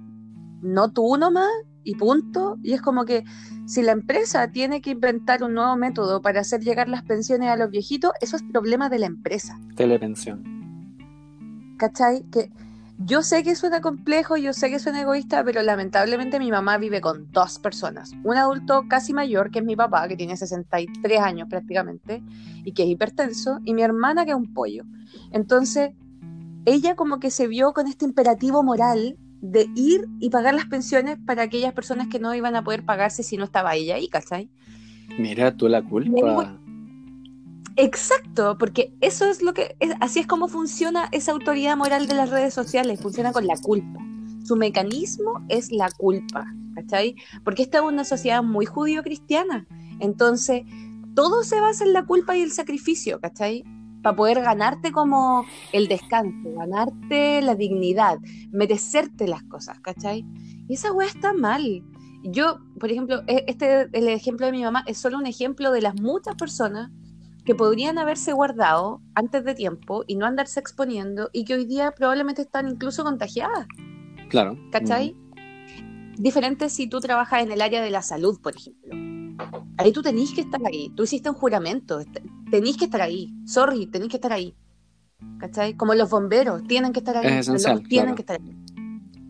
[0.63, 1.49] no tú nomás
[1.85, 2.59] y punto.
[2.63, 3.25] Y es como que
[3.67, 7.57] si la empresa tiene que inventar un nuevo método para hacer llegar las pensiones a
[7.57, 9.59] los viejitos, eso es problema de la empresa.
[9.77, 10.43] Telepensión.
[11.79, 12.25] ¿Cachai?
[12.31, 12.51] Que
[12.99, 17.01] yo sé que suena complejo, yo sé que suena egoísta, pero lamentablemente mi mamá vive
[17.01, 18.11] con dos personas.
[18.25, 22.25] Un adulto casi mayor, que es mi papá, que tiene 63 años prácticamente,
[22.65, 24.83] y que es hipertenso, y mi hermana, que es un pollo.
[25.31, 25.93] Entonces,
[26.69, 31.19] ella como que se vio con este imperativo moral de ir y pagar las pensiones
[31.25, 34.49] para aquellas personas que no iban a poder pagarse si no estaba ella ahí, ¿cachai?
[35.19, 36.11] Mira tú la culpa.
[37.77, 42.15] Exacto, porque eso es lo que, es- así es como funciona esa autoridad moral de
[42.15, 44.01] las redes sociales, funciona con la culpa.
[44.45, 47.15] Su mecanismo es la culpa, ¿cachai?
[47.45, 49.67] Porque esta es una sociedad muy judío-cristiana,
[50.01, 50.63] entonces
[51.15, 53.65] todo se basa en la culpa y el sacrificio, ¿cachai?
[54.09, 58.19] Para poder ganarte como el descanso, ganarte la dignidad,
[58.51, 60.25] merecerte las cosas, ¿cachai?
[60.67, 61.85] Y esa weá está mal.
[62.25, 65.83] Yo, por ejemplo, e- este, el ejemplo de mi mamá es solo un ejemplo de
[65.83, 66.91] las muchas personas
[67.45, 71.93] que podrían haberse guardado antes de tiempo y no andarse exponiendo y que hoy día
[71.93, 73.67] probablemente están incluso contagiadas,
[74.31, 74.57] Claro.
[74.73, 75.15] ¿cachai?
[76.17, 78.95] Diferente si tú trabajas en el área de la salud, por ejemplo.
[79.77, 82.01] Ahí tú tenés que estar ahí, tú hiciste un juramento,
[82.51, 84.57] tenés que estar ahí, sorry, tenés que estar ahí,
[85.39, 85.75] ¿cachai?
[85.75, 88.17] Como los bomberos, tienen que estar ahí, Es esencial, tienen claro.
[88.17, 88.57] que estar ahí.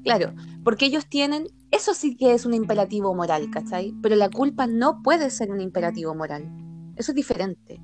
[0.02, 3.94] Claro, porque ellos tienen, eso sí que es un imperativo moral, ¿cachai?
[4.02, 6.48] Pero la culpa no puede ser un imperativo moral,
[6.96, 7.80] eso es diferente.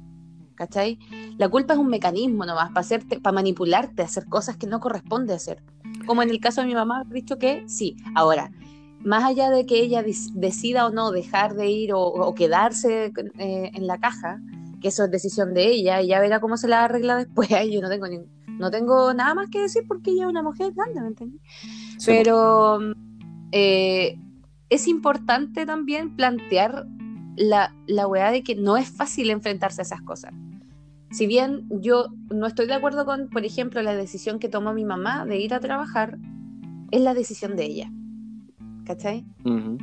[0.54, 0.98] ¿cachai?
[1.36, 5.34] La culpa es un mecanismo nomás para hacerte, para manipularte, hacer cosas que no corresponde
[5.34, 5.62] hacer.
[6.06, 7.96] Como en el caso de mi mamá, ha dicho que sí.
[8.14, 8.50] Ahora,
[9.04, 10.02] más allá de que ella
[10.34, 14.40] decida o no dejar de ir o, o quedarse eh, en la caja,
[14.80, 17.48] que eso es decisión de ella, y ya verá cómo se la arregla después.
[17.70, 18.20] Yo no tengo, ni-
[18.58, 21.38] no tengo nada más que decir porque ella es una mujer grande, ¿me entendí?
[21.98, 22.78] Sí, Pero
[23.52, 24.18] eh,
[24.70, 26.86] es importante también plantear
[27.36, 30.32] la, la weá de que no es fácil enfrentarse a esas cosas.
[31.10, 34.84] Si bien yo no estoy de acuerdo con, por ejemplo, la decisión que tomó mi
[34.84, 36.18] mamá de ir a trabajar,
[36.90, 37.90] es la decisión de ella.
[38.84, 39.24] ¿Cachai?
[39.44, 39.78] Ujú.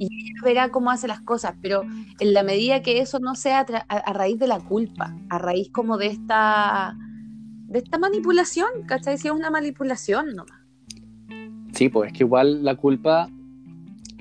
[0.00, 1.82] Ella verá cómo hace las cosas, pero
[2.18, 5.98] en la medida que eso no sea a, raíz de la culpa, a raíz como
[5.98, 6.96] de esta
[7.68, 9.16] de esta manipulación, ¿cachai?
[9.16, 10.58] Si es una manipulación nomás.
[11.72, 13.28] Sí, pues es que igual la culpa,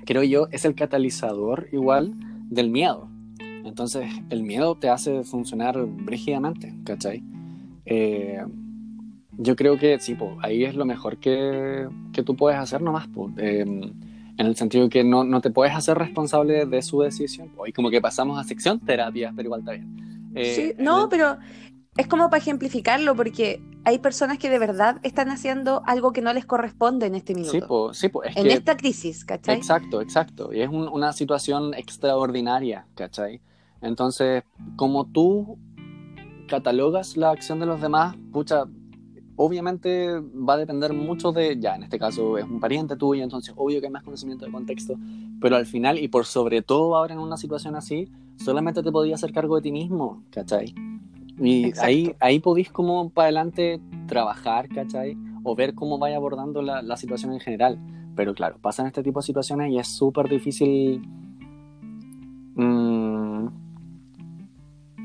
[0.06, 2.14] creo yo, es el catalizador igual
[2.50, 3.10] del miedo.
[3.40, 7.24] Entonces, el miedo te hace funcionar brígidamente, ¿cachai?
[7.86, 8.44] Eh,
[9.38, 13.08] yo creo que sí, pues ahí es lo mejor que, que tú puedes hacer nomás,
[13.08, 13.34] pues.
[13.38, 13.92] eh,
[14.40, 17.50] en el sentido que no, no te puedes hacer responsable de su decisión.
[17.56, 20.32] Pues, y como que pasamos a sección terapias, pero igual está bien.
[20.34, 21.38] Eh, Sí, no, el- pero
[21.98, 26.32] es como para ejemplificarlo, porque hay personas que de verdad están haciendo algo que no
[26.34, 29.58] les corresponde en este minuto, Sí, pues, sí, es en que- esta crisis, ¿cachai?
[29.58, 30.54] Exacto, exacto.
[30.54, 33.42] Y es un- una situación extraordinaria, ¿cachai?
[33.82, 34.44] Entonces,
[34.78, 35.58] como tú
[36.48, 38.66] catalogas la acción de los demás, pucha,
[39.42, 43.54] obviamente va a depender mucho de, ya, en este caso es un pariente tuyo, entonces
[43.56, 44.96] obvio que hay más conocimiento de contexto,
[45.40, 49.24] pero al final, y por sobre todo ahora en una situación así, solamente te podías
[49.24, 50.76] hacer cargo de ti mismo, ¿cachai?
[51.42, 51.88] Y Exacto.
[51.88, 55.16] ahí, ahí podís como para adelante trabajar, ¿cachai?
[55.44, 57.80] O ver cómo vaya abordando la, la situación en general.
[58.18, 61.02] Pero claro, pasan este tipo de situaciones y es súper difícil
[62.56, 63.48] mm,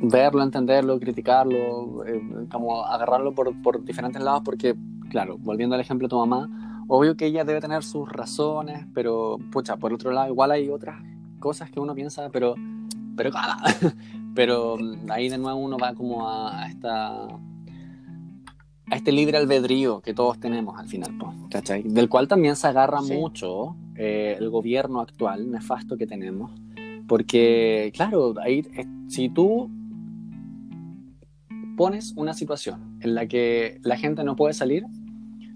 [0.02, 4.74] verlo, entenderlo, criticarlo, eh, como agarrarlo por, por diferentes lados porque
[5.10, 9.38] claro, volviendo al ejemplo de tu mamá, obvio que ella debe tener sus razones, pero,
[9.52, 11.00] pucha, por otro lado, igual hay otras
[11.38, 12.56] cosas que uno piensa, pero,
[13.16, 13.30] pero,
[14.34, 17.26] pero mm, ahí de nuevo uno va como a esta
[18.90, 21.16] a este libre albedrío que todos tenemos al final,
[21.50, 21.84] ¿cachai?
[21.84, 23.14] Del cual también se agarra Sí.
[23.14, 26.50] mucho eh, el gobierno actual, nefasto que tenemos,
[27.06, 29.70] porque, claro, ahí, eh, si tú
[31.76, 34.84] pones una situación en la que la gente no puede salir,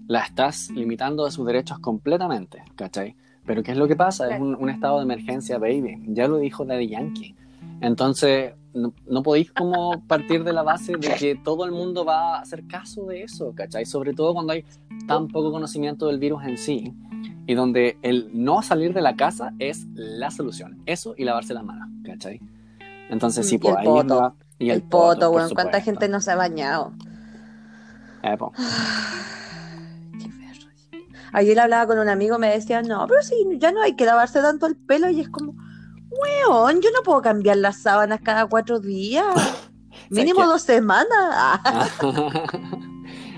[0.07, 3.15] la estás limitando de sus derechos completamente, ¿cachai?
[3.45, 4.29] Pero ¿qué es lo que pasa?
[4.35, 5.97] Es un, un estado de emergencia, baby.
[6.07, 7.35] Ya lo dijo Daddy Yankee.
[7.81, 12.35] Entonces, no, no podéis como partir de la base de que todo el mundo va
[12.37, 13.85] a hacer caso de eso, ¿cachai?
[13.85, 14.65] Sobre todo cuando hay
[15.07, 16.93] tan poco conocimiento del virus en sí
[17.47, 20.81] y donde el no salir de la casa es la solución.
[20.85, 22.39] Eso y lavarse las manos, ¿cachai?
[23.09, 23.85] Entonces, sí, pues ahí
[24.21, 25.49] va- y el, poto, weón.
[25.55, 26.93] ¿Cuánta gente no se ha bañado?
[28.23, 28.37] Eh.
[30.19, 30.29] Qué.
[31.31, 34.41] Ayer hablaba con un amigo, me decía, no, pero sí, ya no hay que lavarse
[34.41, 35.09] tanto el pelo.
[35.09, 35.53] Y es como,
[36.09, 39.25] weón, yo no puedo cambiar las sábanas cada cuatro días.
[40.09, 41.59] Mínimo dos semanas.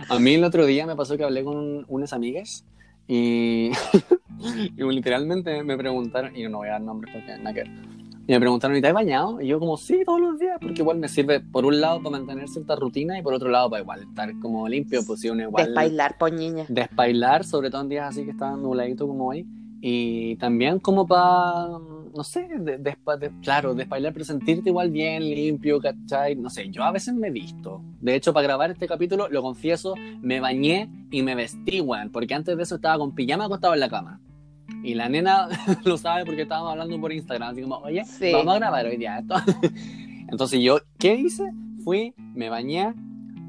[0.10, 2.66] A mí el otro día me pasó que hablé con unas amigas
[3.08, 3.72] y,
[4.78, 7.72] y literalmente me preguntaron, y no voy a dar nombres porque nada que ver,
[8.28, 9.42] y me preguntaron, ¿y te has bañado?
[9.42, 12.18] Y yo como, sí, todos los días, porque igual me sirve por un lado para
[12.18, 15.44] mantener cierta rutina y por otro lado para igual estar como limpio, pues si uno
[15.44, 15.66] igual...
[15.66, 16.66] Despailar, poñiña.
[16.70, 19.46] Despailar, sobre todo en días así que están nubladito como hoy.
[19.82, 21.70] Y también como para,
[22.16, 22.98] no sé, de,
[23.42, 26.36] claro, despailar, pero sentirte igual bien, limpio, ¿cachai?
[26.36, 27.82] No sé, yo a veces me he visto.
[28.00, 32.36] De hecho, para grabar este capítulo, lo confieso, me bañé y me vestí, weón, porque
[32.36, 34.22] antes de eso estaba con pijama acostado en la cama.
[34.84, 35.48] Y la nena
[35.86, 38.32] lo sabe porque estábamos hablando por Instagram, así como, oye, Sí.
[38.34, 39.36] vamos a grabar hoy día esto.
[40.30, 41.52] Entonces yo, ¿qué hice?
[41.84, 42.94] Fui, me bañé,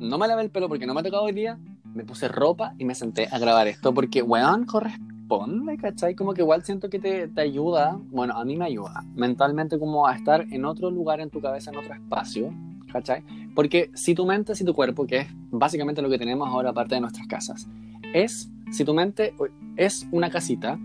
[0.00, 1.58] no me lavé el pelo porque no me ha tocado hoy día,
[1.94, 6.14] me puse ropa y me senté a grabar esto porque, weón, corresponde, ¿cachai?
[6.14, 10.06] Como que igual siento que te, te ayuda, bueno, a mí me ayuda mentalmente como
[10.06, 12.52] a estar en otro lugar en tu cabeza, en otro espacio,
[12.92, 13.22] ¿cachai?
[13.54, 16.94] Porque si tu mente, si tu cuerpo, que es básicamente lo que tenemos ahora aparte
[16.94, 17.68] de nuestras casas,
[18.14, 19.34] es, si tu mente
[19.76, 20.78] es una casita,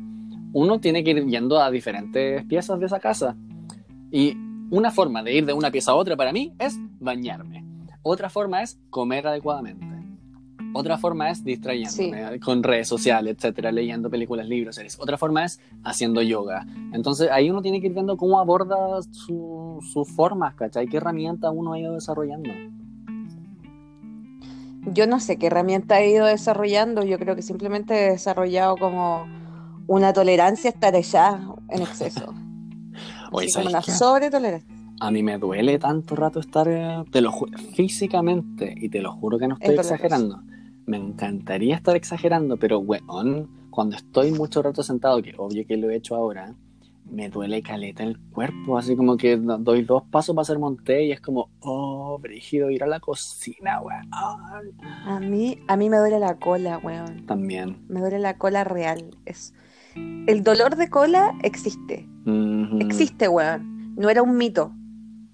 [0.53, 3.35] uno tiene que ir yendo a diferentes piezas de esa casa.
[4.11, 4.35] Y
[4.69, 7.65] una forma de ir de una pieza a otra para mí es bañarme.
[8.01, 9.85] Otra forma es comer adecuadamente.
[10.73, 14.99] Otra forma es distrayéndome con redes sociales, etcétera, leyendo películas, libros, series.
[14.99, 16.65] Otra forma es haciendo yoga.
[16.93, 20.87] Entonces ahí uno tiene que ir viendo cómo aborda su- sus formas, ¿cachai?
[20.87, 22.51] ¿Qué herramienta uno ha ido desarrollando?
[24.93, 27.03] Yo no sé qué herramienta he ido desarrollando.
[27.03, 29.25] Yo creo que simplemente he desarrollado como
[29.87, 32.33] una tolerancia a estar allá en exceso.
[33.31, 34.75] Oye, como ¿sabes una sobretolerancia.
[34.99, 37.31] A mí me duele tanto rato estar, eh, te lo
[37.75, 40.41] físicamente, y te lo juro que no estoy exagerando.
[40.85, 45.89] Me encantaría estar exagerando, pero weón, cuando estoy mucho rato sentado, que obvio que lo
[45.89, 46.55] he hecho ahora,
[47.09, 51.05] me duele caleta el cuerpo, así como que do- doy dos pasos para hacer monté
[51.05, 54.09] y es como, oh, brígido ir a la cocina, weón.
[55.05, 57.25] A mí, a mí me duele la cola, weón.
[57.27, 57.85] También.
[57.87, 59.11] Me duele la cola real.
[59.25, 59.53] Es...
[60.27, 62.07] El dolor de cola existe.
[62.79, 63.95] Existe, weón.
[63.95, 64.73] No era un mito.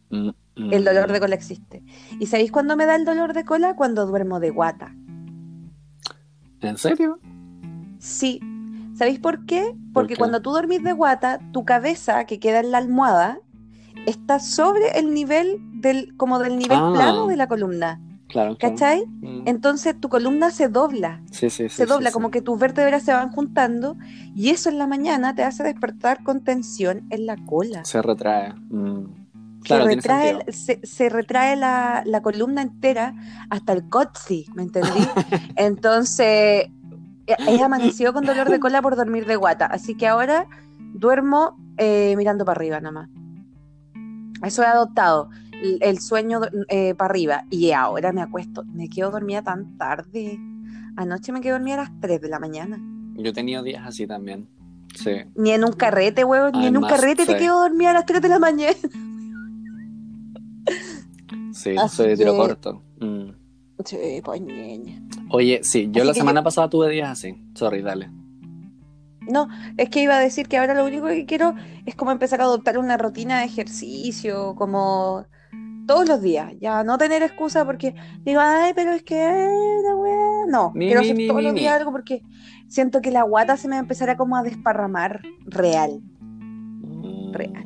[0.09, 0.73] Mm, mm.
[0.73, 1.83] El dolor de cola existe.
[2.19, 3.75] ¿Y sabéis cuándo me da el dolor de cola?
[3.75, 4.93] Cuando duermo de guata.
[6.61, 7.19] ¿En serio?
[7.99, 8.39] Sí.
[8.95, 9.75] ¿Sabéis por qué?
[9.91, 10.19] Porque qué?
[10.19, 13.39] cuando tú dormís de guata, tu cabeza que queda en la almohada
[14.05, 16.91] está sobre el nivel del, como del nivel Ah.
[16.93, 17.99] plano de la columna.
[18.33, 18.57] Claro.
[18.57, 18.75] claro.
[18.75, 19.05] ¿Cachai?
[19.05, 19.47] Mm.
[19.47, 21.21] Entonces tu columna se dobla.
[21.31, 21.75] Sí, sí, sí.
[21.75, 23.95] se dobla, como que tus vértebras se van juntando
[24.35, 27.85] y eso en la mañana te hace despertar con tensión en la cola.
[27.85, 28.53] Se retrae.
[28.69, 29.23] Mm.
[29.63, 30.51] Claro, se, retrae, sentido.
[30.51, 33.13] se, se retrae la, la columna entera
[33.49, 34.89] hasta el cotzi, ¿me entendí?
[35.55, 36.65] Entonces,
[37.27, 40.47] he amanecido con dolor de cola por dormir de guata, así que ahora
[40.93, 43.09] duermo eh, mirando para arriba nada más.
[44.43, 45.29] Eso he adoptado,
[45.81, 46.41] el, sueño
[46.97, 47.45] para arriba.
[47.49, 50.37] Y ahora me acuesto, me quedo dormida tan tarde.
[50.95, 52.79] Anoche me quedé dormida a las 3 de la mañana.
[53.15, 54.47] Yo he tenido días así también.
[54.95, 55.11] Sí.
[55.35, 58.21] Ni en un carrete, huevón, ni en un carrete te quedo dormida a las 3
[58.21, 58.75] de la mañana.
[61.51, 62.83] Sí, Así soy de tiro que- corto.
[62.99, 63.29] Mm.
[63.85, 65.01] Sí, pues ñeña.
[65.29, 67.35] Oye, sí, yo Así la semana yo- pasada tuve días así.
[67.55, 68.09] Sorry, dale.
[69.21, 71.53] No, es que iba a decir que ahora lo único que quiero
[71.85, 75.25] es como empezar a adoptar una rutina de ejercicio, como
[75.85, 80.45] todos los días, ya no tener excusa porque digo, ay, pero es que la weá".
[80.47, 82.21] No, Ni, quiero hacer todos los días algo porque
[82.67, 86.01] siento que la guata se me va a empezar a como a desparramar real.
[86.21, 87.33] Mm.
[87.33, 87.65] Real.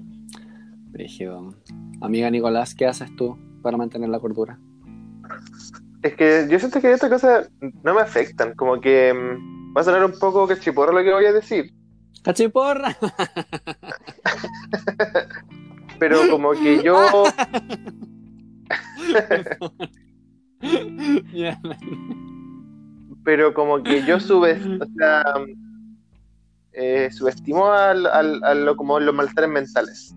[0.91, 1.53] Brígido.
[2.01, 4.59] Amiga Nicolás, ¿qué haces tú para mantener la cordura?
[6.01, 7.49] Es que yo siento que estas cosas
[7.83, 11.25] no me afectan, como que mm, va a sonar un poco cachiporro lo que voy
[11.25, 11.73] a decir,
[12.27, 12.93] ¡Cachiporra!
[15.99, 16.95] pero como que yo,
[23.23, 25.23] pero como que yo sube, o sea,
[26.73, 30.15] eh, subestimo al, al- a lo, como los malestares mentales.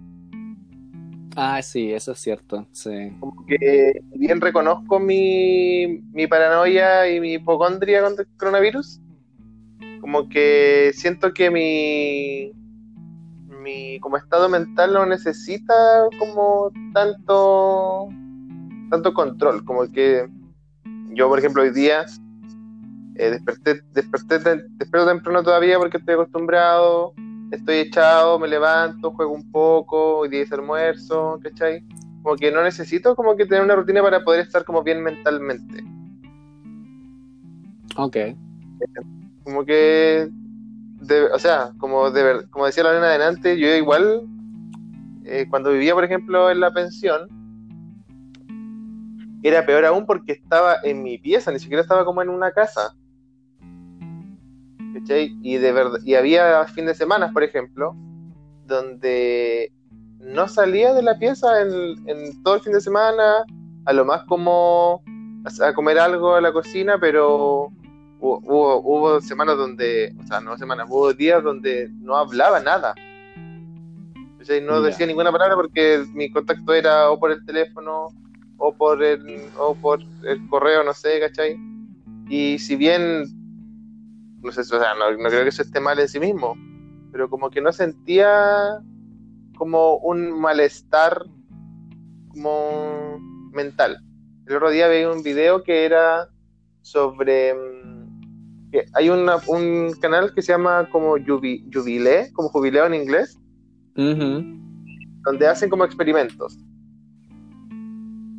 [1.37, 2.67] Ah, sí, eso es cierto.
[2.73, 3.13] Sí.
[3.21, 9.01] Como que bien reconozco mi, mi paranoia y mi hipocondria contra el coronavirus,
[10.01, 12.53] como que siento que mi,
[13.63, 15.75] mi como estado mental no necesita
[16.19, 18.09] como tanto
[18.91, 20.29] tanto control, como que
[21.11, 22.07] yo por ejemplo hoy día
[23.17, 27.13] eh, desperté, desperté despierto temprano todavía porque estoy acostumbrado,
[27.51, 31.85] estoy echado, me levanto, juego un poco, hoy día hice almuerzo, ¿cachai?
[32.23, 35.85] Como que no necesito como que tener una rutina para poder estar como bien mentalmente.
[37.97, 38.17] Ok.
[39.45, 40.31] Como que,
[41.01, 44.23] de- o sea, como, de, como decía la nena adelante, yo igual,
[45.25, 47.29] eh, cuando vivía, por ejemplo, en la pensión,
[49.43, 52.95] era peor aún porque estaba en mi pieza, ni siquiera estaba como en una casa.
[54.95, 55.37] ¿Cachai?
[55.43, 57.95] Y, de verdad, y había fin de semana, por ejemplo,
[58.67, 59.73] donde
[60.19, 63.45] no salía de la pieza en, en todo el fin de semana,
[63.87, 65.03] a lo más como
[65.63, 67.71] a comer algo a la cocina, pero
[68.21, 72.95] hubo, hubo, hubo semanas donde, o sea, no semanas, hubo días donde no hablaba nada.
[74.39, 74.61] ¿Cachai?
[74.63, 74.87] No Ya.
[74.89, 78.09] decía ninguna palabra porque mi contacto era o por el teléfono
[78.59, 81.57] o por el, o por el correo, no sé, ¿cachai?
[82.29, 83.25] Y si bien,
[84.43, 86.57] no sé, o sea, no, no creo que eso esté mal en sí mismo,
[87.11, 88.81] pero como que no sentía
[89.57, 91.25] como un malestar
[92.29, 93.19] como
[93.53, 93.99] mental.
[94.47, 96.29] El otro día veía un video que era
[96.83, 98.00] sobre mm,
[98.95, 103.39] hay una- un canal que se llama como Jubi- Jubilé, como jubileo en inglés,
[105.25, 106.59] donde hacen como experimentos.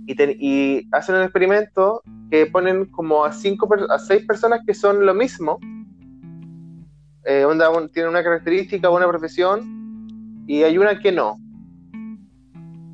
[0.08, 5.14] Y, hacen un experimento que ponen como a cinco a seis personas que son lo
[5.14, 5.60] mismo.
[7.26, 11.38] Eh, onda, un- tienen una característica una profesión y hay una que no.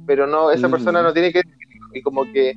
[0.05, 0.72] Pero no, esa Mm.
[0.72, 1.41] persona no tiene que
[1.93, 2.53] y como que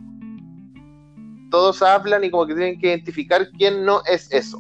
[1.51, 4.59] todos hablan y como que tienen que identificar quién no es eso.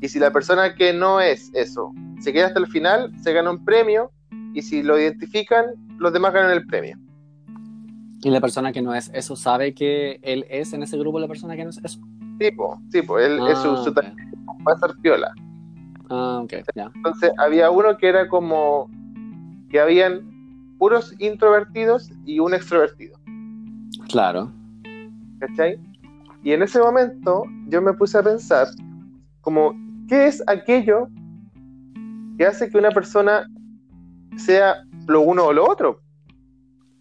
[0.00, 3.50] Y si la persona que no es eso se queda hasta el final, se gana
[3.50, 4.10] un premio
[4.54, 5.66] y si lo identifican,
[5.98, 6.96] los demás ganan el premio.
[8.22, 11.28] Y la persona que no es eso sabe que él es en ese grupo la
[11.28, 12.00] persona que no es eso.
[12.38, 13.98] Tipo, tipo, él es su, Ah, su ok.
[14.66, 15.32] va a ser piola.
[16.10, 16.44] Ah.
[16.94, 18.90] Entonces había uno que era como
[19.70, 20.22] que habían
[20.78, 23.18] puros introvertidos y un extrovertido,
[24.08, 24.50] Claro.
[25.40, 25.78] ¿cachai?
[26.42, 28.68] Y en ese momento yo me puse a pensar
[29.42, 29.74] como,
[30.08, 31.08] ¿qué es aquello
[32.36, 33.46] que hace que una persona
[34.36, 36.00] sea lo uno o lo otro?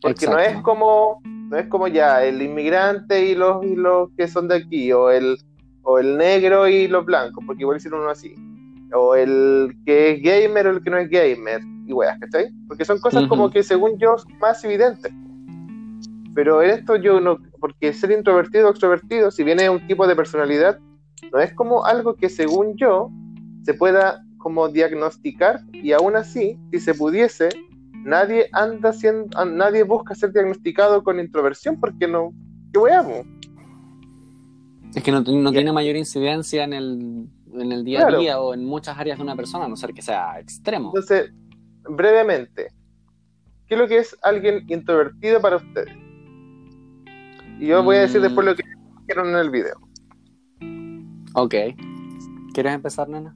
[0.01, 4.27] Porque no es como no es como ya el inmigrante y los y los que
[4.27, 5.37] son de aquí o el
[5.83, 8.35] o el negro y los blancos, porque igual hicieron uno así.
[8.93, 12.49] O el que es gamer o el que no es gamer y weas, ¿cachai?
[12.67, 15.13] Porque son cosas como que según yo son más evidentes.
[16.35, 20.05] Pero en esto yo no, porque ser introvertido o extrovertido, si bien es un tipo
[20.05, 20.77] de personalidad,
[21.31, 23.09] no es como algo que según yo
[23.63, 27.49] se pueda como diagnosticar y aún así, si se pudiese,
[28.05, 32.31] nadie anda siendo, nadie busca ser diagnosticado con introversión porque no,
[32.71, 33.25] qué?
[34.95, 38.17] Es que no, no tiene mayor incidencia en el, en el día Claro.
[38.17, 40.89] a día o en muchas áreas de una persona, a no ser que sea extremo.
[40.95, 41.31] Entonces,
[41.89, 42.67] brevemente,
[43.67, 45.93] ¿qué es lo que es alguien introvertido para ustedes?
[47.59, 48.23] Y yo voy a decir Mm.
[48.23, 48.63] después lo que
[49.01, 49.75] dijeron en el video.
[51.39, 51.53] Ok.
[52.51, 53.35] ¿Quieres empezar, nena?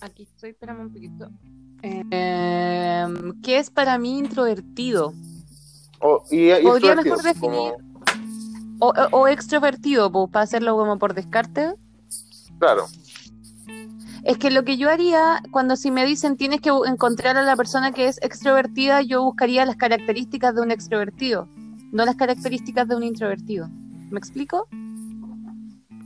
[0.00, 1.28] Aquí estoy, espérame un poquito.
[1.82, 3.06] Eh,
[3.42, 5.12] ¿Qué es para mí introvertido?
[6.00, 7.72] O, y, y ¿Podría extrovertido, mejor definir?
[7.72, 7.90] como-
[8.82, 11.74] O, o- o extrovertido, pues, para hacerlo como por descarte.
[12.60, 12.86] claro,
[14.22, 17.56] Es que lo que yo haría, cuando si me dicen tienes que encontrar a la
[17.56, 21.48] persona que es extrovertida, yo buscaría las características de un extrovertido,
[21.90, 23.68] no las características de un introvertido.
[24.10, 24.68] ¿Me explico?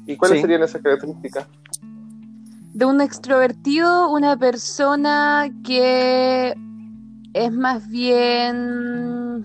[0.06, 0.43] ¿Y cuáles Sí.
[0.43, 1.47] serían esas características?
[2.72, 6.55] De un extrovertido, una persona que
[7.32, 9.44] es más bien...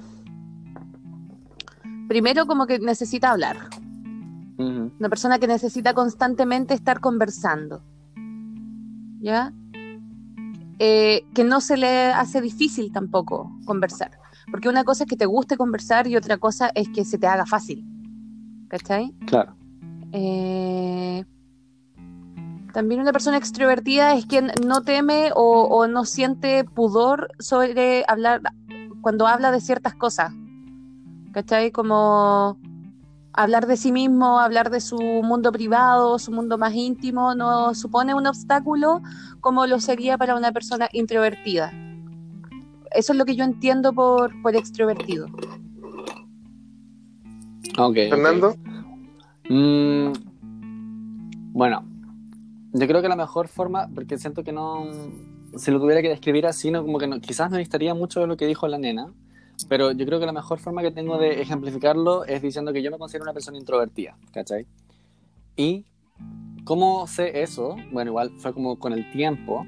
[2.07, 3.57] Primero como que necesita hablar.
[4.57, 7.81] Una persona que necesita constantemente estar conversando.
[9.22, 9.53] ¿Ya?
[10.80, 14.11] Eh, que no se le hace difícil tampoco conversar.
[14.49, 17.27] Porque una cosa es que te guste conversar y otra cosa es que se te
[17.27, 17.86] haga fácil.
[18.69, 19.14] ¿Cachai?
[19.27, 19.56] Claro.
[20.11, 21.26] Eh,
[22.73, 28.41] también una persona extrovertida es quien no teme o, o no siente pudor sobre hablar
[29.02, 30.31] cuando habla de ciertas cosas.
[31.31, 31.72] ¿Cachai?
[31.72, 32.57] Como
[33.34, 38.14] hablar de sí mismo, hablar de su mundo privado, su mundo más íntimo, no supone
[38.14, 39.02] un obstáculo
[39.40, 41.72] como lo sería para una persona introvertida.
[42.91, 45.27] Eso es lo que yo entiendo por, por extrovertido.
[47.77, 47.95] Ok.
[48.10, 48.56] Fernando,
[49.50, 50.14] Mm,
[51.54, 51.84] bueno,
[52.74, 54.86] yo creo que la mejor forma, porque siento que no,
[55.58, 58.28] si lo tuviera que describir así, no, como que no, quizás no necesitaría mucho de
[58.28, 59.12] lo que dijo la nena,
[59.68, 62.92] pero yo creo que la mejor forma que tengo de ejemplificarlo es diciendo que yo
[62.92, 64.68] me considero una persona introvertida, ¿cachai?
[65.58, 65.86] Y
[66.64, 69.66] cómo sé eso, bueno, igual fue como con el tiempo,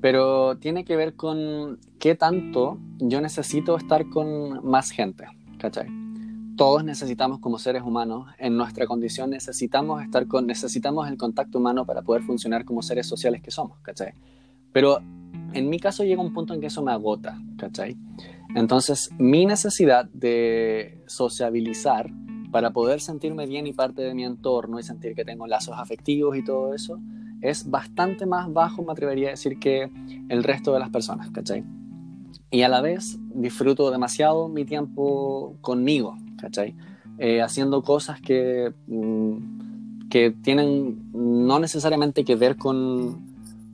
[0.00, 5.24] pero tiene que ver con qué tanto yo necesito estar con más gente,
[5.58, 5.99] ¿cachai?
[6.60, 11.86] Todos necesitamos como seres humanos, en nuestra condición necesitamos estar con, necesitamos el contacto humano
[11.86, 14.12] para poder funcionar como seres sociales que somos, ¿cachai?
[14.70, 14.98] Pero
[15.54, 17.96] en mi caso llega un punto en que eso me agota, ¿cachai?
[18.54, 22.10] Entonces, mi necesidad de sociabilizar
[22.52, 26.36] para poder sentirme bien y parte de mi entorno y sentir que tengo lazos afectivos
[26.36, 27.00] y todo eso,
[27.40, 29.90] es bastante más bajo, me atrevería a decir, que
[30.28, 31.64] el resto de las personas, ¿cachai?
[32.50, 36.74] Y a la vez disfruto demasiado mi tiempo conmigo, ¿cachai?
[37.18, 43.26] Eh, haciendo cosas que, mm, que tienen no necesariamente que ver con,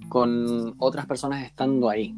[0.09, 2.15] con otras personas estando ahí.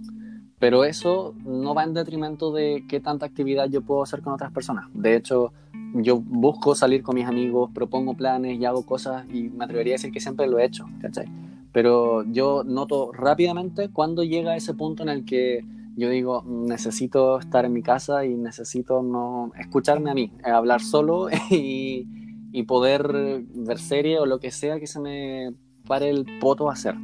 [0.59, 4.53] Pero eso no va en detrimento de qué tanta actividad yo puedo hacer con otras
[4.53, 4.87] personas.
[4.93, 5.53] De hecho,
[5.95, 9.97] yo busco salir con mis amigos, propongo planes y hago cosas y me atrevería a
[9.97, 11.27] decir que siempre lo he hecho, ¿cachai?
[11.73, 15.65] Pero yo noto rápidamente cuando llega ese punto en el que
[15.99, 20.81] yo digo, necesito estar en mi casa y necesito no escucharme a mí, eh, hablar
[20.81, 22.07] solo y,
[22.53, 25.53] y poder ver serie o lo que sea que se me
[25.89, 26.95] pare el poto a hacer.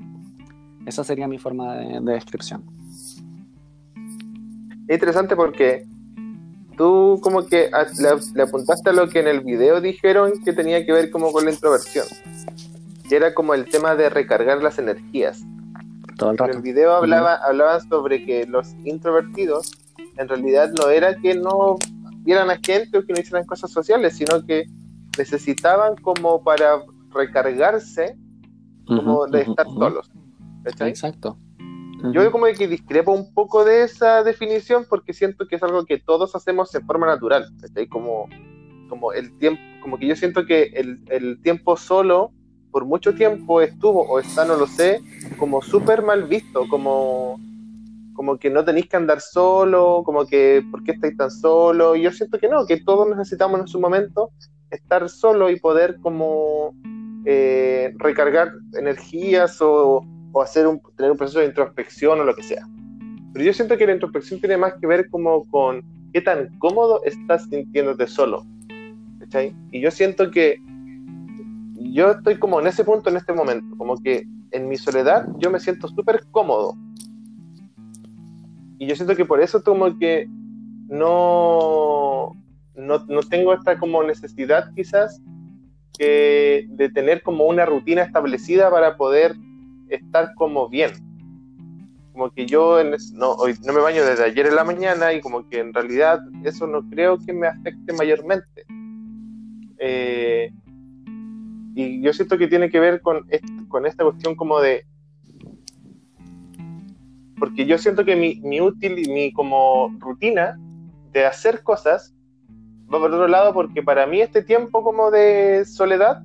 [0.87, 2.63] Esa sería mi forma de, de descripción.
[4.87, 5.87] es interesante porque
[6.77, 7.71] tú como que
[8.35, 11.47] le apuntaste a lo que en el video dijeron que tenía que ver como con
[11.47, 12.07] la introversión.
[13.09, 15.45] Que era como el tema de recargar las energías.
[16.17, 16.63] Todo el En el rato.
[16.63, 19.73] video hablaba, hablaban sobre que los introvertidos
[20.17, 21.77] en realidad no era que no
[22.21, 24.65] vieran a gente o que no hicieran cosas sociales, sino que
[25.19, 26.83] necesitaban como para
[27.13, 28.17] recargarse
[28.87, 29.79] como Ujú, de ujú, estar ujú.
[29.79, 30.11] solos.
[30.65, 30.91] ¿cachai?
[30.91, 31.39] Exacto.
[32.13, 35.99] Yo como que discrepo un poco de esa definición porque siento que es algo que
[35.99, 37.87] todos hacemos de forma natural, ¿cachai?
[37.89, 38.29] Como,
[38.91, 42.33] como el tiempo, como que yo siento que el, el tiempo solo
[42.75, 45.01] por mucho tiempo estuvo o está, no lo sé,
[45.39, 47.39] como súper mal visto, como,
[48.15, 51.95] como que no tenéis que andar solo, como que ¿por qué estáis tan solo?
[51.95, 54.33] Y yo siento que no, que todos necesitamos en su momento
[54.73, 56.75] estar solo y poder como
[57.25, 62.43] eh, recargar energías o, o hacer un, tener un proceso de introspección o lo que
[62.43, 62.67] sea.
[63.35, 67.05] Pero yo siento que la introspección tiene más que ver como con qué tan cómodo
[67.05, 68.45] estás sintiéndote solo.
[69.21, 69.55] ¿cachai?
[69.71, 70.59] Y yo siento que
[71.95, 75.51] yo estoy como en ese punto en este momento, como que en mi soledad yo
[75.51, 76.75] me siento súper cómodo.
[78.79, 80.27] Y yo siento que por eso como que
[80.89, 82.35] no,
[82.75, 85.23] no, no tengo esta como necesidad quizás
[85.97, 89.37] que de tener como una rutina establecida para poder
[89.89, 90.91] estar como bien.
[92.13, 95.13] Como que yo en es- no, hoy no me baño desde ayer en la mañana
[95.13, 98.65] y como que en realidad eso no creo que me afecte mayormente.
[99.79, 100.53] Eh,
[101.75, 103.27] y yo siento que tiene que ver con,
[103.69, 104.87] con esta cuestión como de...
[107.39, 110.57] Porque yo siento que mi, mi útil mi como rutina
[111.13, 112.15] de hacer cosas
[112.93, 116.23] va por otro lado porque para mí este tiempo como de soledad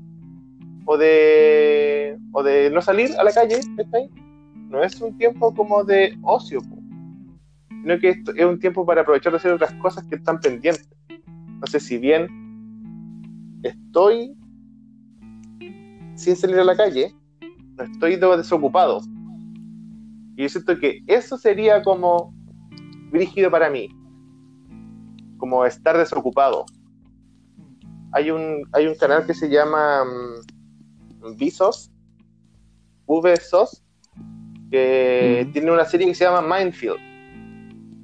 [0.86, 4.10] o de o de no salir a la calle ¿cachai?
[4.70, 6.62] no es un tiempo como de ocio
[7.70, 10.90] sino que esto es un tiempo para aprovechar de hacer otras cosas que están pendientes
[11.28, 12.28] entonces si bien
[13.64, 14.36] estoy
[16.20, 17.16] sin salir a la calle
[17.78, 19.02] no estoy de- desocupado
[20.36, 22.34] y yo siento que eso sería como
[23.12, 23.90] brígido para mí
[25.40, 26.66] como estar desocupado.
[28.12, 30.04] Hay un, hay un canal que se llama
[31.38, 31.90] Vsauce,
[33.08, 33.84] VSOS,
[34.70, 37.00] que tiene una serie que se llama Mindfield.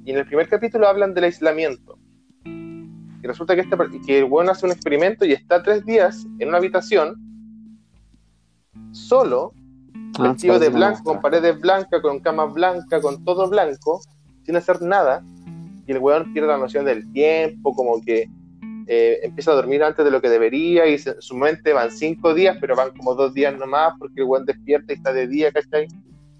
[0.04, 1.98] Y en el primer capítulo hablan del aislamiento.
[2.44, 3.76] Y resulta que, este,
[4.06, 7.16] que el bueno hace un experimento y está tres días en una habitación,
[8.92, 9.52] solo,
[10.18, 14.00] Ah, vestido de blanco, con paredes blancas, con cama blanca, con todo blanco,
[14.44, 15.22] sin hacer nada.
[15.88, 18.28] y el weón pierde la noción del tiempo, como que
[18.88, 22.34] eh, empieza a dormir antes de lo que debería y se- su mente van cinco
[22.34, 25.52] días, pero van como dos días nomás porque el weón despierta y está de día,
[25.52, 25.86] ¿cachai?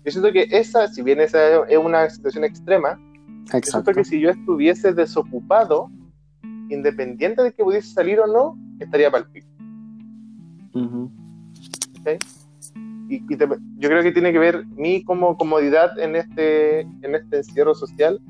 [0.05, 3.93] Yo siento que esa, si bien esa es una situación extrema, yo siento Exacto.
[3.93, 5.91] que si yo estuviese desocupado,
[6.69, 9.47] independiente de que pudiese salir o no, estaría para el pico.
[13.09, 17.75] Y, yo creo que tiene que ver mi como comodidad en este, en este encierro
[17.75, 18.21] social,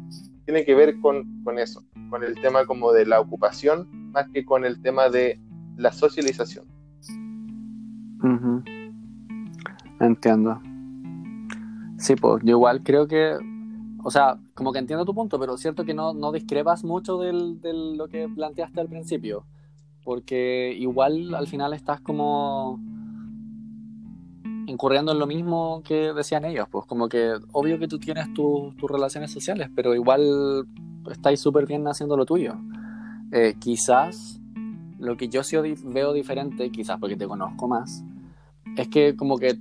[0.45, 4.45] tiene que ver con, con eso, con el tema como de la ocupación, más que
[4.45, 5.41] con el tema de
[5.77, 6.67] la socialización.
[10.01, 10.61] Entiendo.
[11.99, 13.37] Sí, pues yo igual creo que,
[14.03, 17.61] o sea, como que entiendo tu punto, pero cierto que no, no discrepas mucho del,
[17.61, 19.47] de lo que planteaste al principio,
[20.05, 22.79] porque igual al final estás como
[24.67, 28.75] incurriendo en lo mismo que decían ellos, pues como que obvio que tú tienes tu-
[28.79, 30.67] tus relaciones sociales, pero igual
[31.11, 32.55] estáis súper bien haciendo lo tuyo.
[33.33, 34.41] Eh, quizás
[34.99, 38.05] lo que yo sí veo diferente, quizás porque te conozco más,
[38.77, 39.59] es que como que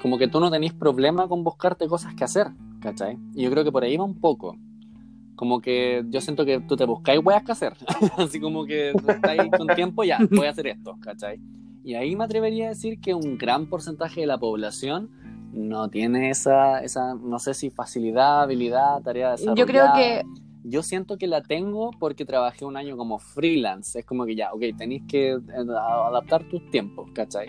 [0.00, 2.48] como que tú no tenés problema con buscarte cosas que hacer,
[2.80, 3.18] ¿cachai?
[3.34, 4.54] Y yo creo que por ahí va un poco.
[5.34, 7.74] Como que yo siento que tú te buscáis weas que hacer.
[8.18, 11.40] Así como que estáis con tiempo, ya, voy a hacer esto, ¿cachai?
[11.84, 15.10] Y ahí me atrevería a decir que un gran porcentaje de la población
[15.52, 19.60] no tiene esa, esa no sé si facilidad, habilidad, tarea desarrollada.
[19.60, 20.22] Yo creo que
[20.64, 23.98] Yo siento que la tengo porque trabajé un año como freelance.
[23.98, 25.40] Es como que ya, ok, tenéis que eh,
[26.08, 27.48] adaptar tus tiempos, ¿cachai?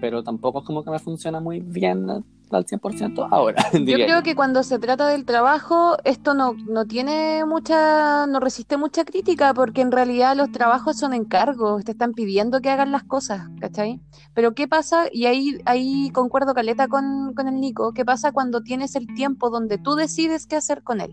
[0.00, 2.06] Pero tampoco es como que me funciona muy bien
[2.50, 3.64] al 100% ahora.
[3.72, 8.76] Yo creo que cuando se trata del trabajo, esto no, no tiene mucha, no resiste
[8.76, 13.04] mucha crítica, porque en realidad los trabajos son encargos, te están pidiendo que hagan las
[13.04, 14.00] cosas, ¿cachai?
[14.34, 15.06] Pero ¿qué pasa?
[15.10, 19.50] Y ahí, ahí concuerdo caleta con, con el Nico, ¿qué pasa cuando tienes el tiempo
[19.50, 21.12] donde tú decides qué hacer con él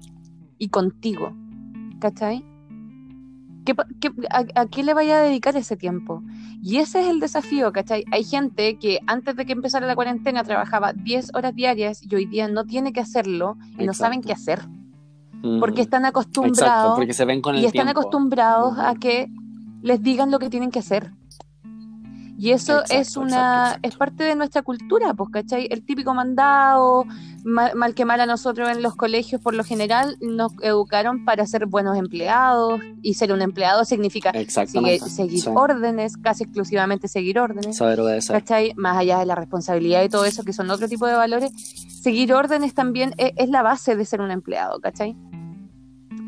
[0.58, 1.36] y contigo,
[2.00, 2.51] ¿cachai?
[3.66, 6.24] ¿Qué pa- qué- a, a qué le vaya a dedicar ese tiempo?
[6.64, 8.04] Y ese es el desafío, ¿cachai?
[8.12, 12.26] Hay gente que antes de que empezara la cuarentena trabajaba 10 horas diarias y hoy
[12.26, 14.62] día no tiene que hacerlo y no saben qué hacer,
[15.44, 15.60] Mm.
[15.60, 18.02] porque están Exacto, acostumbrados porque se ven con el y están tiempo.
[18.02, 19.28] acostumbrados a que
[19.82, 21.12] les digan lo que tienen que hacer.
[22.42, 23.88] Y eso Exacto, es una exacto, exacto.
[23.88, 25.68] es parte de nuestra cultura, pues, ¿cachai?
[25.70, 27.06] El típico mandado,
[27.44, 31.46] mal, mal que mal a nosotros en los colegios por lo general nos educaron para
[31.46, 35.50] ser buenos empleados y ser un empleado significa seguir sí.
[35.54, 37.78] órdenes, casi exclusivamente seguir órdenes.
[37.78, 38.36] Saber obedecer.
[38.36, 38.74] ¿cachai?
[38.76, 41.52] Más allá de la responsabilidad y todo eso, que son otro tipo de valores,
[42.02, 45.16] seguir órdenes también e- es, la base de ser un empleado, ¿cachai?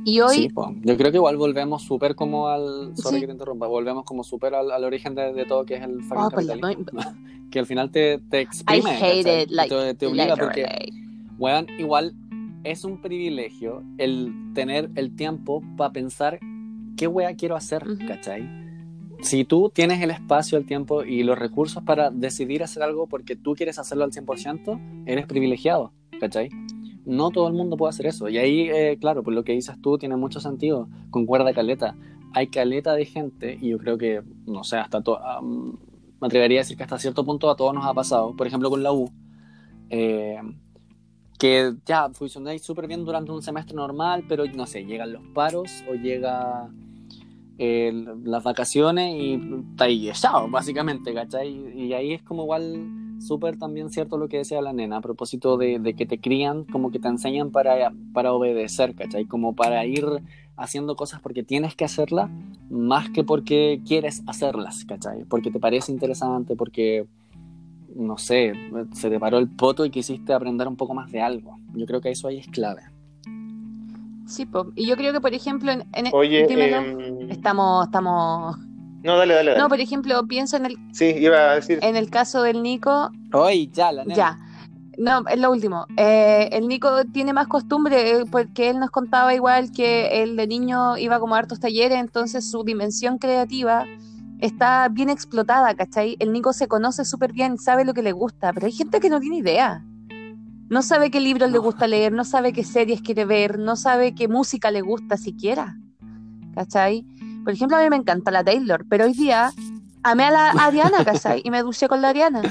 [0.05, 0.73] Y hoy, Sí, po.
[0.84, 2.95] yo creo que igual volvemos súper como al.
[2.97, 3.21] Sorry Sí.
[3.21, 3.67] que te interrumpa.
[3.67, 6.85] Volvemos como súper al, al origen de, de todo, que es el Oh, pues capitalismo.
[7.51, 8.89] que al final te, te I exprime.
[8.91, 9.43] hate ¿cachai?
[9.43, 10.65] it, like, te, te obliga porque,
[11.38, 12.13] weón, igual
[12.63, 16.39] es un privilegio el tener el tiempo para pensar
[16.97, 18.05] qué wea quiero hacer, Ujú.
[18.07, 18.49] ¿cachai?
[19.21, 23.35] Si tú tienes el espacio, el tiempo y los recursos para decidir hacer algo porque
[23.38, 26.49] tú quieres hacerlo al 100%, eres privilegiado, ¿cachai?
[27.05, 28.30] No todo el mundo puede hacer eso.
[28.30, 30.88] Y ahí, eh, claro, pues lo que dices tú tiene mucho sentido.
[31.09, 31.95] Concuerda caleta.
[32.34, 35.77] Hay caleta de gente, y yo creo que, no sé, hasta to- am,
[36.21, 38.35] me atrevería a decir que hasta cierto punto a todos nos ha pasado.
[38.35, 39.11] Por ejemplo, con la U.
[39.89, 40.38] eh,
[41.38, 45.84] que ya funcionáis súper bien durante un semestre normal, pero no sé, llegan los paros
[45.89, 46.69] o llega
[47.57, 47.91] eh,
[48.23, 49.34] las vacaciones y
[49.71, 50.09] está ahí
[50.49, 51.49] básicamente, ¿cachai?
[51.75, 55.57] Y ahí es como igual súper también cierto lo que decía la nena a propósito
[55.57, 59.26] de, de que te crían, como que te enseñan para, para obedecer, ¿cachai?
[59.26, 60.06] Como para ir
[60.56, 62.30] haciendo cosas porque tienes que hacerlas,
[62.69, 65.23] más que porque quieres hacerlas, ¿cachai?
[65.26, 67.06] Porque te parece interesante, porque,
[67.95, 68.53] no sé,
[68.94, 71.57] se te paró el poto y quisiste aprender un poco más de algo.
[71.76, 72.81] Yo creo que eso ahí es clave.
[74.26, 74.72] Sí, po.
[74.76, 76.77] y yo creo que, por ejemplo, en, en- Oye, dímelo.
[76.77, 78.56] em, estamos, estamos.
[79.03, 79.61] No, dale, dale, dale.
[79.61, 83.11] No, por ejemplo, pienso en el, Sí, iba a decir, en el caso del Nico,
[83.34, 84.15] Hoy, ya, la nena.
[84.15, 84.39] Ya.
[84.97, 85.88] No, es lo último.
[85.97, 90.45] Eh, el Nico tiene más costumbre eh, porque él nos contaba igual que él de
[90.47, 93.85] niño iba como a hartos talleres, entonces su dimensión creativa
[94.39, 96.15] está bien explotada, ¿cachai?
[96.19, 99.09] El Nico se conoce súper bien, sabe lo que le gusta, pero hay gente que
[99.09, 99.84] no tiene idea.
[100.69, 104.15] No sabe qué libros le gusta leer, no sabe qué series quiere ver, no sabe
[104.15, 105.77] qué música le gusta siquiera.
[106.55, 107.05] ¿Cachai?
[107.44, 109.52] Por ejemplo, a mí me encanta la Taylor, pero hoy día
[110.03, 111.41] amé a la Ariana, ¿cachai?
[111.44, 112.41] Y me duché con la Ariana.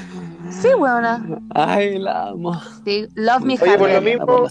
[0.50, 1.24] Sí, weona.
[1.54, 2.60] Ay, la amo.
[2.84, 4.48] Sí, love me Oye, por lo mismo-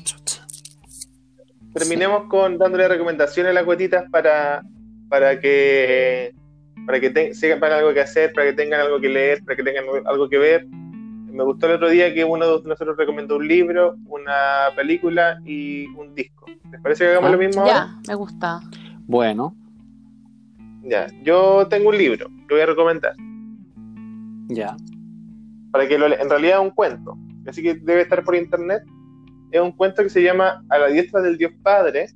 [1.73, 4.61] terminemos con dándole recomendaciones a las cuetitas para,
[5.09, 6.33] para que
[6.85, 9.63] para que te- sepan algo que hacer, para que tengan algo que leer, para que
[9.63, 10.65] tengan algo que ver.
[10.67, 15.85] me gustó el otro día que uno de nosotros recomendó un libro, una película y
[15.95, 16.45] un disco.
[16.71, 17.73] ¿Les parece que hagamos Ah, lo mismo ahora?
[17.73, 18.59] Ya, me gusta.
[19.07, 19.55] Bueno,
[20.83, 23.13] Ya, yo tengo un libro que voy a recomendar.
[24.49, 24.75] ya.
[25.71, 27.17] Para que lo le- en realidad es un cuento,
[27.47, 28.83] así que debe estar por internet.
[29.51, 32.07] Es un cuento que se llama A la diestra del Dios Padre,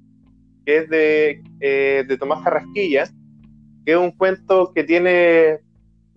[0.65, 3.05] que es de, eh, de Tomás Carrasquilla,
[3.85, 5.59] que es un cuento que tiene.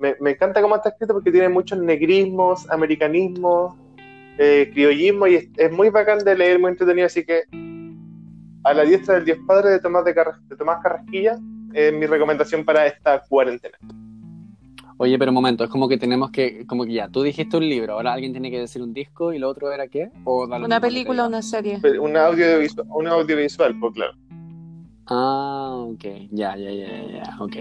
[0.01, 3.75] Me, me encanta cómo está escrito porque tiene muchos negrismos, americanismos,
[4.39, 7.07] eh, criollismo y es, es muy bacán de leer, muy entretenido.
[7.07, 7.43] Así que
[8.65, 11.39] A la diestra del Dios Padre de Tomás, de Carras- de Tomás Carrasquilla
[11.73, 13.78] es mi recomendación para esta cuarentena.
[15.01, 17.69] Oye, pero un momento, es como que tenemos que, como que ya, tú dijiste un
[17.69, 20.11] libro, ahora alguien tiene que decir un disco y lo otro era qué?
[20.24, 21.28] O Una película, diga?
[21.28, 21.81] una serie.
[22.01, 24.12] Un audiovisual, un audiovisual, pues claro.
[25.07, 27.57] Ah, ok, ya, ya, ya, ya, ya, ok.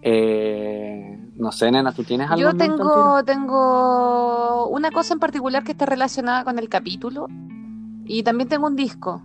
[0.00, 2.40] Eh, no sé, nena, ¿tú tienes algo?
[2.40, 7.28] Yo tengo, tengo una cosa en particular que está relacionada con el capítulo
[8.06, 9.22] y también tengo un disco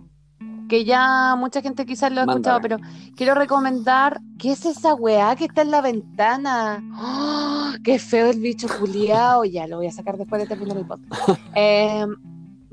[0.68, 2.76] que ya mucha gente quizás lo ha escuchado, pero
[3.16, 6.82] quiero recomendar, ¿qué es esa weá que está en la ventana?
[7.00, 7.72] ¡Oh!
[7.82, 9.44] ¡Qué feo el bicho culiao!
[9.44, 11.12] Ya, lo voy a sacar después de terminar el podcast.
[11.54, 12.06] Eh,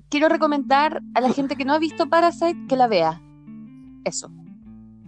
[0.09, 3.21] quiero recomendar a la gente que no ha visto Parasite que la vea.
[4.03, 4.29] Eso.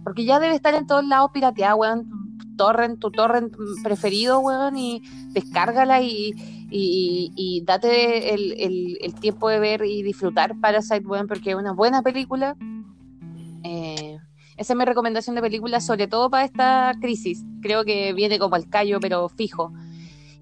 [0.02, 2.08] Porque ya debe estar en todos lados pirateada, weón.
[2.56, 3.54] Torrent, tu torrent
[3.84, 6.32] preferido, weón, y descárgala y,
[6.70, 11.56] y, y date el, el- el tiempo de ver y disfrutar Parasite, weón, porque es
[11.56, 12.56] una buena película.
[13.64, 14.18] Eh,
[14.56, 17.44] esa es mi recomendación de película, sobre todo para esta crisis.
[17.62, 19.72] Creo que viene como al callo, pero fijo.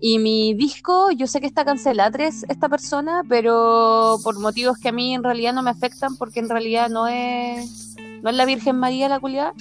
[0.00, 4.92] Y mi disco, yo sé que está cancelatres esta persona, pero por motivos que a
[4.92, 8.76] mí en realidad no me afectan, porque en realidad no es, no es la Virgen
[8.76, 9.54] María la culiada.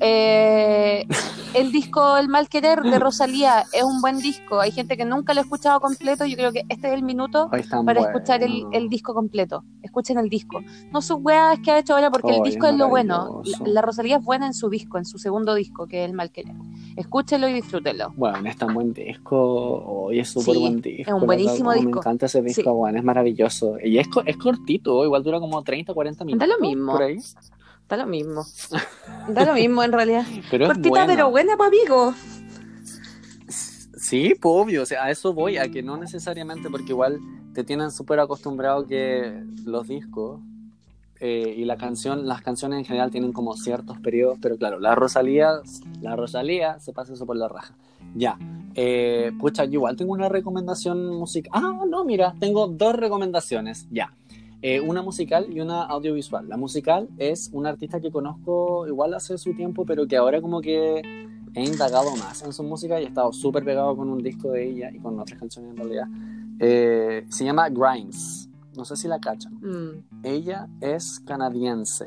[0.00, 1.06] Eh,
[1.54, 4.60] el disco El Mal Querer de Rosalía es un buen disco.
[4.60, 6.24] Hay gente que nunca lo ha escuchado completo.
[6.26, 8.00] Yo creo que este es el minuto para bueno.
[8.00, 9.64] escuchar el, el disco completo.
[9.82, 10.60] Escuchen el disco.
[10.92, 13.42] No sus weas que ha hecho ahora, porque el disco es es lo bueno.
[13.64, 16.30] La, Rosalía es buena en su disco, en su segundo disco, que es El Mal
[16.30, 16.54] Querer.
[16.96, 18.12] Escúchenlo y disfrútenlo.
[18.16, 19.36] Bueno, es tan buen disco.
[19.86, 21.10] Hoy es súper Sí, buen disco.
[21.16, 21.90] es un buenísimo disco.
[21.90, 22.68] Me encanta ese disco, Sí.
[22.70, 23.76] bueno, es maravilloso.
[23.82, 26.48] Y es, es cortito, igual dura como 30, 40 minutos.
[26.48, 26.92] lo mismo.
[26.92, 27.16] Por ahí.
[27.88, 28.44] Da lo mismo.
[29.28, 30.24] Da lo mismo en realidad.
[30.50, 31.06] Pero es Cortita, bueno.
[31.06, 32.14] pero buena, pa' amigo.
[33.96, 37.18] Sí, pues obvio, o sea, a eso voy, a que no necesariamente, porque igual
[37.54, 40.40] te tienen súper acostumbrado que los discos
[41.18, 44.94] eh, y la canción, las canciones en general tienen como ciertos periodos, pero claro, la
[44.94, 45.60] Rosalía,
[46.00, 47.74] la Rosalía se pasa eso por la raja.
[48.14, 48.38] Ya,
[48.74, 51.50] eh, pucha, yo igual tengo una recomendación musical.
[51.54, 54.12] Ah, no, mira, tengo dos recomendaciones, ya.
[54.62, 56.48] Eh, una musical y una audiovisual.
[56.48, 60.60] La musical es una artista que conozco igual hace su tiempo, pero que ahora como
[60.60, 61.02] que
[61.54, 64.68] he indagado más en su música y he estado súper pegado con un disco de
[64.68, 66.08] ella y con otras canciones en realidad.
[66.58, 68.48] Eh, se llama Grimes.
[68.76, 69.54] No sé si la cachan.
[69.54, 70.24] Mm.
[70.24, 72.06] Ella es canadiense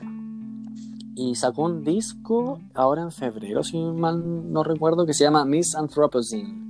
[1.19, 5.75] y sacó un disco ahora en febrero, si mal no recuerdo, que se llama Miss
[5.75, 6.69] Anthropocene.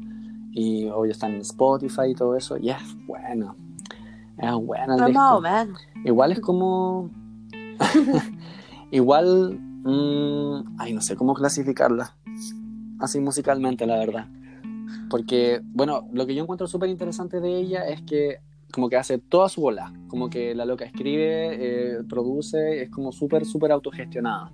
[0.52, 2.58] Y hoy está en Spotify y todo eso.
[2.58, 3.56] Y es bueno.
[5.08, 5.36] Disco.
[5.38, 5.74] on, man.
[6.06, 7.10] Igual es como.
[8.92, 9.60] Igual.
[9.84, 12.16] mm, ay, no sé cómo clasificarla.
[13.00, 14.28] Así musicalmente, la verdad.
[15.10, 18.40] Porque, bueno, lo que yo encuentro súper interesante de ella es que
[18.72, 19.94] como que hace toda su bola.
[20.10, 24.52] Como que la loca escribe, eh, produce, es como súper, súper autogestionada.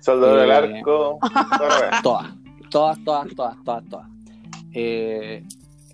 [0.00, 0.52] Soldado del Eh.
[0.54, 1.18] arco.
[1.58, 2.02] toda la wea.
[2.02, 2.26] Todas,
[2.70, 4.08] todas, todas, todas, todas, todas.
[4.72, 5.44] Eh,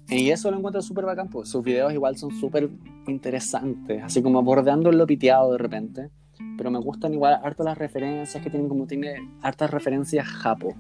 [0.09, 2.71] y eso lo encuentro súper bacán, pues sus videos igual son súper
[3.07, 6.11] interesantes, así como bordeando lo piteado de repente.
[6.59, 10.75] Pero me gustan igual harto las referencias que tienen, como tiene hartas referencias japo.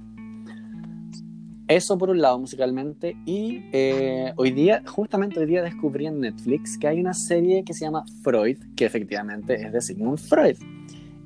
[1.68, 3.16] Eso por un lado musicalmente.
[3.26, 7.74] Y eh, hoy día, justamente hoy día descubrí en Netflix que hay una serie que
[7.74, 10.56] se llama Freud, que efectivamente es de Sigmund Freud.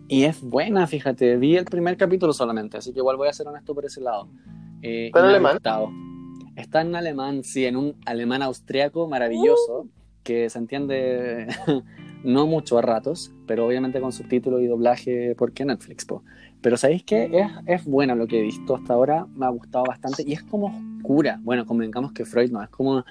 [0.08, 3.46] Y es buena, fíjate, vi el primer capítulo solamente, así que igual voy a ser
[3.46, 4.28] honesto por ese lado.
[4.82, 5.52] Eh, ¿Está en y me ha alemán?
[5.54, 5.90] gustado.
[6.60, 9.88] Está en alemán, sí, en un alemán austriaco maravilloso,
[10.22, 11.48] que se entiende
[12.24, 16.22] no mucho a ratos, pero obviamente con subtítulo y doblaje, porque Netflix, po.
[16.60, 17.30] Pero ¿sabéis qué?
[17.32, 20.42] Es, es bueno lo que he visto hasta ahora, me ha gustado bastante y es
[20.42, 20.66] como
[20.98, 21.40] oscura.
[21.42, 23.04] Bueno, convengamos que Freud no, es como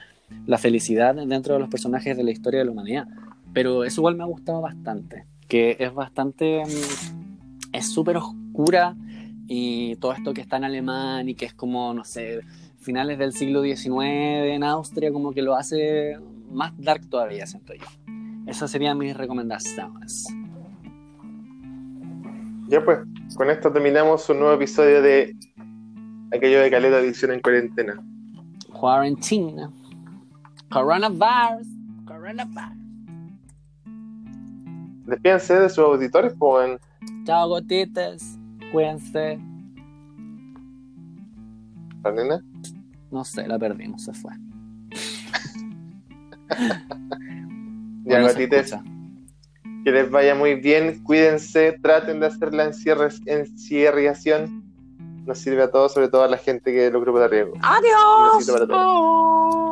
[0.45, 3.07] la felicidad dentro de los personajes de la historia de la humanidad.
[3.51, 6.63] Pero eso igual me ha gustado bastante, que es bastante...
[6.65, 8.95] mm, es súper oscura
[9.47, 12.41] y todo esto que está en alemán y que es como, no sé,
[12.79, 16.17] finales del siglo XIX en Austria, como que lo hace
[16.51, 17.85] más dark todavía, siento yo.
[18.47, 20.25] Esas serían mis recomendaciones.
[22.67, 22.99] Ya pues,
[23.35, 25.35] con esto terminamos un nuevo episodio de
[26.31, 28.01] aquello de Caleta Adicción en cuarentena.
[28.71, 29.69] Quarantine.
[30.71, 31.67] Coronavirus.
[32.05, 32.77] Coronavirus.
[35.05, 36.79] Despídense de sus auditores, pues.
[37.23, 38.37] Chao, gotitas.
[38.71, 39.39] Cuídense.
[42.03, 42.43] La nena.
[43.11, 44.33] No sé, la perdimos, se fue.
[48.05, 48.81] Ya, escucha.
[49.83, 54.63] Que les vaya muy bien, cuídense, traten de hacer la encierriación.
[55.25, 57.53] Nos sirve a todos, sobre todo a la gente que de los grupos de riesgo.
[57.53, 58.37] Un Adiós.
[58.37, 59.68] besito para todos.